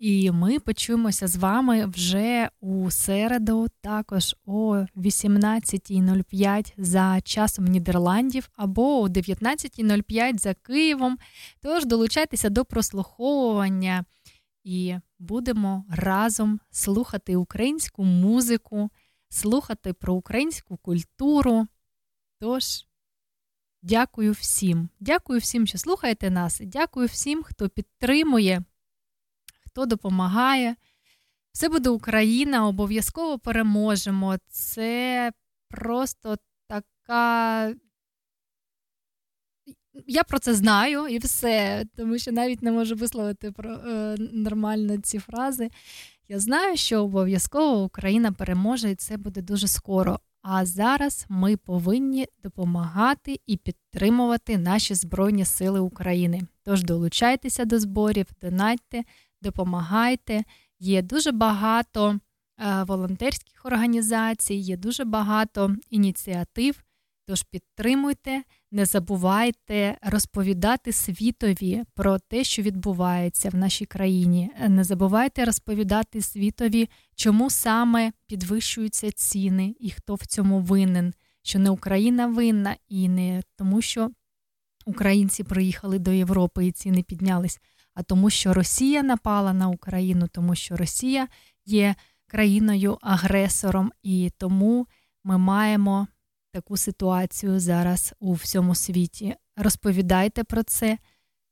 І 0.00 0.30
ми 0.30 0.58
почуємося 0.58 1.26
з 1.26 1.36
вами 1.36 1.86
вже 1.86 2.50
у 2.60 2.90
середу, 2.90 3.66
також 3.80 4.36
о 4.44 4.84
18.05 4.96 6.72
за 6.76 7.20
часом 7.20 7.64
Нідерландів 7.64 8.50
або 8.56 9.00
о 9.00 9.08
19.05 9.08 10.38
за 10.38 10.54
Києвом. 10.54 11.18
Тож 11.62 11.84
долучайтеся 11.84 12.50
до 12.50 12.64
прослуховування 12.64 14.04
і 14.64 14.94
будемо 15.18 15.84
разом 15.90 16.60
слухати 16.70 17.36
українську 17.36 18.04
музику, 18.04 18.90
слухати 19.28 19.92
про 19.92 20.14
українську 20.14 20.76
культуру. 20.76 21.66
Тож, 22.38 22.86
дякую 23.82 24.32
всім. 24.32 24.88
Дякую 25.00 25.40
всім, 25.40 25.66
що 25.66 25.78
слухаєте 25.78 26.30
нас. 26.30 26.60
Дякую 26.64 27.06
всім, 27.06 27.42
хто 27.42 27.68
підтримує 27.68 28.62
хто 29.70 29.86
допомагає. 29.86 30.76
Все 31.52 31.68
буде 31.68 31.90
Україна, 31.90 32.66
обов'язково 32.66 33.38
переможемо. 33.38 34.36
Це 34.48 35.32
просто 35.68 36.36
така. 36.68 37.74
Я 40.06 40.24
про 40.24 40.38
це 40.38 40.54
знаю 40.54 41.06
і 41.06 41.18
все, 41.18 41.84
тому 41.96 42.18
що 42.18 42.32
навіть 42.32 42.62
не 42.62 42.72
можу 42.72 42.94
висловити 42.94 43.52
про, 43.52 43.70
е, 43.70 44.16
нормально 44.32 44.98
ці 44.98 45.18
фрази. 45.18 45.70
Я 46.28 46.38
знаю, 46.38 46.76
що 46.76 47.04
обов'язково 47.04 47.82
Україна 47.82 48.32
переможе, 48.32 48.90
і 48.90 48.94
це 48.94 49.16
буде 49.16 49.42
дуже 49.42 49.68
скоро. 49.68 50.20
А 50.42 50.66
зараз 50.66 51.26
ми 51.28 51.56
повинні 51.56 52.26
допомагати 52.42 53.40
і 53.46 53.56
підтримувати 53.56 54.58
наші 54.58 54.94
Збройні 54.94 55.44
Сили 55.44 55.80
України. 55.80 56.42
Тож 56.64 56.84
долучайтеся 56.84 57.64
до 57.64 57.80
зборів, 57.80 58.26
донатьте, 58.42 59.04
допомагайте. 59.42 60.44
Є 60.78 61.02
дуже 61.02 61.32
багато 61.32 62.10
е, 62.58 62.82
волонтерських 62.82 63.64
організацій, 63.64 64.54
є 64.54 64.76
дуже 64.76 65.04
багато 65.04 65.76
ініціатив. 65.90 66.82
Тож 67.30 67.42
підтримуйте, 67.42 68.42
не 68.70 68.86
забувайте 68.86 69.98
розповідати 70.02 70.92
світові 70.92 71.82
про 71.94 72.18
те, 72.18 72.44
що 72.44 72.62
відбувається 72.62 73.48
в 73.48 73.54
нашій 73.54 73.86
країні. 73.86 74.50
Не 74.68 74.84
забувайте 74.84 75.44
розповідати 75.44 76.22
світові, 76.22 76.88
чому 77.14 77.50
саме 77.50 78.12
підвищуються 78.26 79.12
ціни 79.12 79.74
і 79.80 79.90
хто 79.90 80.14
в 80.14 80.26
цьому 80.26 80.60
винен, 80.60 81.14
що 81.42 81.58
не 81.58 81.70
Україна 81.70 82.26
винна, 82.26 82.76
і 82.88 83.08
не 83.08 83.42
тому, 83.56 83.82
що 83.82 84.10
українці 84.86 85.44
приїхали 85.44 85.98
до 85.98 86.12
Європи 86.12 86.66
і 86.66 86.72
ціни 86.72 87.02
піднялись, 87.02 87.60
а 88.00 88.02
тому, 88.02 88.30
що 88.30 88.54
Росія 88.54 89.02
напала 89.02 89.52
на 89.52 89.68
Україну, 89.68 90.28
тому 90.32 90.54
що 90.54 90.76
Росія 90.76 91.28
є 91.66 91.94
країною-агресором, 92.26 93.92
і 94.02 94.30
тому 94.38 94.86
ми 95.24 95.38
маємо 95.38 96.06
таку 96.52 96.76
ситуацію 96.76 97.60
зараз 97.60 98.14
у 98.20 98.32
всьому 98.32 98.74
світі. 98.74 99.36
Розповідайте 99.56 100.44
про 100.44 100.62
це, 100.62 100.98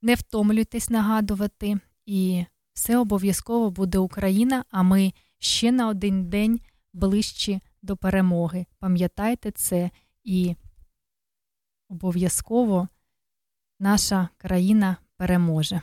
не 0.02 0.14
втомлюйтесь 0.14 0.90
нагадувати, 0.90 1.78
і 2.06 2.44
все 2.72 2.98
обов'язково 2.98 3.70
буде 3.70 3.98
Україна. 3.98 4.64
А 4.70 4.82
ми 4.82 5.12
ще 5.38 5.72
на 5.72 5.88
один 5.88 6.28
день 6.28 6.60
ближчі 6.92 7.60
до 7.82 7.96
перемоги. 7.96 8.66
Пам'ятайте 8.78 9.50
це 9.50 9.90
і 10.24 10.56
обов'язково 11.88 12.88
наша 13.80 14.28
країна 14.38 14.96
переможе. 15.16 15.80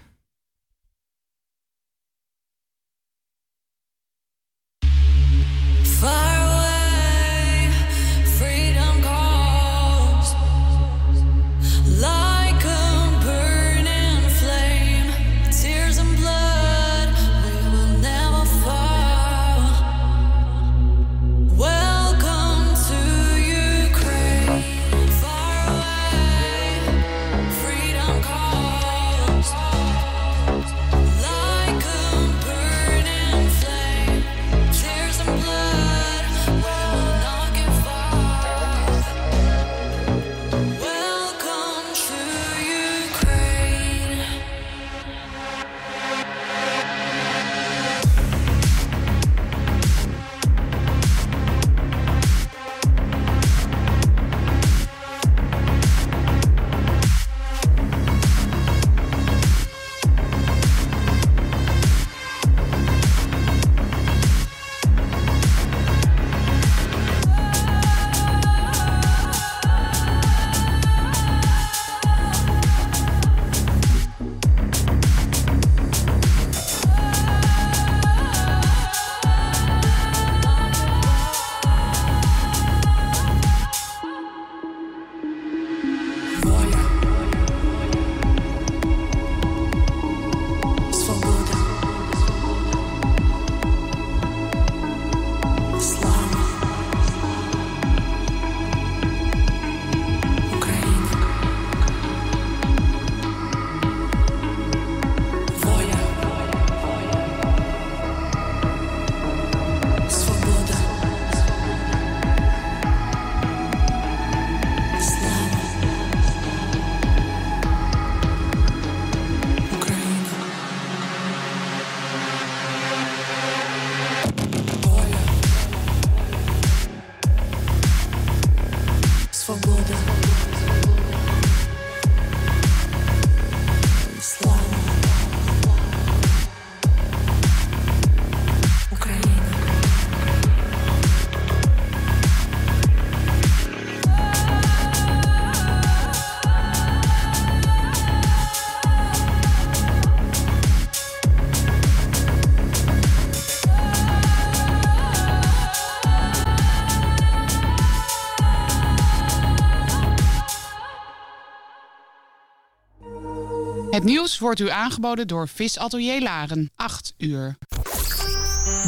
Nieuws 164.05 164.39
wordt 164.39 164.59
u 164.59 164.69
aangeboden 164.69 165.27
door 165.27 165.47
Visatelier 165.47 166.21
Laren. 166.21 166.71
8 166.75 167.13
uur. 167.17 167.57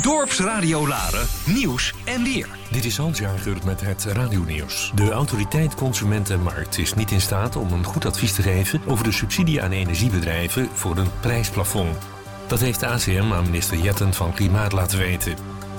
Dorpsradio 0.01 0.87
Laren, 0.87 1.27
nieuws 1.45 1.93
en 2.05 2.23
weer. 2.23 2.47
Dit 2.71 2.85
is 2.85 2.97
Hans 2.97 3.19
Jager 3.19 3.57
met 3.65 3.81
het 3.81 4.03
radionieuws. 4.03 4.91
De 4.95 5.11
autoriteit 5.11 5.75
Consumentenmarkt 5.75 6.77
is 6.77 6.93
niet 6.93 7.11
in 7.11 7.21
staat 7.21 7.55
om 7.55 7.71
een 7.71 7.83
goed 7.83 8.05
advies 8.05 8.33
te 8.33 8.41
geven 8.41 8.81
over 8.87 9.03
de 9.03 9.11
subsidie 9.11 9.61
aan 9.61 9.71
energiebedrijven 9.71 10.69
voor 10.73 10.97
een 10.97 11.19
prijsplafond. 11.19 11.97
Dat 12.47 12.59
heeft 12.59 12.79
de 12.79 12.87
ACM 12.87 13.33
aan 13.33 13.45
minister 13.45 13.77
Jetten 13.77 14.13
van 14.13 14.33
Klimaat 14.33 14.71
laten 14.71 14.97
weten. 14.97 15.35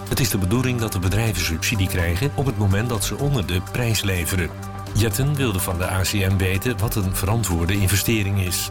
Het 0.09 0.21
is 0.21 0.31
de 0.31 0.39
bedoeling 0.39 0.81
dat 0.81 0.93
de 0.93 0.99
bedrijven 0.99 1.45
subsidie 1.45 1.89
krijgen 1.89 2.31
op 2.35 2.47
het 2.47 2.59
moment 2.59 2.89
dat 2.89 3.05
ze 3.05 3.17
onder 3.19 3.47
de 3.47 3.61
prijs 3.73 4.03
leveren. 4.03 4.51
Jetten 4.95 5.35
wilde 5.35 5.61
van 5.61 5.79
de 5.79 5.87
ACM 5.87 6.37
weten 6.37 6.79
wat 6.79 6.95
een 6.95 7.15
verantwoorde 7.15 7.73
investering 7.73 8.41
is. 8.41 8.69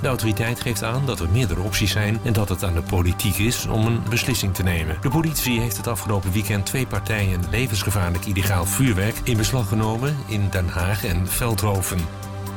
De 0.00 0.08
autoriteit 0.08 0.60
geeft 0.60 0.82
aan 0.82 1.06
dat 1.06 1.20
er 1.20 1.28
meerdere 1.28 1.60
opties 1.60 1.90
zijn 1.90 2.20
en 2.24 2.32
dat 2.32 2.48
het 2.48 2.64
aan 2.64 2.74
de 2.74 2.82
politiek 2.82 3.38
is 3.38 3.66
om 3.66 3.86
een 3.86 4.02
beslissing 4.08 4.54
te 4.54 4.62
nemen. 4.62 4.96
De 5.00 5.08
politie 5.08 5.60
heeft 5.60 5.76
het 5.76 5.86
afgelopen 5.86 6.32
weekend 6.32 6.66
twee 6.66 6.86
partijen 6.86 7.40
levensgevaarlijk 7.50 8.26
illegaal 8.26 8.64
vuurwerk 8.66 9.16
in 9.22 9.36
beslag 9.36 9.68
genomen 9.68 10.16
in 10.26 10.48
Den 10.50 10.68
Haag 10.68 11.04
en 11.04 11.28
Veldhoven. 11.28 11.98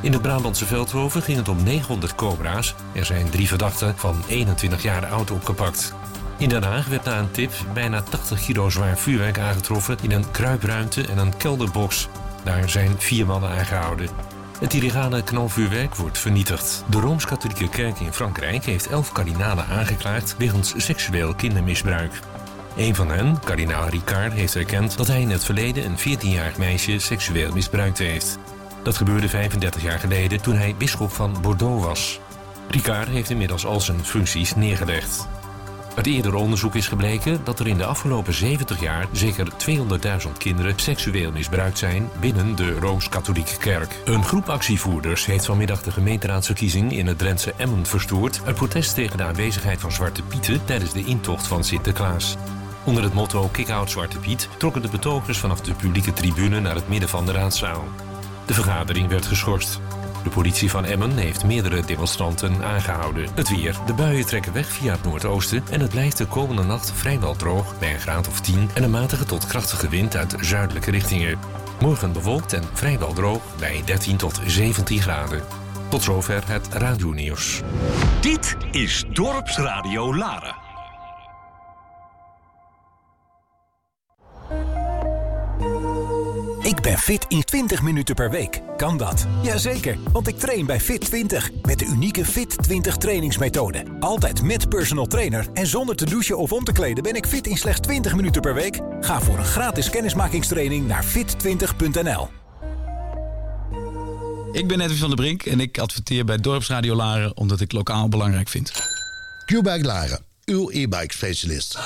In 0.00 0.12
het 0.12 0.22
Brabantse 0.22 0.66
Veldhoven 0.66 1.22
ging 1.22 1.38
het 1.38 1.48
om 1.48 1.62
900 1.62 2.14
cobra's. 2.14 2.74
Er 2.92 3.04
zijn 3.04 3.30
drie 3.30 3.48
verdachten 3.48 3.94
van 3.96 4.16
21 4.28 4.82
jaar 4.82 5.06
oud 5.06 5.30
opgepakt. 5.30 5.94
In 6.38 6.48
Den 6.48 6.62
Haag 6.62 6.86
werd 6.86 7.04
na 7.04 7.18
een 7.18 7.30
tip 7.30 7.52
bijna 7.74 8.02
80 8.02 8.44
kilo 8.44 8.70
zwaar 8.70 8.98
vuurwerk 8.98 9.38
aangetroffen 9.38 9.96
in 10.02 10.12
een 10.12 10.30
kruipruimte 10.30 11.06
en 11.06 11.18
een 11.18 11.36
kelderbox. 11.36 12.08
Daar 12.44 12.68
zijn 12.68 12.94
vier 12.98 13.26
mannen 13.26 13.50
aangehouden. 13.50 14.31
Het 14.62 14.74
illegale 14.74 15.22
knalvuurwerk 15.22 15.94
wordt 15.94 16.18
vernietigd. 16.18 16.84
De 16.90 17.00
Rooms-Katholieke 17.00 17.68
Kerk 17.68 18.00
in 18.00 18.12
Frankrijk 18.12 18.64
heeft 18.64 18.86
elf 18.86 19.12
kardinalen 19.12 19.66
aangeklaagd 19.66 20.36
wegens 20.38 20.74
seksueel 20.76 21.34
kindermisbruik. 21.34 22.20
Een 22.76 22.94
van 22.94 23.08
hen, 23.08 23.40
kardinaal 23.40 23.88
Ricard, 23.88 24.32
heeft 24.32 24.54
erkend 24.54 24.96
dat 24.96 25.06
hij 25.06 25.20
in 25.20 25.30
het 25.30 25.44
verleden 25.44 25.84
een 25.84 25.98
14-jarig 25.98 26.58
meisje 26.58 26.98
seksueel 26.98 27.52
misbruikt 27.52 27.98
heeft. 27.98 28.38
Dat 28.82 28.96
gebeurde 28.96 29.28
35 29.28 29.82
jaar 29.82 29.98
geleden 29.98 30.40
toen 30.40 30.56
hij 30.56 30.74
bisschop 30.78 31.10
van 31.10 31.36
Bordeaux 31.40 31.84
was. 31.84 32.20
Ricard 32.68 33.08
heeft 33.08 33.30
inmiddels 33.30 33.66
al 33.66 33.80
zijn 33.80 34.04
functies 34.04 34.54
neergelegd. 34.54 35.28
Uit 35.94 36.06
eerder 36.06 36.34
onderzoek 36.34 36.74
is 36.74 36.88
gebleken 36.88 37.40
dat 37.44 37.60
er 37.60 37.66
in 37.66 37.76
de 37.76 37.84
afgelopen 37.84 38.34
70 38.34 38.80
jaar 38.80 39.06
zeker 39.12 39.48
200.000 40.26 40.32
kinderen 40.38 40.74
seksueel 40.76 41.32
misbruikt 41.32 41.78
zijn 41.78 42.10
binnen 42.20 42.56
de 42.56 42.78
Rooms-Katholieke 42.78 43.56
Kerk. 43.56 44.02
Een 44.04 44.24
groep 44.24 44.48
actievoerders 44.48 45.26
heeft 45.26 45.44
vanmiddag 45.44 45.82
de 45.82 45.90
gemeenteraadsverkiezing 45.90 46.92
in 46.92 47.06
het 47.06 47.18
Drentse 47.18 47.54
Emmen 47.56 47.86
verstoord 47.86 48.40
uit 48.44 48.56
protest 48.56 48.94
tegen 48.94 49.16
de 49.16 49.22
aanwezigheid 49.22 49.80
van 49.80 49.92
Zwarte 49.92 50.22
Pieten 50.22 50.64
tijdens 50.64 50.92
de 50.92 51.04
intocht 51.04 51.46
van 51.46 51.64
Sinterklaas. 51.64 52.36
Onder 52.84 53.02
het 53.02 53.14
motto 53.14 53.48
Kick-out 53.48 53.90
Zwarte 53.90 54.18
Piet 54.18 54.48
trokken 54.58 54.82
de 54.82 54.88
betogers 54.88 55.38
vanaf 55.38 55.60
de 55.60 55.74
publieke 55.74 56.12
tribune 56.12 56.60
naar 56.60 56.74
het 56.74 56.88
midden 56.88 57.08
van 57.08 57.26
de 57.26 57.32
raadzaal. 57.32 57.84
De 58.46 58.54
vergadering 58.54 59.08
werd 59.08 59.26
geschorst. 59.26 59.80
De 60.22 60.30
politie 60.30 60.70
van 60.70 60.84
Emmen 60.84 61.16
heeft 61.16 61.44
meerdere 61.44 61.84
demonstranten 61.84 62.64
aangehouden. 62.64 63.28
Het 63.34 63.48
weer. 63.48 63.76
De 63.86 63.94
buien 63.94 64.26
trekken 64.26 64.52
weg 64.52 64.66
via 64.66 64.92
het 64.92 65.04
noordoosten 65.04 65.62
en 65.70 65.80
het 65.80 65.90
blijft 65.90 66.18
de 66.18 66.26
komende 66.26 66.62
nacht 66.62 66.92
vrijwel 66.94 67.36
droog 67.36 67.78
bij 67.78 67.92
een 67.92 68.00
graad 68.00 68.28
of 68.28 68.40
10 68.40 68.70
en 68.74 68.82
een 68.82 68.90
matige 68.90 69.24
tot 69.24 69.46
krachtige 69.46 69.88
wind 69.88 70.16
uit 70.16 70.34
zuidelijke 70.40 70.90
richtingen. 70.90 71.38
Morgen 71.80 72.12
bewolkt 72.12 72.52
en 72.52 72.64
vrijwel 72.72 73.12
droog 73.12 73.42
bij 73.58 73.82
13 73.84 74.16
tot 74.16 74.40
17 74.46 75.00
graden. 75.00 75.42
Tot 75.88 76.02
zover 76.02 76.42
het 76.46 76.68
radionieuws. 76.68 77.60
Dit 78.20 78.56
is 78.70 79.04
Dorpsradio 79.12 80.16
Laren. 80.16 80.61
Ik 86.72 86.80
ben 86.80 86.98
fit 86.98 87.24
in 87.28 87.44
20 87.44 87.82
minuten 87.82 88.14
per 88.14 88.30
week. 88.30 88.60
Kan 88.76 88.96
dat? 88.96 89.26
Jazeker, 89.42 89.98
want 90.12 90.28
ik 90.28 90.38
train 90.38 90.66
bij 90.66 90.80
Fit 90.80 91.00
20. 91.00 91.50
Met 91.62 91.78
de 91.78 91.84
unieke 91.84 92.24
Fit 92.24 92.62
20 92.62 92.96
trainingsmethode. 92.96 93.84
Altijd 94.00 94.42
met 94.42 94.68
personal 94.68 95.06
trainer 95.06 95.46
en 95.52 95.66
zonder 95.66 95.96
te 95.96 96.04
douchen 96.04 96.38
of 96.38 96.52
om 96.52 96.64
te 96.64 96.72
kleden 96.72 97.02
ben 97.02 97.14
ik 97.14 97.26
fit 97.26 97.46
in 97.46 97.56
slechts 97.56 97.80
20 97.80 98.14
minuten 98.14 98.42
per 98.42 98.54
week. 98.54 98.80
Ga 99.00 99.20
voor 99.20 99.38
een 99.38 99.44
gratis 99.44 99.90
kennismakingstraining 99.90 100.86
naar 100.86 101.04
fit20.nl. 101.04 102.28
Ik 104.52 104.68
ben 104.68 104.80
Edwin 104.80 104.98
van 104.98 105.08
der 105.08 105.16
Brink 105.16 105.42
en 105.42 105.60
ik 105.60 105.78
adverteer 105.78 106.24
bij 106.24 106.36
Dorpsradio 106.36 106.94
Laren 106.94 107.36
omdat 107.36 107.60
ik 107.60 107.72
lokaal 107.72 108.08
belangrijk 108.08 108.48
vind. 108.48 108.72
Q-Bike 109.44 109.84
Laren, 109.86 110.24
uw 110.44 110.70
e-bike 110.70 111.14
specialist. 111.14 111.78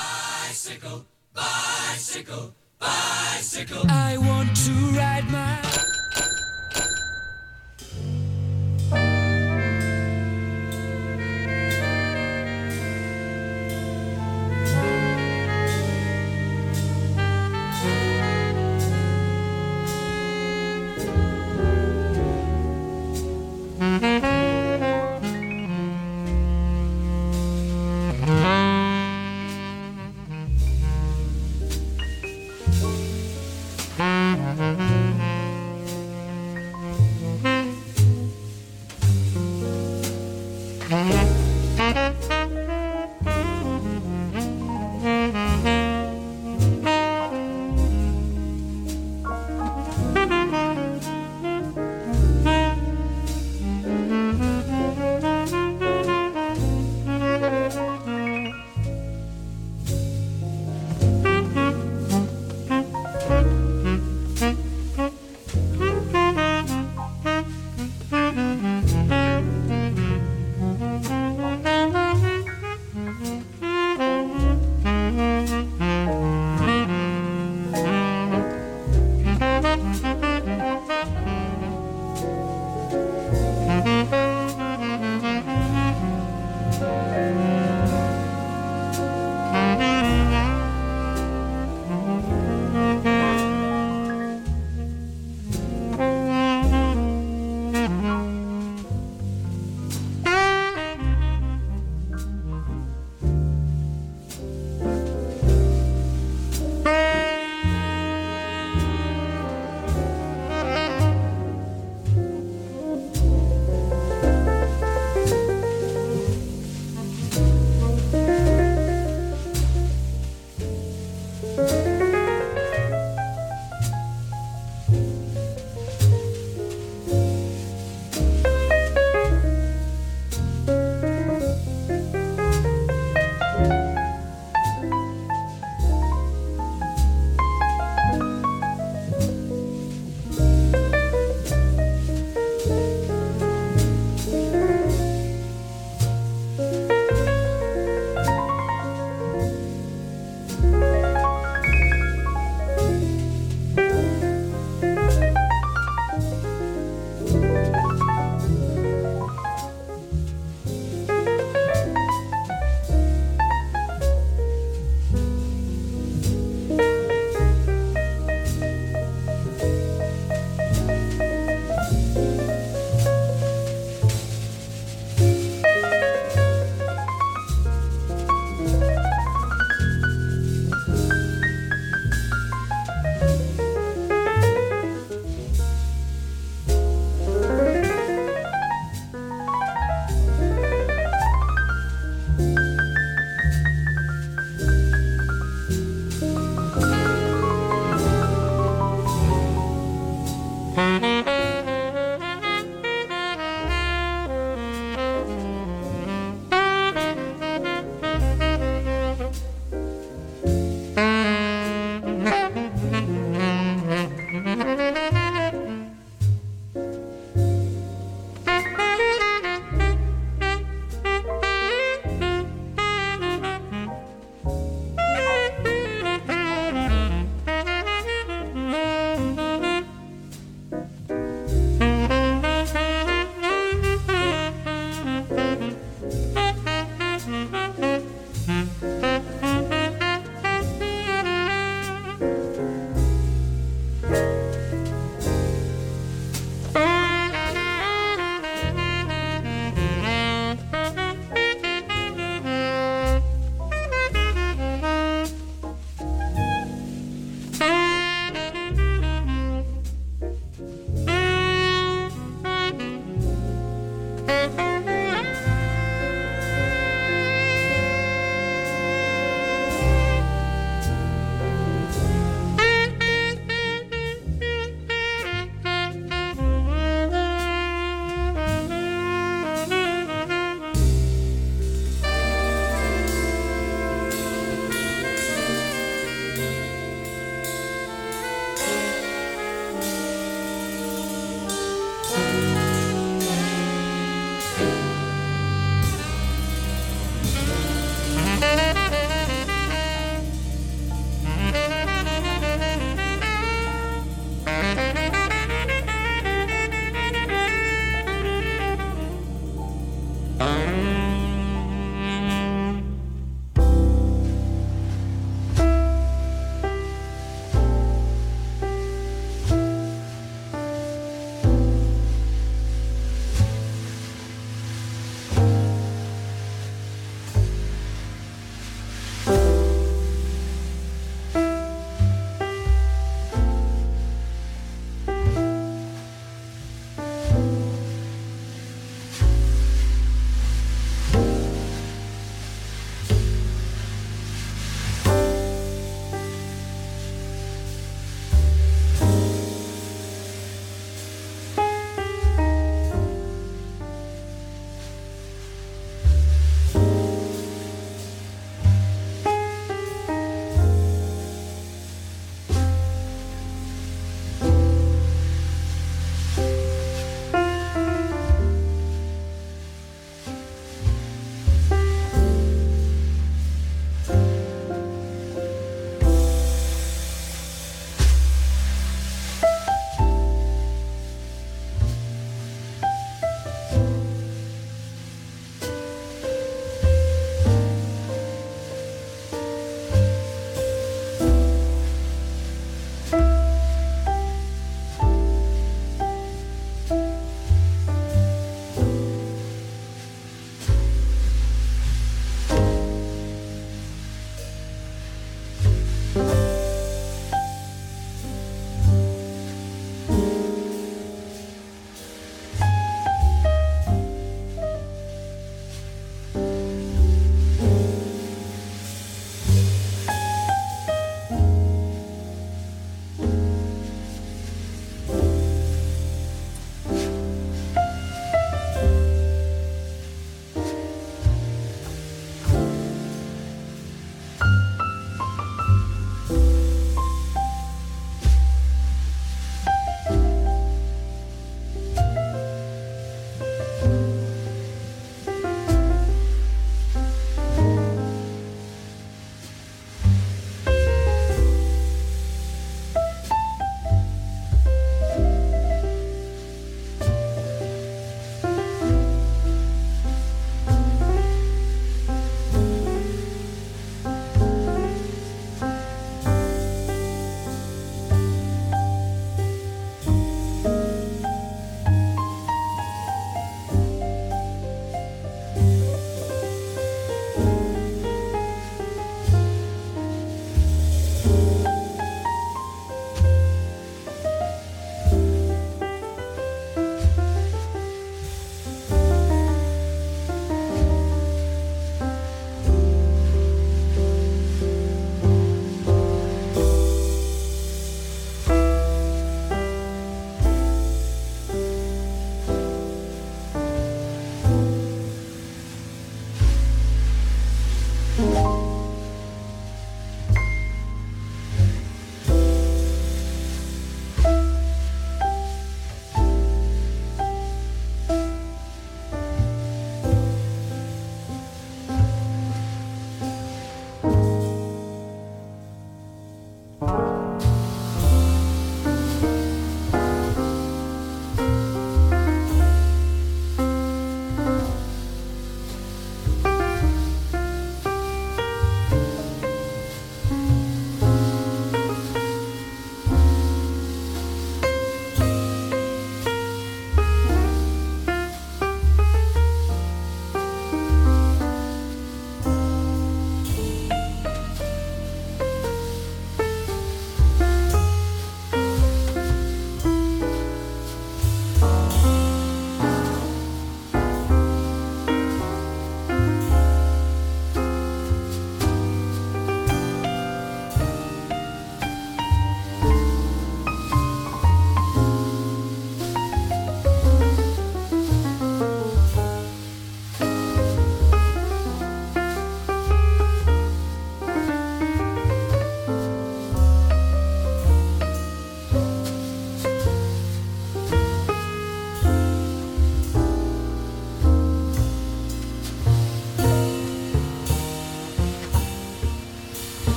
Bicycle, 0.49 1.03
bicycle, 1.33 2.53
bicycle. 2.79 3.85
I 3.89 4.17
want 4.19 4.57
to 4.57 4.73
ride 4.97 5.29
my. 5.31 5.96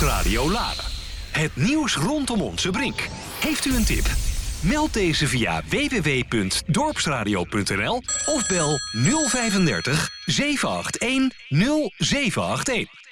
Dorpsradio 0.00 0.50
Laren. 0.50 0.84
Het 1.30 1.56
nieuws 1.56 1.96
rondom 1.96 2.42
onze 2.42 2.70
brink. 2.70 3.08
Heeft 3.40 3.64
u 3.64 3.74
een 3.74 3.84
tip? 3.84 4.06
Meld 4.60 4.92
deze 4.92 5.26
via 5.26 5.62
www.dorpsradio.nl 5.68 8.02
of 8.26 8.46
bel 8.46 8.78
035 8.92 10.10
781 10.24 11.32
0781. 11.98 13.09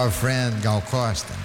Our 0.00 0.10
friend 0.10 0.62
Gal 0.62 0.80
Costa. 0.80 1.39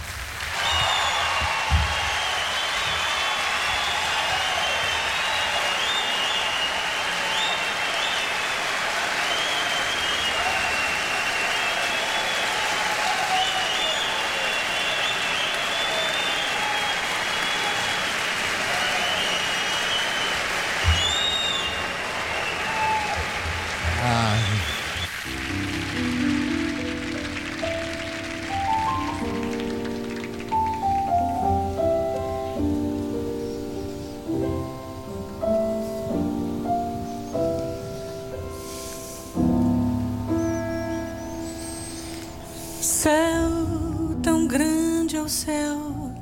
O 45.26 45.30
céu 45.30 46.14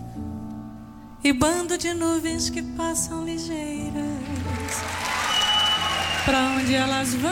e 1.22 1.34
bando 1.34 1.78
de 1.78 1.94
nuvens 1.94 2.50
que 2.50 2.62
passam 2.62 3.26
ligeiras. 3.26 3.94
Pra 6.24 6.56
onde 6.58 6.74
elas 6.74 7.14
vão? 7.14 7.32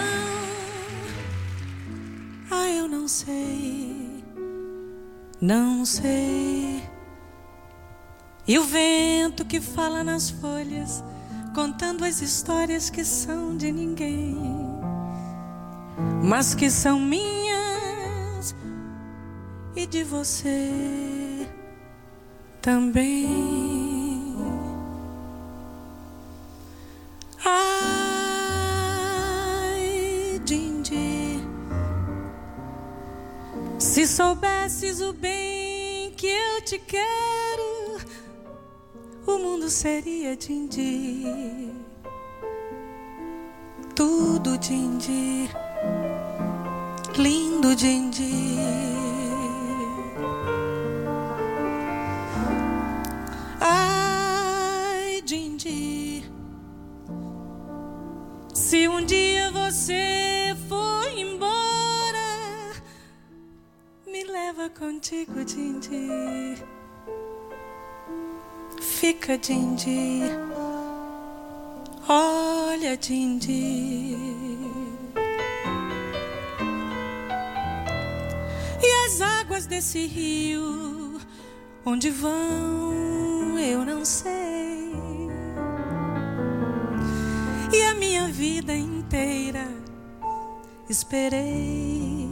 Ah, 2.52 2.68
eu 2.70 2.90
não 2.90 3.08
sei, 3.08 4.22
não 5.40 5.86
sei. 5.86 6.84
E 8.46 8.60
o 8.60 8.66
vento 8.66 9.46
que 9.46 9.62
fala 9.62 10.04
nas 10.04 10.30
folhas, 10.30 11.02
contando 11.56 12.04
as 12.04 12.22
histórias 12.22 12.90
que 12.90 13.06
são 13.06 13.56
de 13.56 13.72
ninguém, 13.72 14.38
mas 16.22 16.54
que 16.54 16.70
são 16.70 17.00
minhas 17.00 18.54
e 19.74 19.86
de 19.86 20.04
você 20.04 21.11
também. 22.62 24.36
Ai, 27.44 28.00
Dindi, 30.46 31.44
se 33.80 34.06
soubesses 34.08 35.02
o 35.02 35.12
bem 35.12 36.12
que 36.12 36.28
eu 36.28 36.62
te 36.62 36.78
quero, 36.78 37.98
o 39.26 39.40
mundo 39.40 39.68
seria 39.70 40.38
Dindi. 40.38 41.74
Tudo 43.96 44.58
Dindi, 44.60 45.50
lindo 47.18 47.76
Dindi. 47.76 48.91
Se 58.72 58.88
um 58.88 59.04
dia 59.04 59.52
você 59.52 60.56
for 60.70 61.06
embora, 61.10 62.72
me 64.08 64.24
leva 64.24 64.70
contigo, 64.70 65.44
Dindi. 65.44 66.56
Fica, 68.80 69.38
Dindi. 69.38 70.22
Olha, 72.08 72.96
Dindi. 72.96 74.16
E 78.82 79.06
as 79.06 79.20
águas 79.20 79.66
desse 79.66 80.08
rio, 80.08 81.20
onde 81.86 82.10
vão, 82.10 83.60
eu 83.60 83.84
não 83.84 84.06
sei. 84.06 84.61
E 87.74 87.82
a 87.84 87.94
minha 87.96 88.28
vida 88.28 88.74
inteira 88.76 89.66
esperei, 90.90 92.30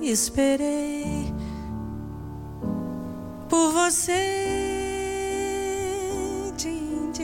esperei 0.00 1.34
por 3.50 3.72
você, 3.72 4.12
Dindi, 6.56 7.22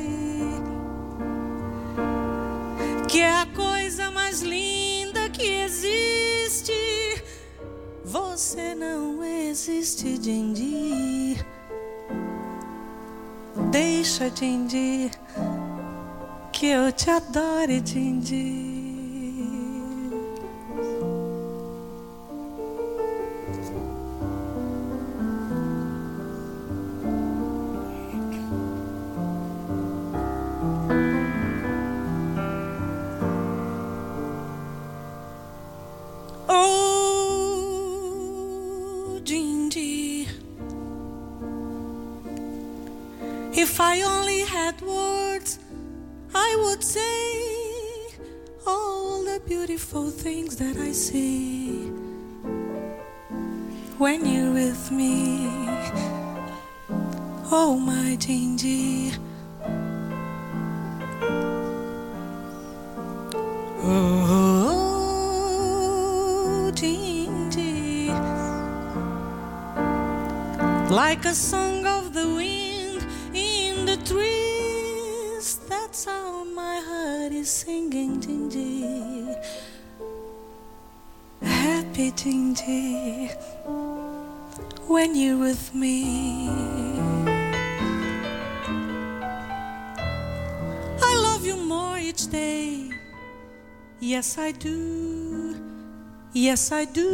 que 3.08 3.20
é 3.20 3.32
a 3.32 3.46
coisa 3.46 4.10
mais 4.10 4.42
linda 4.42 5.30
que 5.30 5.42
existe. 5.42 6.72
Você 8.04 8.74
não 8.74 9.24
existe, 9.24 10.18
Dindi. 10.18 11.42
Deixa, 13.70 14.28
Dindi, 14.30 15.10
que 16.64 16.70
eu 16.70 16.90
te 16.90 17.10
adore, 17.10 17.78
Dindi. 17.80 18.64
If 43.56 43.80
I 43.80 44.02
only 44.02 44.40
had 44.44 44.80
I 44.82 45.13
would 46.64 46.82
say 46.82 48.08
all 48.66 49.22
the 49.22 49.38
beautiful 49.46 50.08
things 50.10 50.56
that 50.56 50.76
I 50.78 50.92
see 50.92 51.90
when 53.98 54.24
you're 54.24 54.52
with 54.52 54.90
me. 54.90 55.46
Oh, 57.52 57.76
my 57.78 58.16
Dindi. 58.16 59.12
Oh, 63.82 64.32
Dindi. 66.74 68.08
Like 70.90 71.26
a 71.26 71.34
song 71.34 71.73
with 85.54 85.72
me. 85.72 86.48
I 91.10 91.12
love 91.26 91.46
you 91.46 91.56
more 91.56 91.96
each 91.96 92.24
day. 92.28 92.90
Yes, 94.00 94.36
I 94.36 94.50
do. 94.50 95.54
Yes, 96.32 96.72
I 96.72 96.84
do. 96.86 97.12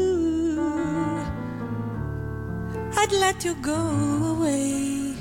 I'd 3.00 3.12
let 3.12 3.44
you 3.44 3.54
go 3.56 3.82
away 4.32 5.14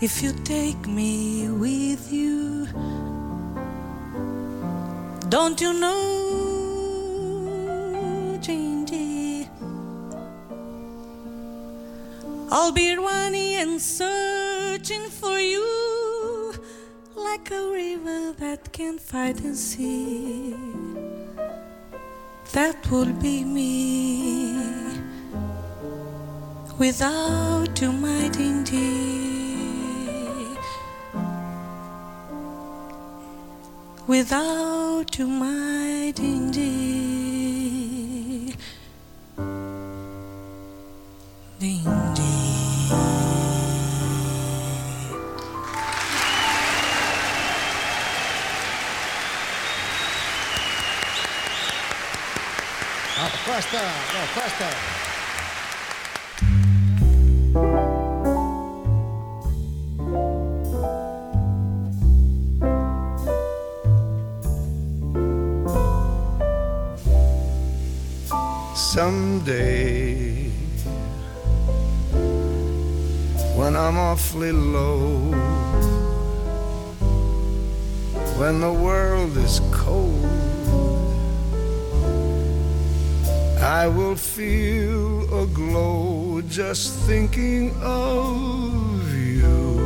if 0.00 0.22
you 0.24 0.32
take 0.54 0.82
me 0.98 1.48
with 1.64 2.02
you. 2.12 2.66
Don't 5.28 5.60
you 5.60 5.72
know, 5.72 6.11
I'll 12.54 12.70
be 12.70 12.94
running 12.94 13.54
and 13.54 13.80
searching 13.80 15.08
for 15.08 15.40
you 15.40 16.52
like 17.16 17.50
a 17.50 17.70
river 17.70 18.34
that 18.40 18.70
can 18.74 18.98
fight 18.98 19.38
the 19.38 19.54
sea. 19.54 20.54
That 22.52 22.76
would 22.90 23.22
be 23.22 23.42
me 23.42 24.54
without 26.78 27.80
you, 27.80 27.90
my 27.90 28.28
Dindy. 28.28 29.56
Without 34.06 35.18
you, 35.18 35.26
my 35.26 36.12
Dindy. 36.14 37.11
Gal 53.52 53.60
Costa. 54.32 54.70
Someday, 68.74 70.48
when 73.54 73.76
I'm 73.76 73.98
awfully 73.98 74.52
low, 74.52 75.18
when 78.38 78.60
the 78.60 78.72
world 78.72 79.36
is 79.36 79.60
cold, 79.72 80.51
I 83.62 83.86
will 83.86 84.16
feel 84.16 85.22
a 85.42 85.46
glow 85.46 86.42
just 86.48 86.98
thinking 87.06 87.70
of 87.80 89.14
you 89.14 89.78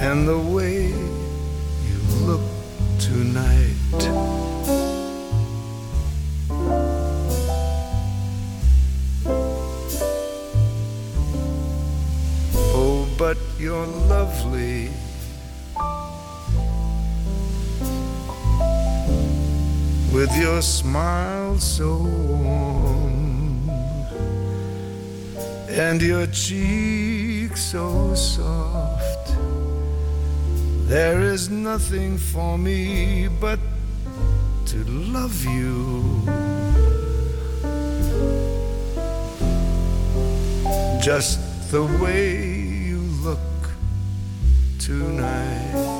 and 0.00 0.26
the 0.26 0.38
way 0.38 0.86
you 0.88 1.98
look 2.24 2.40
tonight. 2.98 3.76
Oh, 12.72 13.06
but 13.18 13.36
you're 13.58 13.86
lovely. 13.86 14.88
With 20.20 20.36
your 20.36 20.60
smile 20.60 21.58
so 21.58 21.96
warm 21.96 23.70
and 25.70 26.02
your 26.02 26.26
cheek 26.26 27.56
so 27.56 28.14
soft, 28.14 29.34
there 30.90 31.22
is 31.22 31.48
nothing 31.48 32.18
for 32.18 32.58
me 32.58 33.28
but 33.40 33.58
to 34.66 34.84
love 34.84 35.42
you. 35.42 36.20
Just 41.00 41.40
the 41.72 41.84
way 41.98 42.36
you 42.90 42.98
look 43.24 43.70
tonight. 44.78 45.99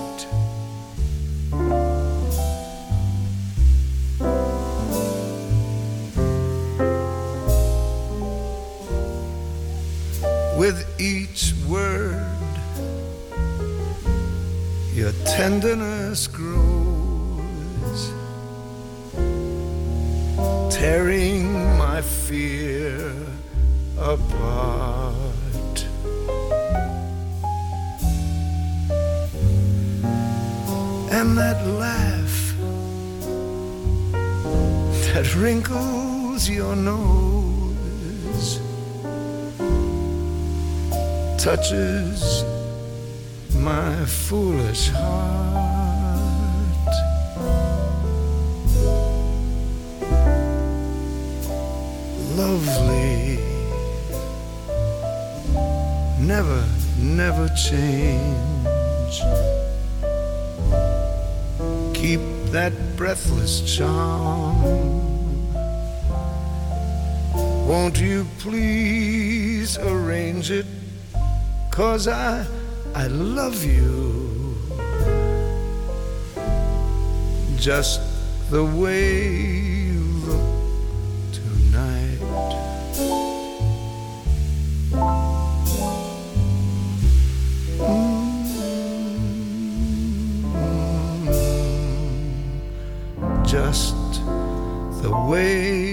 Tenderness 15.41 16.27
grows, 16.27 18.01
tearing 20.71 21.51
my 21.79 22.03
fear 22.03 23.11
apart. 23.97 25.77
And 31.11 31.39
that 31.39 31.67
laugh 31.67 32.55
that 35.07 35.35
wrinkles 35.37 36.51
your 36.51 36.77
nose 36.77 38.61
touches 41.43 42.50
my 43.57 44.05
foolish 44.05 44.89
heart. 44.89 45.71
Lovely, 52.37 53.39
never, 56.19 56.65
never 56.99 57.49
change. 57.51 59.21
Keep 61.95 62.21
that 62.53 62.73
breathless 62.97 63.77
charm. 63.77 64.91
Won't 67.71 68.01
you 68.01 68.27
please 68.39 69.79
arrange 69.79 70.51
it? 70.51 70.67
Cause 71.71 72.09
I, 72.09 72.45
I 72.95 73.07
love 73.07 73.65
you 73.65 74.55
just 77.57 78.01
the 78.51 78.65
way 78.65 79.37
you 79.37 80.01
look 80.27 81.33
tonight. 81.33 82.19
Mm, 91.41 92.61
Just 93.47 93.95
the 95.03 95.11
way 95.29 95.90